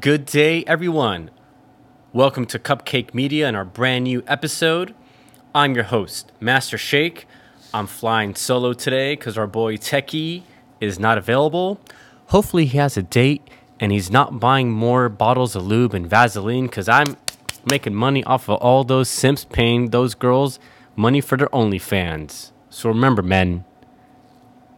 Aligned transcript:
Good 0.00 0.26
day, 0.26 0.64
everyone. 0.66 1.30
Welcome 2.12 2.46
to 2.46 2.58
Cupcake 2.58 3.14
Media 3.14 3.48
and 3.48 3.56
our 3.56 3.64
brand 3.64 4.04
new 4.04 4.22
episode. 4.26 4.94
I'm 5.54 5.74
your 5.74 5.84
host, 5.84 6.32
Master 6.40 6.76
Shake. 6.76 7.26
I'm 7.72 7.86
flying 7.86 8.34
solo 8.34 8.74
today 8.74 9.14
because 9.14 9.38
our 9.38 9.46
boy 9.46 9.76
Techie 9.76 10.42
is 10.80 10.98
not 10.98 11.16
available. 11.16 11.80
Hopefully, 12.26 12.66
he 12.66 12.78
has 12.78 12.96
a 12.96 13.02
date 13.02 13.48
and 13.80 13.92
he's 13.92 14.10
not 14.10 14.38
buying 14.38 14.70
more 14.70 15.08
bottles 15.08 15.56
of 15.56 15.66
lube 15.66 15.94
and 15.94 16.06
Vaseline 16.06 16.66
because 16.66 16.88
I'm 16.88 17.16
making 17.64 17.94
money 17.94 18.22
off 18.24 18.48
of 18.48 18.58
all 18.60 18.84
those 18.84 19.08
simps 19.08 19.44
paying 19.44 19.90
those 19.90 20.14
girls 20.14 20.58
money 20.96 21.20
for 21.20 21.36
their 21.36 21.48
OnlyFans. 21.48 22.52
So 22.70 22.88
remember, 22.88 23.22
men, 23.22 23.64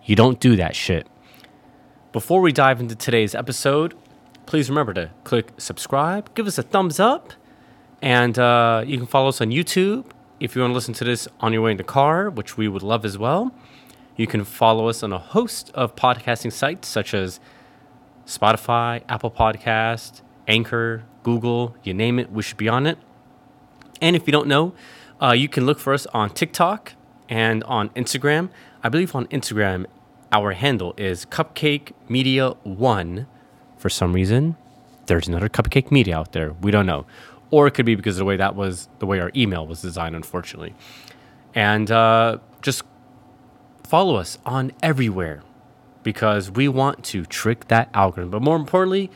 you 0.05 0.17
don't 0.17 0.41
do 0.41 0.57
that 0.57 0.77
shit. 0.77 1.07
Before 2.13 2.41
we 2.41 2.53
dive 2.53 2.81
into 2.81 2.95
today's 2.95 3.35
episode, 3.35 3.95
please 4.47 4.69
remember 4.69 4.95
to 4.95 5.11
click 5.25 5.53
subscribe, 5.59 6.35
give 6.35 6.47
us 6.47 6.59
a 6.59 6.63
thumbs 6.63 7.01
up, 7.01 7.33
and 8.03 8.39
uh, 8.39 8.85
you 8.87 8.99
can 8.99 9.07
follow 9.07 9.29
us 9.29 9.41
on 9.41 9.49
YouTube 9.49 10.07
if 10.41 10.55
you 10.55 10.63
want 10.63 10.73
to 10.73 10.75
listen 10.75 10.95
to 10.95 11.05
this 11.05 11.27
on 11.41 11.53
your 11.53 11.63
way 11.63 11.71
in 11.71 11.77
the 11.77 11.85
car, 11.85 12.31
which 12.31 12.57
we 12.57 12.69
would 12.69 12.83
love 12.83 13.05
as 13.05 13.17
well. 13.17 13.53
You 14.17 14.27
can 14.27 14.45
follow 14.45 14.89
us 14.89 15.03
on 15.03 15.13
a 15.13 15.19
host 15.19 15.71
of 15.75 15.97
podcasting 15.97 16.53
sites 16.53 16.87
such 16.87 17.15
as 17.15 17.41
Spotify, 18.27 19.03
Apple 19.09 19.31
Podcast, 19.31 20.23
Anchor, 20.47 21.05
Google, 21.23 21.75
you 21.83 21.95
name 21.95 22.19
it, 22.19 22.31
we 22.31 22.43
should 22.43 22.57
be 22.57 22.69
on 22.69 22.87
it. 22.87 22.99
And 24.01 24.15
if 24.15 24.27
you 24.27 24.33
don't 24.33 24.47
know, 24.47 24.75
uh, 25.25 25.33
you 25.33 25.49
can 25.49 25.65
look 25.65 25.79
for 25.79 25.95
us 25.95 26.07
on 26.09 26.29
TikTok 26.29 26.93
and 27.31 27.65
on 27.65 27.89
Instagram. 27.91 28.51
I 28.83 28.91
believe 28.91 29.15
on 29.15 29.27
Instagram, 29.29 29.87
our 30.31 30.53
handle 30.53 30.93
is 30.99 31.25
Cupcake 31.25 31.93
Media 32.11 32.51
One. 32.63 33.27
For 33.79 33.89
some 33.89 34.13
reason, 34.13 34.57
there's 35.07 35.27
another 35.27 35.49
Cupcake 35.49 35.91
Media 35.91 36.19
out 36.19 36.33
there. 36.33 36.53
We 36.53 36.71
don't 36.71 36.85
know, 36.85 37.07
or 37.51 37.67
it 37.67 37.71
could 37.71 37.87
be 37.87 37.95
because 37.95 38.17
of 38.17 38.19
the 38.19 38.25
way 38.27 38.37
that 38.37 38.55
was 38.55 38.89
the 38.99 39.07
way 39.07 39.19
our 39.19 39.31
email 39.35 39.67
was 39.67 39.81
designed, 39.81 40.15
unfortunately. 40.15 40.75
And 41.55 41.91
uh, 41.91 42.39
just 42.61 42.83
follow 43.83 44.17
us 44.17 44.37
on 44.45 44.73
everywhere 44.83 45.43
because 46.03 46.51
we 46.51 46.69
want 46.69 47.03
to 47.05 47.25
trick 47.25 47.69
that 47.69 47.89
algorithm. 47.95 48.31
But 48.31 48.43
more 48.43 48.57
importantly, 48.57 49.11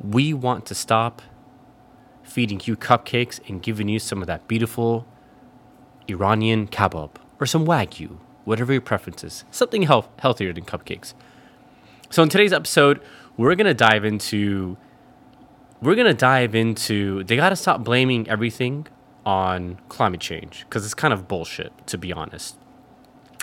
we 0.00 0.34
want 0.34 0.66
to 0.66 0.74
stop 0.74 1.22
feeding 2.24 2.60
you 2.64 2.76
cupcakes 2.76 3.38
and 3.48 3.62
giving 3.62 3.88
you 3.88 4.00
some 4.00 4.22
of 4.22 4.26
that 4.26 4.48
beautiful 4.48 5.06
Iranian 6.08 6.68
kebab 6.68 7.10
or 7.40 7.46
some 7.46 7.66
wagyu, 7.66 8.18
whatever 8.44 8.72
your 8.72 8.82
preference 8.82 9.24
is. 9.24 9.44
Something 9.50 9.82
health- 9.82 10.08
healthier 10.18 10.52
than 10.52 10.64
cupcakes. 10.64 11.14
So 12.10 12.22
in 12.22 12.28
today's 12.28 12.52
episode, 12.52 13.00
we're 13.36 13.54
gonna 13.54 13.74
dive 13.74 14.04
into 14.04 14.76
we're 15.80 15.94
gonna 15.94 16.14
dive 16.14 16.54
into 16.54 17.24
they 17.24 17.36
gotta 17.36 17.56
stop 17.56 17.82
blaming 17.82 18.28
everything 18.28 18.86
on 19.24 19.80
climate 19.88 20.20
change 20.20 20.64
because 20.68 20.84
it's 20.84 20.94
kind 20.94 21.14
of 21.14 21.26
bullshit 21.28 21.72
to 21.86 21.98
be 21.98 22.12
honest. 22.12 22.56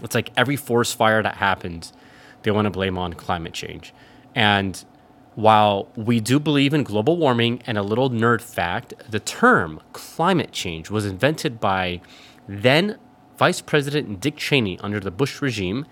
It's 0.04 0.16
like 0.16 0.32
every 0.38 0.56
forest 0.56 0.96
fire 0.96 1.22
that 1.23 1.36
happens, 1.36 1.92
they 2.44 2.52
want 2.52 2.66
to 2.66 2.70
blame 2.70 2.98
on 2.98 3.14
climate 3.14 3.54
change. 3.54 3.94
And 4.36 4.84
while 5.36 5.90
we 5.96 6.20
do 6.20 6.40
believe 6.40 6.73
in 6.73 6.84
global 6.84 7.18
warming 7.18 7.62
and 7.66 7.78
a 7.78 7.84
little 7.84 8.10
nerd 8.10 8.42
fact, 8.42 8.94
the 9.10 9.20
term 9.20 9.82
climate 9.94 10.52
change 10.52 10.90
was 10.90 11.06
invented 11.06 11.60
by 11.60 12.02
then 12.50 12.97
Vice 13.38 13.61
President 13.61 14.19
Dick 14.19 14.38
Cheney 14.38 14.80
under 14.80 15.00
the 15.00 15.11
Bush 15.11 15.42
regime. 15.42 15.86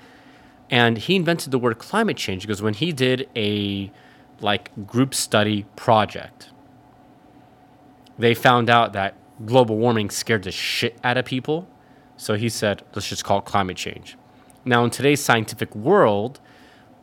And 0.69 0.97
he 0.97 1.15
invented 1.15 1.51
the 1.51 1.59
word 1.59 1.77
climate 1.77 2.17
change 2.17 2.41
because 2.41 2.61
when 2.61 2.73
he 2.73 2.91
did 2.91 3.29
a 3.35 3.91
like 4.41 4.87
group 4.87 5.13
study 5.13 5.65
project, 5.75 6.49
they 8.17 8.33
found 8.33 8.69
out 8.69 8.91
that 8.93 9.15
global 9.45 9.77
warming 9.77 10.09
scared 10.09 10.43
the 10.43 10.51
shit 10.51 10.97
out 11.03 11.15
of 11.15 11.25
people. 11.25 11.69
So 12.17 12.33
he 12.33 12.49
said, 12.49 12.83
let's 12.95 13.07
just 13.07 13.23
call 13.23 13.39
it 13.39 13.45
climate 13.45 13.77
change. 13.77 14.17
Now, 14.65 14.83
in 14.83 14.89
today's 14.89 15.23
scientific 15.23 15.73
world, 15.75 16.41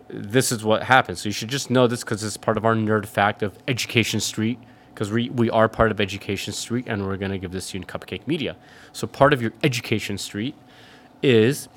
this 0.09 0.53
is 0.53 0.64
what 0.64 0.82
happens. 0.82 1.22
So 1.22 1.28
you 1.28 1.32
should 1.32 1.48
just 1.48 1.70
know 1.70 1.87
this 1.87 2.00
because 2.00 2.22
it's 2.22 2.37
part 2.37 2.56
of 2.56 2.64
our 2.64 2.75
nerd 2.75 3.06
fact 3.06 3.43
of 3.43 3.56
Education 3.69 4.20
Street, 4.20 4.59
because 4.94 5.10
we, 5.10 5.28
we 5.31 5.50
are 5.50 5.69
part 5.69 5.91
of 5.91 6.00
Education 6.00 6.53
Street 6.53 6.84
and 6.87 7.05
we're 7.05 7.16
going 7.16 7.32
to 7.32 7.38
give 7.38 7.50
this 7.50 7.71
to 7.71 7.78
you 7.78 7.82
in 7.82 7.87
Cupcake 7.87 8.27
Media. 8.28 8.56
So 8.93 9.06
part 9.09 9.32
of 9.32 9.43
your 9.43 9.53
Education 9.65 10.19
Street 10.19 10.55
is 11.21 11.69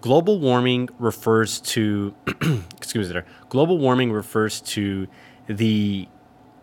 global 0.00 0.40
warming 0.40 0.88
refers 0.98 1.60
to, 1.60 2.14
excuse 2.76 3.08
me 3.08 3.12
there, 3.12 3.24
global 3.48 3.78
warming 3.78 4.10
refers 4.10 4.60
to 4.60 5.06
the 5.46 6.08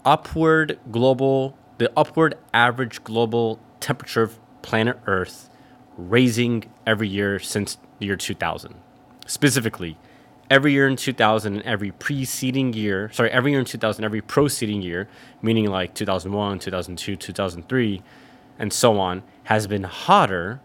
upward 0.04 0.78
global, 0.92 1.58
the 1.78 1.92
upward 1.96 2.36
average 2.54 3.04
global 3.04 3.60
temperature 3.80 4.24
of 4.24 4.40
planet 4.62 5.00
Earth 5.08 5.50
raising 5.98 6.66
every 6.86 7.08
year 7.08 7.40
since 7.40 7.78
the 8.00 8.06
year 8.08 8.18
2000. 8.18 8.76
Specifically, 9.26 9.98
every 10.50 10.72
year 10.74 10.88
in 10.88 10.96
2000 10.96 11.56
and 11.56 11.64
every 11.64 11.92
preceding 11.92 12.74
year, 12.74 13.10
sorry, 13.12 13.30
every 13.32 13.52
year 13.52 13.60
in 13.60 13.66
2000, 13.66 14.04
every 14.04 14.22
preceding 14.22 14.82
year, 14.82 15.08
meaning 15.42 15.68
like 15.68 15.94
2001, 15.94 16.60
2002, 16.60 17.16
2003, 17.16 18.02
and 18.60 18.72
so 18.72 19.00
on, 19.00 19.24
has 19.44 19.68
been 19.68 19.84
hotter 19.84 20.62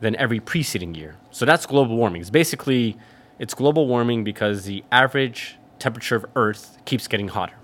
than 0.00 0.14
every 0.16 0.40
preceding 0.40 0.94
year. 0.94 1.16
So 1.30 1.44
that's 1.44 1.66
global 1.66 1.96
warming. 1.96 2.20
It's 2.20 2.30
basically 2.30 2.96
it's 3.38 3.54
global 3.54 3.86
warming 3.86 4.24
because 4.24 4.64
the 4.64 4.84
average 4.90 5.58
temperature 5.78 6.16
of 6.16 6.26
Earth 6.34 6.78
keeps 6.84 7.06
getting 7.08 7.28
hotter. 7.28 7.54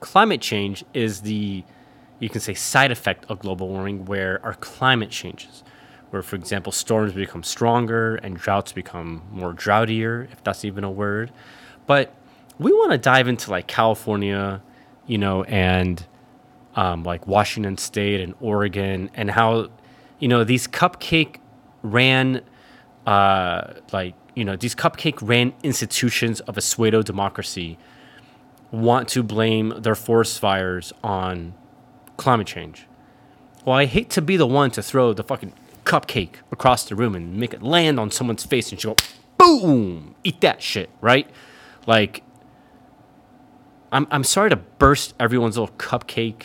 Climate 0.00 0.40
change 0.40 0.84
is 0.94 1.22
the 1.22 1.64
you 2.18 2.28
can 2.28 2.40
say 2.40 2.54
side 2.54 2.92
effect 2.92 3.24
of 3.28 3.40
global 3.40 3.68
warming 3.68 4.04
where 4.04 4.40
our 4.44 4.54
climate 4.54 5.10
changes. 5.10 5.64
Where 6.12 6.20
for 6.20 6.36
example 6.36 6.72
storms 6.72 7.14
become 7.14 7.42
stronger 7.42 8.16
and 8.16 8.36
droughts 8.36 8.72
become 8.72 9.22
more 9.30 9.54
droughtier, 9.54 10.28
if 10.30 10.44
that's 10.44 10.62
even 10.62 10.84
a 10.84 10.90
word. 10.90 11.32
But 11.86 12.14
we 12.58 12.70
want 12.70 12.92
to 12.92 12.98
dive 12.98 13.28
into 13.28 13.50
like 13.50 13.66
California, 13.66 14.62
you 15.06 15.16
know, 15.16 15.44
and 15.44 16.04
um, 16.76 17.02
like 17.02 17.26
Washington 17.26 17.78
State 17.78 18.20
and 18.20 18.34
Oregon, 18.40 19.08
and 19.14 19.30
how 19.30 19.70
you 20.18 20.28
know 20.28 20.44
these 20.44 20.68
cupcake 20.68 21.36
ran, 21.82 22.42
uh, 23.06 23.72
like 23.90 24.14
you 24.34 24.44
know 24.44 24.54
these 24.54 24.74
cupcake 24.74 25.16
ran 25.22 25.54
institutions 25.62 26.40
of 26.40 26.58
a 26.58 26.60
pseudo 26.60 27.00
democracy 27.00 27.78
want 28.70 29.08
to 29.08 29.22
blame 29.22 29.72
their 29.78 29.94
forest 29.94 30.38
fires 30.38 30.92
on 31.02 31.54
climate 32.18 32.46
change. 32.46 32.86
Well, 33.64 33.76
I 33.76 33.86
hate 33.86 34.10
to 34.10 34.20
be 34.20 34.36
the 34.36 34.46
one 34.46 34.70
to 34.72 34.82
throw 34.82 35.14
the 35.14 35.22
fucking 35.22 35.54
cupcake 35.92 36.36
across 36.50 36.84
the 36.88 36.96
room 36.96 37.14
and 37.14 37.36
make 37.36 37.52
it 37.52 37.62
land 37.62 38.00
on 38.00 38.10
someone's 38.10 38.44
face 38.44 38.70
and 38.70 38.80
she 38.80 38.88
go, 38.88 38.96
boom, 39.36 40.14
eat 40.24 40.40
that 40.40 40.62
shit, 40.62 40.88
right? 41.02 41.28
Like, 41.86 42.22
I'm, 43.90 44.06
I'm 44.10 44.24
sorry 44.24 44.48
to 44.48 44.56
burst 44.56 45.12
everyone's 45.20 45.58
little 45.58 45.74
cupcake 45.76 46.44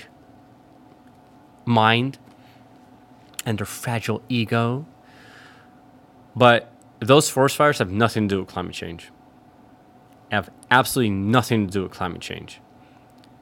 mind 1.63 2.17
and 3.45 3.57
their 3.57 3.65
fragile 3.65 4.21
ego, 4.27 4.85
but 6.35 6.69
those 6.99 7.29
forest 7.29 7.55
fires 7.55 7.77
have 7.77 7.89
nothing 7.89 8.27
to 8.27 8.35
do 8.35 8.39
with 8.41 8.49
climate 8.49 8.73
change. 8.73 9.11
Have 10.29 10.49
absolutely 10.69 11.11
nothing 11.11 11.67
to 11.67 11.71
do 11.71 11.83
with 11.83 11.93
climate 11.93 12.19
change. 12.19 12.59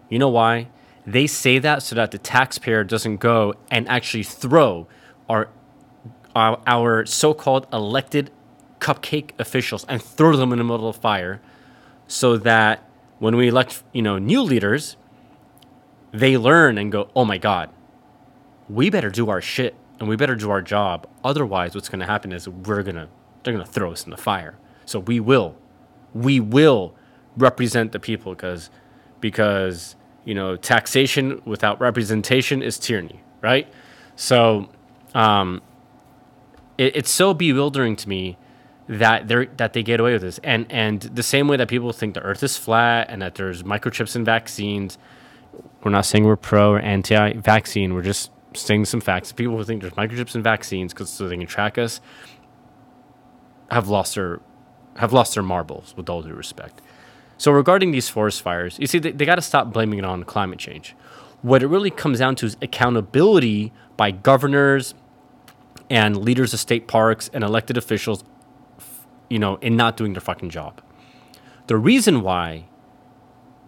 You 0.09 0.19
know 0.19 0.29
why? 0.29 0.67
They 1.07 1.25
say 1.25 1.57
that 1.57 1.81
so 1.81 1.95
that 1.95 2.11
the 2.11 2.19
taxpayer 2.19 2.83
doesn't 2.83 3.17
go 3.17 3.55
and 3.71 3.87
actually 3.89 4.23
throw 4.23 4.87
our 5.27 5.49
our, 6.35 6.61
our 6.67 7.05
so-called 7.05 7.67
elected 7.71 8.29
cupcake 8.79 9.31
officials 9.39 9.85
and 9.87 10.01
throw 10.01 10.35
them 10.35 10.51
in 10.51 10.57
the 10.57 10.63
middle 10.63 10.89
of 10.89 10.97
fire 10.97 11.41
so 12.07 12.37
that 12.37 12.87
when 13.19 13.35
we 13.35 13.47
elect, 13.47 13.81
you 13.93 14.01
know, 14.01 14.17
new 14.17 14.41
leaders, 14.41 14.97
they 16.11 16.37
learn 16.37 16.77
and 16.77 16.91
go, 16.91 17.09
"Oh 17.15 17.25
my 17.25 17.37
god, 17.37 17.69
we 18.69 18.89
better 18.89 19.09
do 19.09 19.29
our 19.29 19.41
shit 19.41 19.75
and 19.99 20.09
we 20.09 20.15
better 20.15 20.35
do 20.35 20.49
our 20.49 20.61
job. 20.61 21.07
Otherwise, 21.23 21.75
what's 21.75 21.89
going 21.89 21.99
to 21.99 22.05
happen 22.05 22.31
is 22.31 22.47
we're 22.47 22.83
going 22.83 22.95
to 22.95 23.07
they're 23.43 23.53
going 23.53 23.65
to 23.65 23.71
throw 23.71 23.91
us 23.91 24.03
in 24.03 24.11
the 24.11 24.17
fire. 24.17 24.57
So 24.85 24.99
we 24.99 25.19
will 25.19 25.55
we 26.13 26.39
will 26.39 26.95
represent 27.37 27.91
the 27.91 27.99
people 27.99 28.33
because 28.33 28.69
because 29.21 29.95
you 30.25 30.33
know 30.33 30.55
taxation 30.55 31.41
without 31.45 31.79
representation 31.79 32.61
is 32.61 32.77
tyranny, 32.77 33.21
right? 33.41 33.67
So 34.15 34.69
um, 35.13 35.61
it, 36.77 36.95
it's 36.95 37.11
so 37.11 37.33
bewildering 37.33 37.95
to 37.97 38.09
me 38.09 38.37
that 38.87 39.27
they 39.27 39.45
that 39.57 39.73
they 39.73 39.83
get 39.83 39.99
away 39.99 40.13
with 40.13 40.21
this, 40.21 40.39
and 40.43 40.65
and 40.69 41.01
the 41.01 41.23
same 41.23 41.47
way 41.47 41.57
that 41.57 41.67
people 41.67 41.91
think 41.91 42.13
the 42.13 42.21
Earth 42.21 42.43
is 42.43 42.57
flat 42.57 43.07
and 43.09 43.21
that 43.21 43.35
there's 43.35 43.63
microchips 43.63 44.15
in 44.15 44.23
vaccines. 44.23 44.97
We're 45.83 45.91
not 45.91 46.05
saying 46.05 46.25
we're 46.25 46.35
pro 46.35 46.71
or 46.71 46.79
anti-vaccine. 46.79 47.93
We're 47.93 48.01
just 48.01 48.31
saying 48.53 48.85
some 48.85 49.01
facts. 49.01 49.31
People 49.31 49.57
who 49.57 49.63
think 49.63 49.81
there's 49.81 49.93
microchips 49.93 50.35
in 50.35 50.43
vaccines 50.43 50.93
because 50.93 51.09
so 51.09 51.27
they 51.27 51.37
can 51.37 51.47
track 51.47 51.77
us 51.77 52.01
have 53.71 53.87
lost 53.87 54.15
their 54.15 54.39
have 54.97 55.13
lost 55.13 55.33
their 55.33 55.43
marbles. 55.43 55.93
With 55.97 56.09
all 56.09 56.21
due 56.21 56.33
respect. 56.33 56.81
So 57.37 57.51
regarding 57.51 57.91
these 57.91 58.07
forest 58.07 58.41
fires, 58.41 58.77
you 58.79 58.87
see, 58.87 58.99
they, 58.99 59.11
they 59.11 59.25
got 59.25 59.35
to 59.35 59.41
stop 59.41 59.73
blaming 59.73 59.99
it 59.99 60.05
on 60.05 60.23
climate 60.23 60.57
change. 60.57 60.95
What 61.41 61.61
it 61.61 61.67
really 61.67 61.91
comes 61.91 62.19
down 62.19 62.35
to 62.37 62.45
is 62.45 62.55
accountability 62.61 63.73
by 63.97 64.11
governors 64.11 64.95
and 65.89 66.17
leaders 66.17 66.53
of 66.53 66.59
state 66.59 66.87
parks 66.87 67.29
and 67.33 67.43
elected 67.43 67.77
officials, 67.77 68.23
you 69.29 69.39
know, 69.39 69.55
in 69.57 69.75
not 69.75 69.97
doing 69.97 70.13
their 70.13 70.21
fucking 70.21 70.49
job. 70.49 70.81
The 71.67 71.77
reason 71.77 72.21
why 72.21 72.65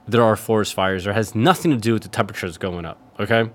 there 0.08 0.24
are 0.24 0.36
forest 0.36 0.74
fires 0.74 1.04
there 1.04 1.14
has 1.14 1.36
nothing 1.36 1.72
to 1.72 1.78
do 1.78 1.94
with 1.94 2.04
the 2.04 2.10
temperatures 2.10 2.58
going 2.58 2.86
up, 2.86 2.98
okay? 3.20 3.50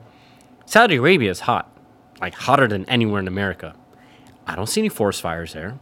Saudi 0.67 0.97
Arabia 0.97 1.31
is 1.31 1.41
hot, 1.41 1.75
like 2.21 2.35
hotter 2.35 2.69
than 2.69 2.85
anywhere 2.89 3.21
in 3.21 3.29
America. 3.29 3.75
I 4.47 4.57
don't 4.57 4.69
see 4.69 4.81
any 4.81 4.89
forest 4.89 5.23
fires 5.23 5.53
there. 5.53 5.79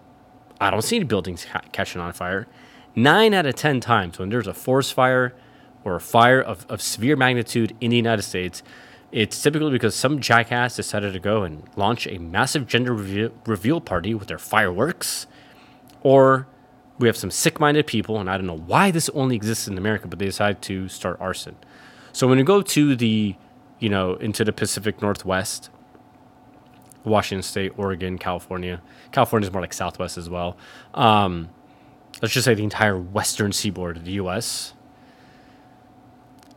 I 0.60 0.70
don't 0.70 0.82
see 0.82 0.96
any 0.96 1.04
buildings 1.04 1.46
ca- 1.50 1.62
catching 1.72 2.00
on 2.00 2.12
fire. 2.12 2.46
Nine 2.94 3.34
out 3.34 3.46
of 3.46 3.54
10 3.54 3.80
times 3.80 4.18
when 4.18 4.28
there's 4.28 4.46
a 4.46 4.54
forest 4.54 4.92
fire 4.92 5.34
or 5.84 5.96
a 5.96 6.00
fire 6.00 6.40
of, 6.40 6.66
of 6.68 6.82
severe 6.82 7.16
magnitude 7.16 7.74
in 7.80 7.90
the 7.90 7.96
United 7.96 8.22
States, 8.22 8.62
it's 9.12 9.42
typically 9.42 9.70
because 9.70 9.94
some 9.94 10.20
jackass 10.20 10.76
decided 10.76 11.12
to 11.12 11.18
go 11.18 11.42
and 11.42 11.62
launch 11.76 12.06
a 12.06 12.18
massive 12.18 12.66
gender 12.66 12.92
reveal, 12.92 13.80
party 13.80 14.14
with 14.14 14.28
their 14.28 14.38
fireworks, 14.38 15.26
or 16.02 16.46
we 16.98 17.08
have 17.08 17.16
some 17.16 17.30
sick 17.30 17.58
minded 17.58 17.86
people, 17.86 18.20
and 18.20 18.30
I 18.30 18.36
don't 18.36 18.46
know 18.46 18.58
why 18.58 18.90
this 18.90 19.08
only 19.10 19.34
exists 19.34 19.66
in 19.66 19.76
America, 19.76 20.06
but 20.06 20.18
they 20.18 20.26
decide 20.26 20.62
to 20.62 20.88
start 20.88 21.20
arson. 21.20 21.56
So 22.12 22.28
when 22.28 22.38
you 22.38 22.44
go 22.44 22.62
to 22.62 22.94
the, 22.94 23.34
you 23.78 23.88
know, 23.88 24.14
into 24.14 24.44
the 24.44 24.52
Pacific 24.52 25.02
Northwest, 25.02 25.70
Washington 27.04 27.42
State, 27.42 27.72
Oregon, 27.76 28.18
California, 28.18 28.82
California 29.12 29.46
is 29.48 29.52
more 29.52 29.62
like 29.62 29.72
Southwest 29.72 30.18
as 30.18 30.28
well. 30.28 30.56
Um, 30.94 31.48
let's 32.20 32.34
just 32.34 32.44
say 32.44 32.54
the 32.54 32.64
entire 32.64 32.98
western 32.98 33.52
seaboard 33.52 33.96
of 33.96 34.04
the 34.04 34.12
US, 34.12 34.74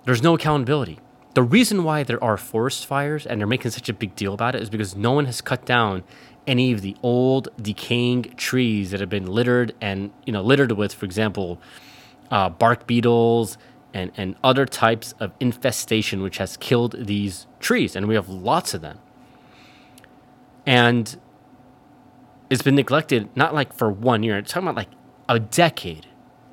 there's 0.05 0.21
no 0.21 0.35
accountability. 0.35 1.00
The 1.33 1.44
reason 1.44 1.83
why 1.83 2.03
there 2.03 2.24
are 2.24 2.38
forest 2.38 2.85
fires 2.85 3.25
and 3.25 3.39
they're 3.39 3.47
making 3.47 3.71
such 3.71 3.89
a 3.89 3.94
big 3.94 4.15
deal 4.15 4.33
about 4.35 4.53
it 4.53 4.62
is 4.62 4.69
because 4.69 4.95
no 4.95 5.12
one 5.12 5.25
has 5.25 5.41
cut 5.41 5.65
down 5.65 6.03
any 6.45 6.71
of 6.71 6.81
the 6.81 6.95
old 7.01 7.50
decaying 7.59 8.24
trees 8.38 8.91
that 8.91 9.00
have 9.00 9.09
been 9.09 9.25
littered 9.25 9.74
and 9.81 10.12
you 10.25 10.33
know 10.33 10.41
littered 10.41 10.71
with, 10.74 10.94
for 10.94 11.06
example, 11.06 11.59
uh, 12.30 12.50
bark 12.50 12.85
beetles 12.85 13.57
and 13.94 14.12
and 14.15 14.35
other 14.44 14.65
types 14.65 15.13
of 15.19 15.31
infestation 15.39 16.21
which 16.21 16.38
has 16.38 16.57
killed 16.57 16.95
these 17.00 17.47
trees, 17.59 17.95
and 17.95 18.07
we 18.07 18.15
have 18.15 18.29
lots 18.29 18.74
of 18.74 18.81
them. 18.81 19.00
And 20.65 21.18
it's 22.50 22.62
been 22.62 22.75
neglected 22.75 23.29
not 23.36 23.56
like 23.56 23.74
for 23.74 23.89
one 23.89 24.21
year. 24.21 24.38
It's 24.38 24.51
talking 24.51 24.68
about 24.68 24.77
like 24.77 24.95
a 25.27 25.39
decade. 25.39 26.07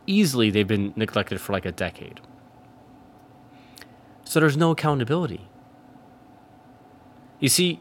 Easily, 0.07 0.51
they've 0.51 0.67
been 0.67 0.95
neglected 0.97 1.41
for 1.41 1.53
like 1.53 1.67
a 1.67 1.73
decade. 1.73 2.21
So 4.31 4.39
there's 4.39 4.57
no 4.57 4.71
accountability. 4.71 5.49
You 7.41 7.49
see, 7.49 7.81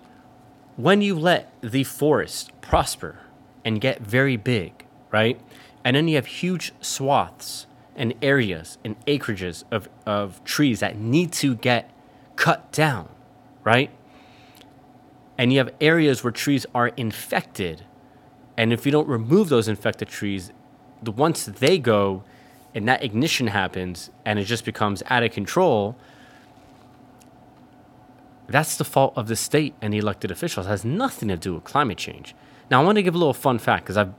when 0.78 1.00
you 1.00 1.13
let 1.13 1.54
the 1.62 1.84
forest 1.84 2.51
prosper 2.60 3.19
and 3.63 3.80
get 3.80 4.01
very 4.01 4.36
big, 4.36 4.88
right? 5.12 5.40
And 5.84 5.96
then 5.96 6.07
you 6.07 6.16
have 6.16 6.25
huge 6.25 6.74
swaths 6.81 7.68
and 7.96 8.16
areas 8.24 8.80
and 8.84 8.96
acreages 9.06 9.63
of, 9.69 9.90
of 10.07 10.44
trees 10.44 10.80
that 10.80 10.98
need 10.98 11.31
to 11.34 11.54
get 11.54 11.94
cut 12.36 12.72
down, 12.72 13.10
right? 13.63 13.92
And 15.38 15.54
you 15.54 15.60
have 15.60 15.72
areas 15.80 16.24
where 16.24 16.31
trees 16.31 16.66
are 16.74 16.88
infected. 16.88 17.86
And 18.57 18.74
if 18.74 18.88
you 18.88 18.92
don't 18.92 19.07
remove 19.07 19.50
those 19.50 19.68
infected 19.68 20.07
trees, 20.07 20.52
the 21.04 21.12
once 21.12 21.45
they 21.45 21.78
go 21.78 22.24
and 22.74 22.88
that 22.88 23.04
ignition 23.04 23.45
happens 23.45 24.10
and 24.25 24.40
it 24.40 24.45
just 24.45 24.66
becomes 24.66 25.04
out 25.12 25.22
of 25.22 25.31
control, 25.31 25.95
that's 28.50 28.78
the 28.78 28.84
fault 28.84 29.13
of 29.16 29.28
the 29.28 29.36
state 29.36 29.75
and 29.81 29.94
the 29.94 29.98
elected 29.98 30.31
officials. 30.31 30.66
It 30.66 30.69
has 30.69 30.86
nothing 30.86 31.30
to 31.30 31.38
do 31.38 31.54
with 31.54 31.63
climate 31.63 31.98
change. 31.98 32.36
Now, 32.69 32.81
I 32.81 32.86
want 32.86 32.98
to 32.98 33.04
give 33.04 33.16
a 33.16 33.18
little 33.18 33.34
fun 33.34 33.60
fact 33.60 33.86
because 33.86 33.98
I'm, 33.98 34.16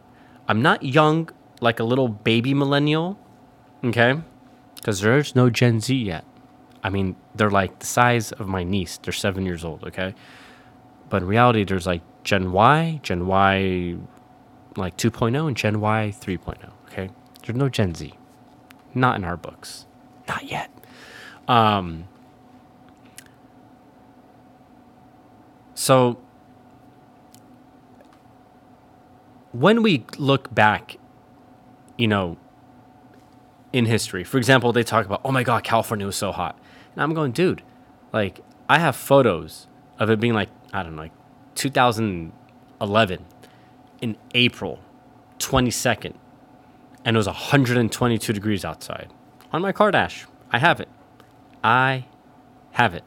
I'm 0.48 0.62
not 0.62 0.82
young 0.82 1.30
like 1.60 1.80
a 1.80 1.84
little 1.84 2.08
baby 2.08 2.54
millennial, 2.54 3.18
okay? 3.84 4.20
Because 4.76 5.00
there's 5.00 5.34
no 5.34 5.50
Gen 5.50 5.80
Z 5.80 5.94
yet. 5.94 6.24
I 6.82 6.90
mean, 6.90 7.16
they're 7.34 7.50
like 7.50 7.80
the 7.80 7.86
size 7.86 8.32
of 8.32 8.48
my 8.48 8.64
niece. 8.64 8.98
They're 8.98 9.12
seven 9.12 9.44
years 9.44 9.64
old, 9.64 9.84
okay? 9.84 10.14
But 11.08 11.22
in 11.22 11.28
reality, 11.28 11.64
there's 11.64 11.86
like 11.86 12.02
Gen 12.24 12.52
Y, 12.52 13.00
Gen 13.02 13.26
Y 13.26 13.96
like 14.76 14.96
2.0, 14.96 15.46
and 15.46 15.56
Gen 15.56 15.80
Y 15.80 16.14
3.0, 16.18 16.70
okay? 16.86 17.10
There's 17.44 17.56
no 17.56 17.68
Gen 17.68 17.94
Z. 17.94 18.14
Not 18.94 19.16
in 19.16 19.24
our 19.24 19.36
books. 19.36 19.86
Not 20.28 20.44
yet. 20.44 20.70
Um, 21.48 22.04
So 25.80 26.18
when 29.52 29.82
we 29.82 30.04
look 30.18 30.54
back, 30.54 30.98
you 31.96 32.06
know, 32.06 32.36
in 33.72 33.86
history, 33.86 34.22
for 34.22 34.36
example, 34.36 34.74
they 34.74 34.82
talk 34.82 35.06
about, 35.06 35.22
oh 35.24 35.32
my 35.32 35.42
God, 35.42 35.64
California 35.64 36.04
was 36.04 36.16
so 36.16 36.32
hot. 36.32 36.58
And 36.92 37.02
I'm 37.02 37.14
going, 37.14 37.32
dude, 37.32 37.62
like, 38.12 38.40
I 38.68 38.78
have 38.78 38.94
photos 38.94 39.68
of 39.98 40.10
it 40.10 40.20
being 40.20 40.34
like, 40.34 40.50
I 40.70 40.82
don't 40.82 40.96
know, 40.96 41.00
like 41.00 41.12
2011 41.54 43.24
in 44.02 44.18
April 44.34 44.80
22nd, 45.38 46.12
and 47.06 47.16
it 47.16 47.18
was 47.18 47.26
122 47.26 48.34
degrees 48.34 48.66
outside 48.66 49.10
on 49.50 49.62
my 49.62 49.72
car 49.72 49.90
dash. 49.90 50.26
I 50.52 50.58
have 50.58 50.78
it. 50.78 50.90
I 51.64 52.04
have 52.72 52.92
it 52.92 53.04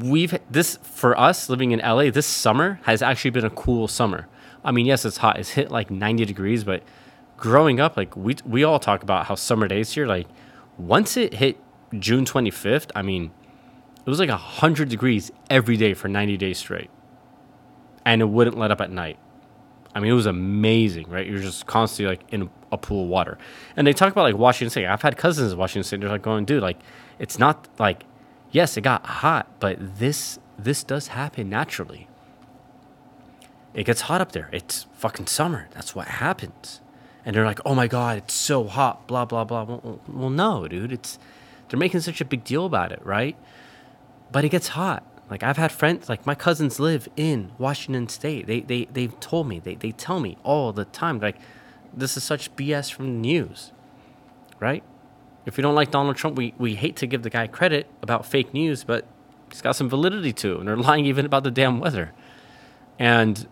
we've 0.00 0.38
this 0.50 0.78
for 0.82 1.18
us 1.18 1.48
living 1.48 1.72
in 1.72 1.80
LA 1.80 2.10
this 2.10 2.26
summer 2.26 2.80
has 2.84 3.02
actually 3.02 3.30
been 3.30 3.44
a 3.44 3.50
cool 3.50 3.88
summer. 3.88 4.28
I 4.64 4.70
mean, 4.70 4.86
yes, 4.86 5.04
it's 5.04 5.18
hot. 5.18 5.38
It's 5.38 5.50
hit 5.50 5.70
like 5.70 5.90
90 5.90 6.24
degrees, 6.24 6.64
but 6.64 6.82
growing 7.36 7.80
up 7.80 7.96
like 7.96 8.16
we 8.16 8.36
we 8.46 8.64
all 8.64 8.78
talk 8.78 9.02
about 9.02 9.26
how 9.26 9.34
summer 9.34 9.66
days 9.66 9.92
here 9.92 10.06
like 10.06 10.28
once 10.78 11.16
it 11.16 11.34
hit 11.34 11.58
June 11.98 12.24
25th, 12.24 12.90
I 12.94 13.02
mean, 13.02 13.30
it 14.04 14.10
was 14.10 14.18
like 14.18 14.30
100 14.30 14.88
degrees 14.88 15.30
every 15.50 15.76
day 15.76 15.94
for 15.94 16.08
90 16.08 16.36
days 16.36 16.58
straight. 16.58 16.90
And 18.04 18.20
it 18.20 18.26
wouldn't 18.26 18.58
let 18.58 18.70
up 18.70 18.80
at 18.80 18.90
night. 18.90 19.18
I 19.94 20.00
mean, 20.00 20.10
it 20.10 20.14
was 20.14 20.26
amazing, 20.26 21.08
right? 21.08 21.26
You're 21.26 21.40
just 21.40 21.66
constantly 21.66 22.16
like 22.16 22.32
in 22.32 22.50
a 22.72 22.78
pool 22.78 23.04
of 23.04 23.08
water. 23.10 23.38
And 23.76 23.86
they 23.86 23.92
talk 23.92 24.10
about 24.10 24.22
like 24.22 24.36
Washington 24.36 24.70
State. 24.70 24.86
I've 24.86 25.02
had 25.02 25.16
cousins 25.16 25.52
in 25.52 25.58
Washington 25.58 25.84
State. 25.84 26.00
They're 26.00 26.08
like 26.08 26.22
going, 26.22 26.46
dude, 26.46 26.62
like 26.62 26.80
it's 27.18 27.38
not 27.38 27.68
like 27.78 28.04
yes, 28.52 28.76
it 28.76 28.82
got 28.82 29.04
hot, 29.04 29.48
but 29.58 29.78
this 29.98 30.38
this 30.58 30.84
does 30.84 31.08
happen 31.08 31.48
naturally. 31.48 32.08
It 33.74 33.84
gets 33.84 34.02
hot 34.02 34.20
up 34.20 34.32
there. 34.32 34.48
It's 34.52 34.86
fucking 34.92 35.26
summer. 35.26 35.68
That's 35.72 35.94
what 35.94 36.06
happens. 36.06 36.80
And 37.24 37.34
they're 37.34 37.44
like, 37.44 37.60
"Oh 37.64 37.74
my 37.74 37.88
god, 37.88 38.18
it's 38.18 38.34
so 38.34 38.64
hot." 38.64 39.06
Blah 39.08 39.24
blah 39.24 39.44
blah. 39.44 39.64
Well, 39.64 40.00
well, 40.06 40.30
no, 40.30 40.68
dude. 40.68 40.92
It's 40.92 41.18
they're 41.68 41.78
making 41.78 42.00
such 42.00 42.20
a 42.20 42.24
big 42.24 42.44
deal 42.44 42.66
about 42.66 42.92
it, 42.92 43.04
right? 43.04 43.36
But 44.30 44.44
it 44.44 44.50
gets 44.50 44.68
hot. 44.68 45.04
Like 45.30 45.42
I've 45.42 45.56
had 45.56 45.72
friends, 45.72 46.08
like 46.10 46.26
my 46.26 46.34
cousins 46.34 46.78
live 46.78 47.08
in 47.16 47.52
Washington 47.56 48.08
State. 48.08 48.46
They 48.46 48.60
they 48.60 48.84
they've 48.84 49.18
told 49.20 49.48
me, 49.48 49.58
they 49.58 49.76
they 49.76 49.92
tell 49.92 50.20
me 50.20 50.36
all 50.42 50.72
the 50.72 50.84
time, 50.84 51.20
like 51.20 51.36
this 51.94 52.16
is 52.16 52.24
such 52.24 52.54
BS 52.56 52.92
from 52.92 53.06
the 53.06 53.28
news, 53.28 53.72
right? 54.60 54.84
If 55.44 55.56
we 55.56 55.62
don't 55.62 55.74
like 55.74 55.90
Donald 55.90 56.16
Trump, 56.16 56.36
we, 56.36 56.54
we 56.58 56.74
hate 56.74 56.96
to 56.96 57.06
give 57.06 57.22
the 57.22 57.30
guy 57.30 57.46
credit 57.46 57.88
about 58.00 58.24
fake 58.26 58.54
news, 58.54 58.84
but 58.84 59.06
he's 59.50 59.60
got 59.60 59.72
some 59.72 59.88
validity 59.88 60.32
to. 60.32 60.58
And 60.58 60.68
they're 60.68 60.76
lying 60.90 61.06
even 61.06 61.26
about 61.26 61.44
the 61.44 61.50
damn 61.50 61.80
weather. 61.80 62.12
And 62.98 63.46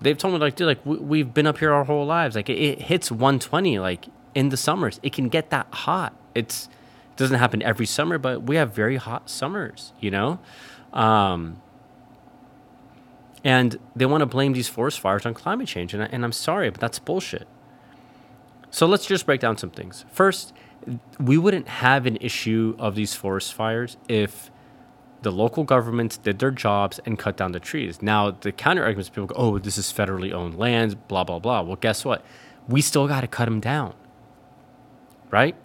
they've 0.00 0.18
told 0.18 0.34
me, 0.34 0.40
like, 0.40 0.56
dude, 0.56 0.66
like, 0.66 0.84
we, 0.84 1.20
have 1.20 1.34
been 1.34 1.46
up 1.46 1.58
here 1.58 1.72
our 1.72 1.84
whole 1.84 2.06
lives. 2.06 2.34
Like, 2.34 2.48
it, 2.48 2.58
it, 2.58 2.82
hits 2.82 3.10
120, 3.10 3.78
like, 3.78 4.06
in 4.34 4.48
the 4.48 4.56
summers. 4.56 4.98
It 5.02 5.12
can 5.12 5.28
get 5.28 5.50
that 5.50 5.68
hot. 5.72 6.14
It's, 6.34 6.66
it 6.66 7.16
doesn't 7.16 7.38
happen 7.38 7.62
every 7.62 7.86
summer, 7.86 8.18
but 8.18 8.42
we 8.42 8.56
have 8.56 8.74
very 8.74 8.96
hot 8.96 9.30
summers, 9.30 9.92
you 10.00 10.10
know? 10.10 10.40
Um, 10.92 11.60
and 13.44 13.78
they 13.94 14.06
want 14.06 14.22
to 14.22 14.26
blame 14.26 14.52
these 14.52 14.68
forest 14.68 15.00
fires 15.00 15.24
on 15.24 15.34
climate 15.34 15.68
change. 15.68 15.94
And, 15.94 16.02
I, 16.02 16.06
and 16.06 16.24
I'm 16.24 16.32
sorry, 16.32 16.70
but 16.70 16.80
that's 16.80 16.98
bullshit. 16.98 17.46
So 18.70 18.86
let's 18.86 19.06
just 19.06 19.26
break 19.26 19.40
down 19.40 19.56
some 19.56 19.70
things. 19.70 20.04
First, 20.12 20.52
we 21.18 21.38
wouldn't 21.38 21.68
have 21.68 22.06
an 22.06 22.16
issue 22.20 22.74
of 22.78 22.94
these 22.94 23.14
forest 23.14 23.54
fires 23.54 23.96
if 24.08 24.50
the 25.22 25.30
local 25.30 25.64
governments 25.64 26.16
did 26.16 26.38
their 26.38 26.50
jobs 26.50 26.98
and 27.04 27.18
cut 27.18 27.36
down 27.36 27.52
the 27.52 27.60
trees. 27.60 28.00
Now, 28.00 28.30
the 28.30 28.52
counter 28.52 28.82
arguments 28.82 29.10
people 29.10 29.26
go, 29.26 29.34
oh, 29.36 29.58
this 29.58 29.76
is 29.76 29.92
federally 29.92 30.32
owned 30.32 30.58
lands, 30.58 30.94
blah, 30.94 31.24
blah, 31.24 31.38
blah. 31.38 31.60
Well, 31.60 31.76
guess 31.76 32.04
what? 32.04 32.24
We 32.68 32.80
still 32.80 33.06
got 33.06 33.20
to 33.20 33.26
cut 33.26 33.44
them 33.44 33.60
down, 33.60 33.94
right? 35.30 35.56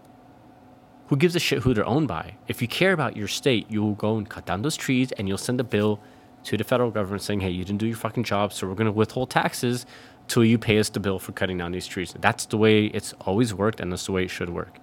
who 1.08 1.18
gives 1.18 1.36
a 1.36 1.40
shit 1.40 1.64
who 1.64 1.74
they're 1.74 1.86
owned 1.86 2.08
by? 2.08 2.36
If 2.48 2.62
you 2.62 2.68
care 2.68 2.94
about 2.94 3.16
your 3.16 3.28
state, 3.28 3.70
you 3.70 3.84
will 3.84 3.94
go 3.94 4.18
and 4.18 4.28
cut 4.28 4.46
down 4.46 4.62
those 4.62 4.76
trees 4.76 5.12
and 5.14 5.28
you'll 5.28 5.38
send 5.38 5.60
a 5.60 5.64
bill 5.64 6.00
to 6.46 6.58
the 6.58 6.64
federal 6.64 6.92
government 6.92 7.22
saying, 7.22 7.42
hey, 7.42 7.50
you 7.50 7.64
didn't 7.64 7.80
do 7.80 7.88
your 7.88 7.98
fucking 7.98 8.24
job, 8.24 8.54
so 8.54 8.68
we're 8.68 8.76
going 8.76 8.86
to 8.86 8.92
withhold 8.92 9.30
taxes 9.30 9.86
till 10.28 10.44
you 10.44 10.58
pay 10.58 10.80
us 10.80 10.90
the 10.90 11.00
bill 11.00 11.20
for 11.20 11.32
cutting 11.32 11.58
down 11.58 11.72
these 11.72 11.88
trees. 11.88 12.14
That's 12.20 12.46
the 12.46 12.58
way 12.58 12.86
it's 12.86 13.14
always 13.22 13.54
worked 13.54 13.80
and 13.80 13.92
that's 13.92 14.06
the 14.06 14.12
way 14.12 14.24
it 14.24 14.30
should 14.30 14.50
work. 14.50 14.78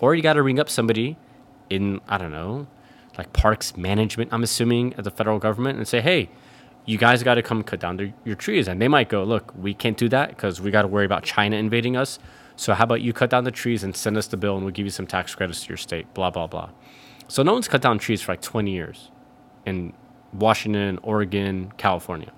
Or 0.00 0.14
you 0.14 0.22
got 0.22 0.34
to 0.34 0.42
ring 0.42 0.58
up 0.58 0.68
somebody 0.68 1.16
in, 1.70 2.00
I 2.08 2.18
don't 2.18 2.32
know, 2.32 2.66
like 3.16 3.32
parks 3.32 3.76
management, 3.76 4.32
I'm 4.32 4.42
assuming, 4.42 4.94
at 4.94 5.04
the 5.04 5.10
federal 5.10 5.38
government 5.38 5.78
and 5.78 5.88
say, 5.88 6.00
hey, 6.00 6.28
you 6.84 6.98
guys 6.98 7.22
got 7.22 7.34
to 7.34 7.42
come 7.42 7.62
cut 7.62 7.80
down 7.80 7.96
the, 7.96 8.12
your 8.24 8.36
trees. 8.36 8.68
And 8.68 8.80
they 8.80 8.88
might 8.88 9.08
go, 9.08 9.24
look, 9.24 9.52
we 9.56 9.74
can't 9.74 9.96
do 9.96 10.08
that 10.10 10.30
because 10.30 10.60
we 10.60 10.70
got 10.70 10.82
to 10.82 10.88
worry 10.88 11.04
about 11.04 11.24
China 11.24 11.56
invading 11.56 11.96
us. 11.96 12.18
So 12.56 12.72
how 12.74 12.84
about 12.84 13.02
you 13.02 13.12
cut 13.12 13.30
down 13.30 13.44
the 13.44 13.50
trees 13.50 13.82
and 13.82 13.94
send 13.94 14.16
us 14.16 14.26
the 14.28 14.36
bill 14.36 14.54
and 14.56 14.64
we'll 14.64 14.72
give 14.72 14.86
you 14.86 14.90
some 14.90 15.06
tax 15.06 15.34
credits 15.34 15.62
to 15.62 15.68
your 15.68 15.76
state, 15.76 16.12
blah, 16.14 16.30
blah, 16.30 16.46
blah. 16.46 16.70
So 17.28 17.42
no 17.42 17.52
one's 17.52 17.68
cut 17.68 17.82
down 17.82 17.98
trees 17.98 18.22
for 18.22 18.32
like 18.32 18.40
20 18.40 18.70
years 18.70 19.10
in 19.66 19.92
Washington, 20.32 20.98
Oregon, 21.02 21.72
California. 21.76 22.32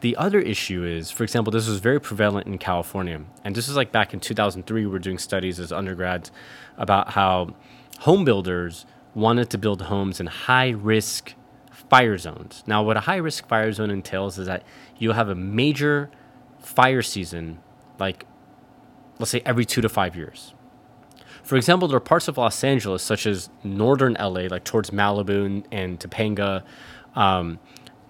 The 0.00 0.16
other 0.16 0.40
issue 0.40 0.84
is, 0.84 1.10
for 1.10 1.24
example, 1.24 1.50
this 1.50 1.68
was 1.68 1.80
very 1.80 2.00
prevalent 2.00 2.46
in 2.46 2.58
California. 2.58 3.20
And 3.44 3.54
this 3.54 3.68
is 3.68 3.76
like 3.76 3.92
back 3.92 4.14
in 4.14 4.20
2003, 4.20 4.80
we 4.80 4.90
were 4.90 4.98
doing 4.98 5.18
studies 5.18 5.60
as 5.60 5.72
undergrads 5.72 6.32
about 6.78 7.10
how 7.10 7.54
home 8.00 8.24
builders 8.24 8.86
wanted 9.14 9.50
to 9.50 9.58
build 9.58 9.82
homes 9.82 10.18
in 10.20 10.26
high 10.26 10.70
risk 10.70 11.34
fire 11.90 12.16
zones. 12.16 12.64
Now, 12.66 12.82
what 12.82 12.96
a 12.96 13.00
high 13.00 13.16
risk 13.16 13.46
fire 13.46 13.72
zone 13.72 13.90
entails 13.90 14.38
is 14.38 14.46
that 14.46 14.62
you'll 14.98 15.14
have 15.14 15.28
a 15.28 15.34
major 15.34 16.10
fire 16.60 17.02
season 17.02 17.58
like 17.98 18.24
let's 19.18 19.30
say 19.30 19.42
every 19.44 19.64
two 19.64 19.82
to 19.82 19.88
five 19.88 20.16
years. 20.16 20.54
For 21.42 21.56
example, 21.56 21.88
there 21.88 21.96
are 21.96 22.00
parts 22.00 22.28
of 22.28 22.38
Los 22.38 22.62
Angeles, 22.64 23.02
such 23.02 23.26
as 23.26 23.50
northern 23.62 24.14
LA, 24.14 24.42
like 24.42 24.64
towards 24.64 24.90
Malibu 24.90 25.64
and 25.70 25.98
Topanga, 26.00 26.62
um, 27.14 27.58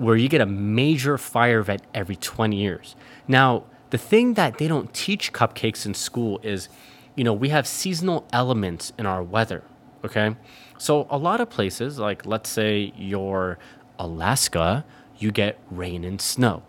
where 0.00 0.16
you 0.16 0.30
get 0.30 0.40
a 0.40 0.46
major 0.46 1.18
fire 1.18 1.58
event 1.58 1.82
every 1.92 2.16
20 2.16 2.56
years. 2.56 2.96
Now, 3.28 3.64
the 3.90 3.98
thing 3.98 4.32
that 4.32 4.56
they 4.56 4.66
don't 4.66 4.94
teach 4.94 5.30
cupcakes 5.30 5.84
in 5.84 5.92
school 5.92 6.40
is, 6.42 6.70
you 7.14 7.22
know, 7.22 7.34
we 7.34 7.50
have 7.50 7.66
seasonal 7.66 8.26
elements 8.32 8.94
in 8.96 9.04
our 9.04 9.22
weather, 9.22 9.62
okay? 10.02 10.36
So, 10.78 11.06
a 11.10 11.18
lot 11.18 11.42
of 11.42 11.50
places, 11.50 11.98
like 11.98 12.24
let's 12.24 12.48
say 12.48 12.94
you're 12.96 13.58
Alaska, 13.98 14.86
you 15.18 15.30
get 15.30 15.58
rain 15.70 16.02
and 16.04 16.18
snow, 16.18 16.62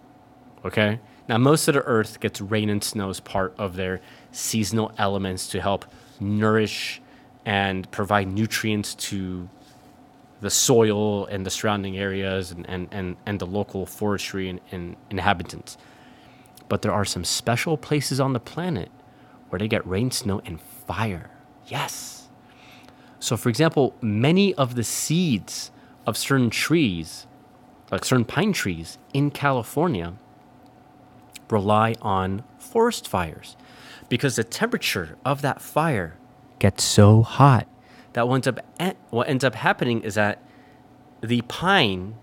okay? 0.66 1.00
Now, 1.30 1.38
most 1.38 1.70
of 1.70 1.76
the 1.76 1.84
earth 1.84 2.20
gets 2.20 2.42
rain 2.42 2.70
and 2.70 2.84
snow 2.84 3.10
as 3.10 3.22
part 3.22 3.56
of 3.58 3.78
their 3.78 4.02
seasonal 4.34 4.92
elements 4.98 5.48
to 5.52 5.62
help 5.62 5.86
nourish 6.20 7.02
and 7.46 7.90
provide 7.92 8.28
nutrients 8.28 8.94
to 8.96 9.48
the 10.42 10.50
soil 10.50 11.26
and 11.28 11.46
the 11.46 11.50
surrounding 11.50 11.98
areas 11.98 12.52
and, 12.52 12.68
and, 12.68 12.88
and, 12.92 13.16
and 13.26 13.40
the 13.40 13.46
local 13.46 13.86
forestry 13.86 14.50
and, 14.50 14.60
and 14.72 14.96
inhabitants. 15.10 15.78
But 16.68 16.82
there 16.82 16.92
are 16.92 17.06
some 17.06 17.24
special 17.24 17.78
places 17.78 18.20
on 18.20 18.34
the 18.34 18.40
planet 18.40 18.90
where 19.50 19.60
they 19.60 19.68
get 19.68 19.86
rain, 19.86 20.12
snow, 20.12 20.42
and 20.46 20.60
fire. 20.60 21.30
Yes. 21.68 22.30
So, 23.20 23.38
for 23.38 23.50
example, 23.50 23.96
many 24.02 24.54
of 24.56 24.76
the 24.76 24.84
seeds 24.84 25.72
of 26.08 26.18
certain 26.18 26.50
trees, 26.50 27.28
like 27.92 28.04
certain 28.04 28.26
pine 28.26 28.54
trees 28.54 28.98
in 29.14 29.30
California, 29.30 30.14
rely 31.50 31.96
on 32.02 32.44
forest 32.58 33.08
fires 33.08 33.56
because 34.10 34.38
the 34.38 34.44
temperature 34.44 35.18
of 35.24 35.42
that 35.42 35.62
fire 35.62 36.18
gets 36.58 36.84
so 36.84 37.22
hot 37.22 37.68
that 38.14 38.28
what 38.28 38.36
ends 38.36 38.48
up, 38.48 38.60
what 39.10 39.30
ends 39.30 39.44
up 39.44 39.56
happening 39.56 40.02
is 40.02 40.16
that 40.16 40.44
the 41.22 41.42
pine, 41.44 42.16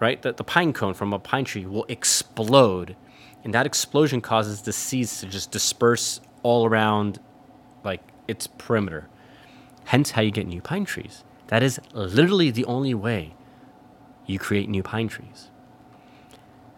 right, 0.00 0.20
the, 0.20 0.32
the 0.32 0.44
pine 0.44 0.72
cone 0.72 0.94
from 0.94 1.12
a 1.12 1.18
pine 1.18 1.44
tree 1.44 1.66
will 1.66 1.84
explode. 1.88 2.96
And 3.44 3.54
that 3.54 3.66
explosion 3.66 4.20
causes 4.20 4.62
the 4.62 4.72
seeds 4.72 5.20
to 5.20 5.26
just 5.26 5.50
disperse 5.50 6.20
all 6.42 6.66
around 6.66 7.20
like 7.84 8.02
its 8.26 8.46
perimeter. 8.46 9.08
Hence 9.84 10.12
how 10.12 10.22
you 10.22 10.32
get 10.32 10.46
new 10.46 10.60
pine 10.60 10.84
trees. 10.84 11.22
That 11.46 11.62
is 11.62 11.80
literally 11.92 12.50
the 12.50 12.64
only 12.64 12.92
way 12.94 13.34
you 14.26 14.38
create 14.38 14.68
new 14.68 14.82
pine 14.82 15.06
trees. 15.06 15.50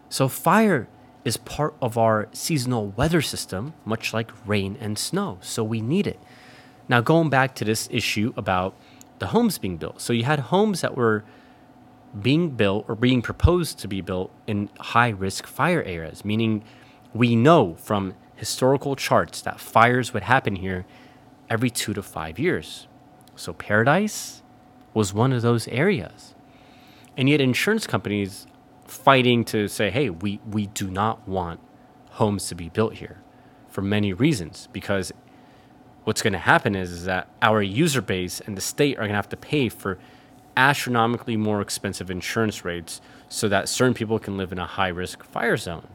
So 0.09 0.27
fire 0.27 0.87
is 1.25 1.37
part 1.37 1.75
of 1.81 1.97
our 1.97 2.27
seasonal 2.31 2.89
weather 2.89 3.21
system, 3.21 3.73
much 3.83 4.13
like 4.13 4.31
rain 4.45 4.77
and 4.79 4.97
snow. 4.97 5.39
So 5.41 5.63
we 5.63 5.81
need 5.81 6.07
it. 6.07 6.19
Now, 6.89 7.01
going 7.01 7.29
back 7.29 7.55
to 7.55 7.63
this 7.63 7.87
issue 7.91 8.33
about 8.35 8.75
the 9.19 9.27
homes 9.27 9.57
being 9.59 9.77
built. 9.77 10.01
So 10.01 10.11
you 10.11 10.23
had 10.23 10.39
homes 10.39 10.81
that 10.81 10.97
were 10.97 11.23
being 12.19 12.49
built 12.51 12.85
or 12.87 12.95
being 12.95 13.21
proposed 13.21 13.77
to 13.79 13.87
be 13.87 14.01
built 14.01 14.31
in 14.47 14.69
high 14.79 15.09
risk 15.09 15.45
fire 15.45 15.83
areas, 15.83 16.25
meaning 16.25 16.63
we 17.13 17.35
know 17.35 17.75
from 17.75 18.15
historical 18.35 18.95
charts 18.95 19.41
that 19.41 19.59
fires 19.59 20.13
would 20.13 20.23
happen 20.23 20.55
here 20.55 20.85
every 21.49 21.69
two 21.69 21.93
to 21.93 22.01
five 22.01 22.39
years. 22.39 22.87
So 23.35 23.53
Paradise 23.53 24.41
was 24.93 25.13
one 25.13 25.31
of 25.31 25.41
those 25.41 25.67
areas. 25.67 26.33
And 27.15 27.29
yet, 27.29 27.41
insurance 27.41 27.85
companies 27.85 28.47
fighting 28.87 29.43
to 29.45 29.67
say, 29.67 29.91
hey, 29.91 30.09
we, 30.09 30.39
we 30.49 30.67
do 30.67 30.89
not 30.89 31.27
want 31.27 31.59
homes 32.11 32.47
to 32.47 32.55
be 32.55 32.69
built 32.69 32.95
here 32.95 33.21
for 33.67 33.81
many 33.81 34.13
reasons. 34.13 34.67
Because 34.71 35.11
what's 36.09 36.23
going 36.23 36.33
to 36.33 36.39
happen 36.39 36.73
is, 36.73 36.91
is 36.91 37.05
that 37.05 37.27
our 37.39 37.61
user 37.61 38.01
base 38.01 38.41
and 38.41 38.57
the 38.57 38.61
state 38.61 38.95
are 38.95 39.01
going 39.01 39.11
to 39.11 39.15
have 39.15 39.29
to 39.29 39.37
pay 39.37 39.69
for 39.69 39.99
astronomically 40.57 41.37
more 41.37 41.61
expensive 41.61 42.09
insurance 42.09 42.65
rates 42.65 42.99
so 43.29 43.47
that 43.47 43.69
certain 43.69 43.93
people 43.93 44.17
can 44.17 44.35
live 44.35 44.51
in 44.51 44.57
a 44.57 44.65
high 44.65 44.87
risk 44.87 45.23
fire 45.23 45.55
zone. 45.55 45.87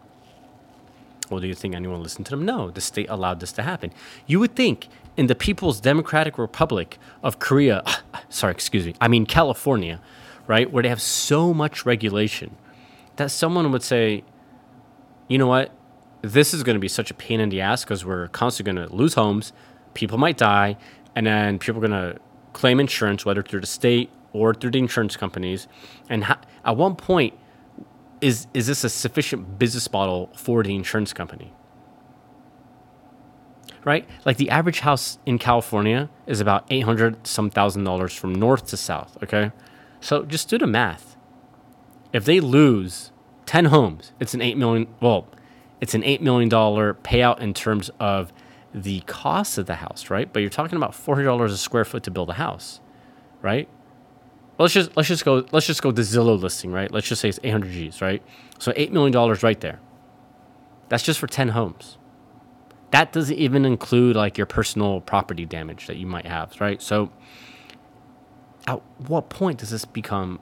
Well, 1.28 1.40
do 1.40 1.48
you 1.48 1.54
think 1.56 1.74
anyone 1.74 2.00
listened 2.00 2.26
to 2.26 2.30
them? 2.30 2.44
No, 2.44 2.70
the 2.70 2.80
state 2.80 3.08
allowed 3.08 3.40
this 3.40 3.50
to 3.54 3.62
happen. 3.62 3.92
You 4.24 4.38
would 4.38 4.54
think 4.54 4.86
in 5.16 5.26
the 5.26 5.34
People's 5.34 5.80
Democratic 5.80 6.38
Republic 6.38 6.96
of 7.24 7.40
Korea, 7.40 7.82
sorry, 8.28 8.52
excuse 8.52 8.86
me, 8.86 8.94
I 9.00 9.08
mean 9.08 9.26
California, 9.26 10.00
right, 10.46 10.70
where 10.70 10.84
they 10.84 10.90
have 10.90 11.02
so 11.02 11.52
much 11.52 11.84
regulation, 11.84 12.54
that 13.16 13.32
someone 13.32 13.72
would 13.72 13.82
say, 13.82 14.22
you 15.26 15.38
know 15.38 15.48
what, 15.48 15.72
this 16.22 16.54
is 16.54 16.62
going 16.62 16.76
to 16.76 16.80
be 16.80 16.86
such 16.86 17.10
a 17.10 17.14
pain 17.14 17.40
in 17.40 17.48
the 17.48 17.60
ass 17.60 17.82
because 17.82 18.04
we're 18.04 18.28
constantly 18.28 18.72
going 18.72 18.88
to 18.88 18.94
lose 18.94 19.14
homes, 19.14 19.52
people 19.94 20.18
might 20.18 20.36
die, 20.36 20.76
and 21.14 21.26
then 21.26 21.58
people 21.58 21.82
are 21.84 21.88
going 21.88 22.14
to 22.14 22.20
claim 22.52 22.80
insurance, 22.80 23.24
whether 23.24 23.42
through 23.42 23.60
the 23.60 23.66
state 23.66 24.10
or 24.32 24.54
through 24.54 24.72
the 24.72 24.78
insurance 24.78 25.16
companies. 25.16 25.66
And 26.08 26.24
ha- 26.24 26.40
at 26.64 26.76
one 26.76 26.96
point, 26.96 27.34
is 28.20 28.46
is 28.54 28.66
this 28.66 28.84
a 28.84 28.88
sufficient 28.88 29.58
business 29.58 29.90
model 29.92 30.30
for 30.36 30.62
the 30.62 30.74
insurance 30.74 31.12
company? 31.12 31.52
Right? 33.84 34.08
Like 34.24 34.38
the 34.38 34.48
average 34.48 34.80
house 34.80 35.18
in 35.26 35.38
California 35.38 36.08
is 36.26 36.40
about 36.40 36.64
800 36.70 37.26
some 37.26 37.50
thousand 37.50 37.84
dollars 37.84 38.14
from 38.14 38.34
north 38.34 38.66
to 38.68 38.76
south, 38.76 39.18
okay? 39.22 39.52
So 40.00 40.24
just 40.24 40.48
do 40.48 40.56
the 40.58 40.66
math 40.66 41.14
if 42.14 42.24
they 42.24 42.40
lose 42.40 43.10
10 43.44 43.66
homes, 43.66 44.12
it's 44.20 44.32
an 44.32 44.40
8 44.40 44.56
million, 44.56 44.86
well, 45.00 45.26
it's 45.80 45.94
an 45.94 46.02
$8 46.02 46.20
million 46.20 46.48
payout 46.48 47.40
in 47.40 47.52
terms 47.52 47.90
of 48.00 48.32
the 48.74 49.00
cost 49.02 49.56
of 49.56 49.66
the 49.66 49.76
house, 49.76 50.10
right? 50.10 50.30
But 50.30 50.40
you're 50.40 50.50
talking 50.50 50.76
about 50.76 50.92
$400 50.92 51.44
a 51.44 51.56
square 51.56 51.84
foot 51.84 52.02
to 52.02 52.10
build 52.10 52.28
a 52.28 52.34
house, 52.34 52.80
right? 53.40 53.68
Well, 54.58 54.64
let's 54.64 54.74
just 54.74 54.96
let's 54.96 55.08
just 55.08 55.24
go 55.24 55.46
let's 55.52 55.66
just 55.66 55.82
go 55.82 55.90
the 55.90 56.02
Zillow 56.02 56.40
listing, 56.40 56.72
right? 56.72 56.90
Let's 56.90 57.08
just 57.08 57.20
say 57.20 57.28
it's 57.28 57.40
800 57.42 57.70
G's, 57.72 58.00
right? 58.00 58.22
So 58.58 58.72
8 58.76 58.92
million 58.92 59.12
dollars 59.12 59.42
right 59.42 59.60
there. 59.60 59.80
That's 60.88 61.02
just 61.02 61.18
for 61.18 61.26
10 61.26 61.48
homes. 61.48 61.98
That 62.90 63.12
doesn't 63.12 63.36
even 63.36 63.64
include 63.64 64.14
like 64.14 64.38
your 64.38 64.46
personal 64.46 65.00
property 65.00 65.44
damage 65.44 65.86
that 65.86 65.96
you 65.96 66.06
might 66.06 66.26
have, 66.26 66.60
right? 66.60 66.80
So 66.80 67.10
at 68.66 68.80
what 69.08 69.28
point 69.28 69.58
does 69.58 69.70
this 69.70 69.84
become 69.84 70.40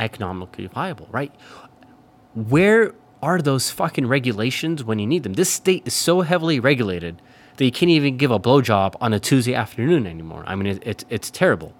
economically 0.00 0.66
viable, 0.66 1.08
right? 1.10 1.32
Where 2.34 2.94
are 3.22 3.40
those 3.40 3.70
fucking 3.70 4.06
regulations 4.06 4.82
when 4.82 4.98
you 4.98 5.06
need 5.06 5.22
them? 5.22 5.34
This 5.34 5.50
state 5.50 5.86
is 5.86 5.94
so 5.94 6.22
heavily 6.22 6.58
regulated 6.58 7.22
that 7.58 7.64
you 7.64 7.72
can't 7.72 7.90
even 7.90 8.16
give 8.16 8.30
a 8.30 8.38
blowjob 8.38 8.94
on 9.00 9.12
a 9.12 9.20
Tuesday 9.20 9.54
afternoon 9.54 10.06
anymore. 10.06 10.44
I 10.46 10.54
mean, 10.54 10.66
it, 10.66 10.82
it's 10.84 11.04
it's 11.10 11.30
terrible, 11.30 11.74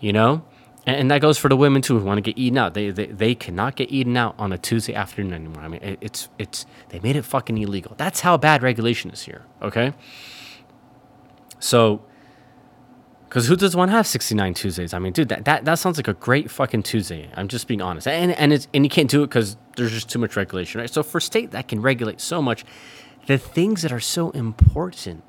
you 0.00 0.12
know. 0.12 0.44
And, 0.86 0.96
and, 0.96 1.10
that 1.10 1.22
goes 1.22 1.38
for 1.38 1.48
the 1.48 1.56
women 1.56 1.80
too 1.80 1.98
who 1.98 2.04
want 2.04 2.18
to 2.18 2.22
get 2.22 2.38
eaten 2.38 2.58
out. 2.58 2.74
They, 2.74 2.90
they 2.90 3.06
they 3.06 3.34
cannot 3.34 3.74
get 3.76 3.90
eaten 3.90 4.16
out 4.16 4.34
on 4.38 4.52
a 4.52 4.58
Tuesday 4.58 4.94
afternoon 4.94 5.32
anymore. 5.32 5.62
I 5.62 5.68
mean, 5.68 5.82
it, 5.82 5.98
it's 6.00 6.28
it's 6.38 6.66
they 6.90 7.00
made 7.00 7.16
it 7.16 7.24
fucking 7.24 7.58
illegal. 7.58 7.94
That's 7.96 8.20
how 8.20 8.36
bad 8.36 8.62
regulation 8.62 9.10
is 9.10 9.22
here. 9.22 9.42
Okay. 9.62 9.94
So 11.58 12.04
because 13.34 13.48
who 13.48 13.56
want 13.76 13.90
to 13.90 13.96
have 13.96 14.06
69 14.06 14.54
Tuesdays? 14.54 14.94
I 14.94 15.00
mean, 15.00 15.12
dude, 15.12 15.28
that, 15.30 15.44
that, 15.46 15.64
that 15.64 15.74
sounds 15.80 15.96
like 15.96 16.06
a 16.06 16.14
great 16.14 16.52
fucking 16.52 16.84
Tuesday. 16.84 17.28
I'm 17.34 17.48
just 17.48 17.66
being 17.66 17.82
honest. 17.82 18.06
And, 18.06 18.30
and, 18.30 18.52
it's, 18.52 18.68
and 18.72 18.84
you 18.84 18.88
can't 18.88 19.10
do 19.10 19.24
it 19.24 19.26
because 19.26 19.56
there's 19.76 19.90
just 19.90 20.08
too 20.08 20.20
much 20.20 20.36
regulation, 20.36 20.80
right? 20.80 20.88
So 20.88 21.02
for 21.02 21.18
state 21.18 21.50
that 21.50 21.66
can 21.66 21.82
regulate 21.82 22.20
so 22.20 22.40
much, 22.40 22.64
the 23.26 23.38
things 23.38 23.82
that 23.82 23.92
are 23.92 24.00
so 24.00 24.30
important, 24.30 25.22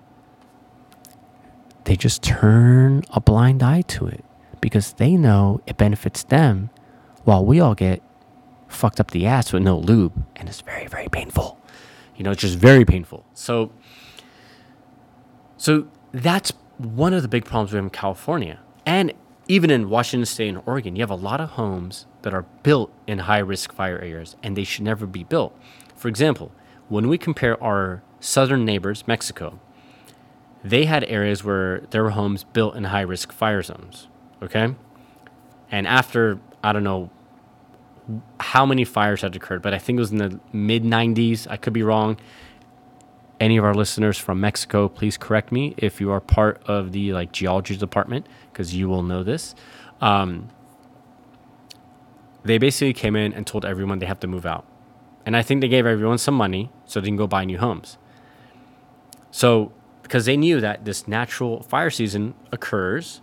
they 1.85 1.95
just 1.95 2.21
turn 2.21 3.03
a 3.11 3.21
blind 3.21 3.63
eye 3.63 3.81
to 3.81 4.07
it 4.07 4.23
because 4.59 4.93
they 4.93 5.15
know 5.15 5.61
it 5.65 5.77
benefits 5.77 6.23
them 6.23 6.69
while 7.23 7.45
we 7.45 7.59
all 7.59 7.75
get 7.75 8.01
fucked 8.67 8.99
up 8.99 9.11
the 9.11 9.25
ass 9.25 9.53
with 9.53 9.61
no 9.61 9.77
lube 9.77 10.25
and 10.35 10.49
it's 10.49 10.61
very 10.61 10.87
very 10.87 11.07
painful. 11.07 11.59
You 12.15 12.23
know 12.23 12.31
it's 12.31 12.41
just 12.41 12.57
very 12.57 12.85
painful. 12.85 13.25
So 13.33 13.71
so 15.57 15.87
that's 16.11 16.51
one 16.77 17.13
of 17.13 17.21
the 17.21 17.27
big 17.27 17.45
problems 17.45 17.71
we 17.71 17.77
have 17.77 17.85
in 17.85 17.89
california. 17.91 18.59
And 18.85 19.13
even 19.47 19.69
in 19.69 19.89
washington 19.89 20.25
state 20.25 20.49
and 20.49 20.61
oregon 20.65 20.95
you 20.95 21.03
have 21.03 21.11
a 21.11 21.15
lot 21.15 21.39
of 21.39 21.51
homes 21.51 22.07
that 22.23 22.33
are 22.33 22.45
built 22.63 22.91
in 23.05 23.19
high 23.19 23.37
risk 23.37 23.71
fire 23.71 23.99
areas 23.99 24.35
and 24.41 24.57
they 24.57 24.63
should 24.63 24.83
never 24.83 25.05
be 25.05 25.23
built. 25.23 25.57
For 25.95 26.07
example 26.07 26.51
when 26.89 27.07
we 27.07 27.17
compare 27.17 27.61
our 27.63 28.01
southern 28.19 28.65
neighbors 28.65 29.07
mexico 29.07 29.59
they 30.63 30.85
had 30.85 31.03
areas 31.05 31.43
where 31.43 31.81
there 31.91 32.03
were 32.03 32.11
homes 32.11 32.43
built 32.43 32.75
in 32.75 32.85
high 32.85 33.01
risk 33.01 33.31
fire 33.31 33.61
zones 33.61 34.07
okay 34.41 34.75
and 35.71 35.87
after 35.87 36.39
i 36.63 36.71
don't 36.71 36.83
know 36.83 37.09
how 38.39 38.65
many 38.65 38.83
fires 38.83 39.21
had 39.21 39.35
occurred, 39.35 39.61
but 39.61 39.73
I 39.73 39.79
think 39.79 39.97
it 39.97 39.99
was 39.99 40.11
in 40.11 40.17
the 40.17 40.39
mid 40.53 40.83
90s. 40.83 41.47
I 41.49 41.57
could 41.57 41.73
be 41.73 41.83
wrong. 41.83 42.17
Any 43.39 43.57
of 43.57 43.65
our 43.65 43.73
listeners 43.73 44.17
from 44.17 44.39
Mexico, 44.39 44.87
please 44.87 45.17
correct 45.17 45.51
me 45.51 45.73
if 45.77 45.99
you 45.99 46.11
are 46.11 46.21
part 46.21 46.61
of 46.67 46.91
the 46.91 47.13
like 47.13 47.31
geology 47.31 47.75
department, 47.75 48.27
because 48.51 48.73
you 48.73 48.87
will 48.87 49.03
know 49.03 49.23
this. 49.23 49.55
Um, 50.01 50.49
they 52.43 52.57
basically 52.57 52.93
came 52.93 53.15
in 53.15 53.33
and 53.33 53.45
told 53.45 53.65
everyone 53.65 53.99
they 53.99 54.05
have 54.05 54.19
to 54.21 54.27
move 54.27 54.45
out, 54.45 54.65
and 55.25 55.35
I 55.35 55.41
think 55.41 55.61
they 55.61 55.67
gave 55.67 55.85
everyone 55.85 56.17
some 56.17 56.35
money 56.35 56.71
so 56.85 57.01
they 57.01 57.07
can 57.07 57.15
go 57.15 57.27
buy 57.27 57.45
new 57.45 57.57
homes. 57.57 57.97
So, 59.31 59.73
because 60.03 60.25
they 60.25 60.37
knew 60.37 60.61
that 60.61 60.85
this 60.85 61.07
natural 61.07 61.63
fire 61.63 61.89
season 61.89 62.35
occurs 62.51 63.21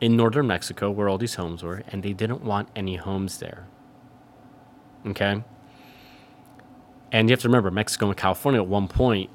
in 0.00 0.16
northern 0.16 0.46
Mexico 0.46 0.90
where 0.90 1.08
all 1.08 1.18
these 1.18 1.34
homes 1.34 1.62
were, 1.62 1.82
and 1.88 2.02
they 2.02 2.12
didn't 2.12 2.42
want 2.42 2.68
any 2.74 2.96
homes 2.96 3.38
there. 3.38 3.68
Okay. 5.06 5.44
And 7.12 7.28
you 7.28 7.32
have 7.34 7.40
to 7.42 7.48
remember, 7.48 7.70
Mexico 7.70 8.06
and 8.08 8.16
California 8.16 8.60
at 8.60 8.66
one 8.66 8.88
point, 8.88 9.30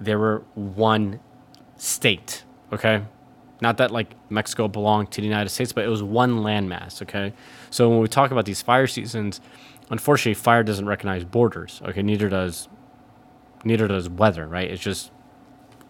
they 0.00 0.16
were 0.16 0.42
one 0.54 1.20
state. 1.76 2.44
Okay. 2.72 3.02
Not 3.60 3.76
that 3.78 3.90
like 3.90 4.14
Mexico 4.30 4.68
belonged 4.68 5.10
to 5.12 5.20
the 5.20 5.26
United 5.26 5.48
States, 5.48 5.72
but 5.72 5.84
it 5.84 5.88
was 5.88 6.02
one 6.02 6.40
landmass. 6.40 7.00
Okay. 7.02 7.32
So 7.70 7.88
when 7.88 8.00
we 8.00 8.08
talk 8.08 8.30
about 8.30 8.44
these 8.44 8.62
fire 8.62 8.86
seasons, 8.86 9.40
unfortunately, 9.90 10.34
fire 10.34 10.62
doesn't 10.62 10.86
recognize 10.86 11.24
borders. 11.24 11.80
Okay. 11.84 12.02
Neither 12.02 12.28
does, 12.28 12.68
neither 13.64 13.88
does 13.88 14.08
weather, 14.08 14.46
right? 14.46 14.70
It's 14.70 14.82
just, 14.82 15.10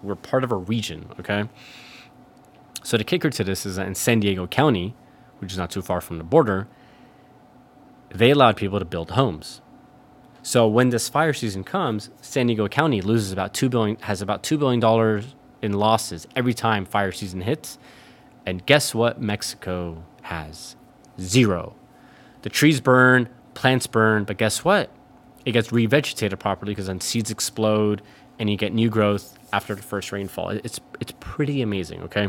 we're 0.02 0.14
part 0.14 0.44
of 0.44 0.52
a 0.52 0.56
region. 0.56 1.06
Okay. 1.20 1.48
So 2.82 2.96
the 2.96 3.04
kicker 3.04 3.30
to 3.30 3.44
this 3.44 3.66
is 3.66 3.76
that 3.76 3.86
in 3.86 3.94
San 3.94 4.20
Diego 4.20 4.46
County, 4.46 4.94
which 5.38 5.52
is 5.52 5.58
not 5.58 5.70
too 5.70 5.82
far 5.82 6.00
from 6.00 6.18
the 6.18 6.24
border, 6.24 6.68
they 8.10 8.30
allowed 8.30 8.56
people 8.56 8.78
to 8.78 8.84
build 8.84 9.10
homes. 9.12 9.60
So 10.42 10.66
when 10.66 10.88
this 10.90 11.08
fire 11.08 11.32
season 11.32 11.64
comes, 11.64 12.10
San 12.22 12.46
Diego 12.46 12.68
County 12.68 13.02
loses 13.02 13.32
about 13.32 13.52
two 13.52 13.68
billion 13.68 13.96
has 14.00 14.22
about 14.22 14.42
two 14.42 14.56
billion 14.56 14.80
dollars 14.80 15.34
in 15.60 15.72
losses 15.72 16.26
every 16.34 16.54
time 16.54 16.86
fire 16.86 17.12
season 17.12 17.42
hits. 17.42 17.78
And 18.46 18.64
guess 18.64 18.94
what 18.94 19.20
Mexico 19.20 20.02
has? 20.22 20.76
Zero. 21.20 21.74
The 22.42 22.48
trees 22.48 22.80
burn, 22.80 23.28
plants 23.58 23.88
burn, 23.88 24.22
but 24.22 24.36
guess 24.38 24.64
what? 24.64 24.88
It 25.44 25.50
gets 25.50 25.68
revegetated 25.70 26.38
properly 26.38 26.70
because 26.70 26.86
then 26.86 27.00
seeds 27.00 27.28
explode 27.28 28.02
and 28.38 28.48
you 28.48 28.56
get 28.56 28.72
new 28.72 28.88
growth 28.88 29.36
after 29.52 29.74
the 29.74 29.82
first 29.82 30.12
rainfall. 30.12 30.50
It's 30.50 30.78
it's 31.00 31.12
pretty 31.18 31.60
amazing, 31.60 32.02
okay? 32.02 32.28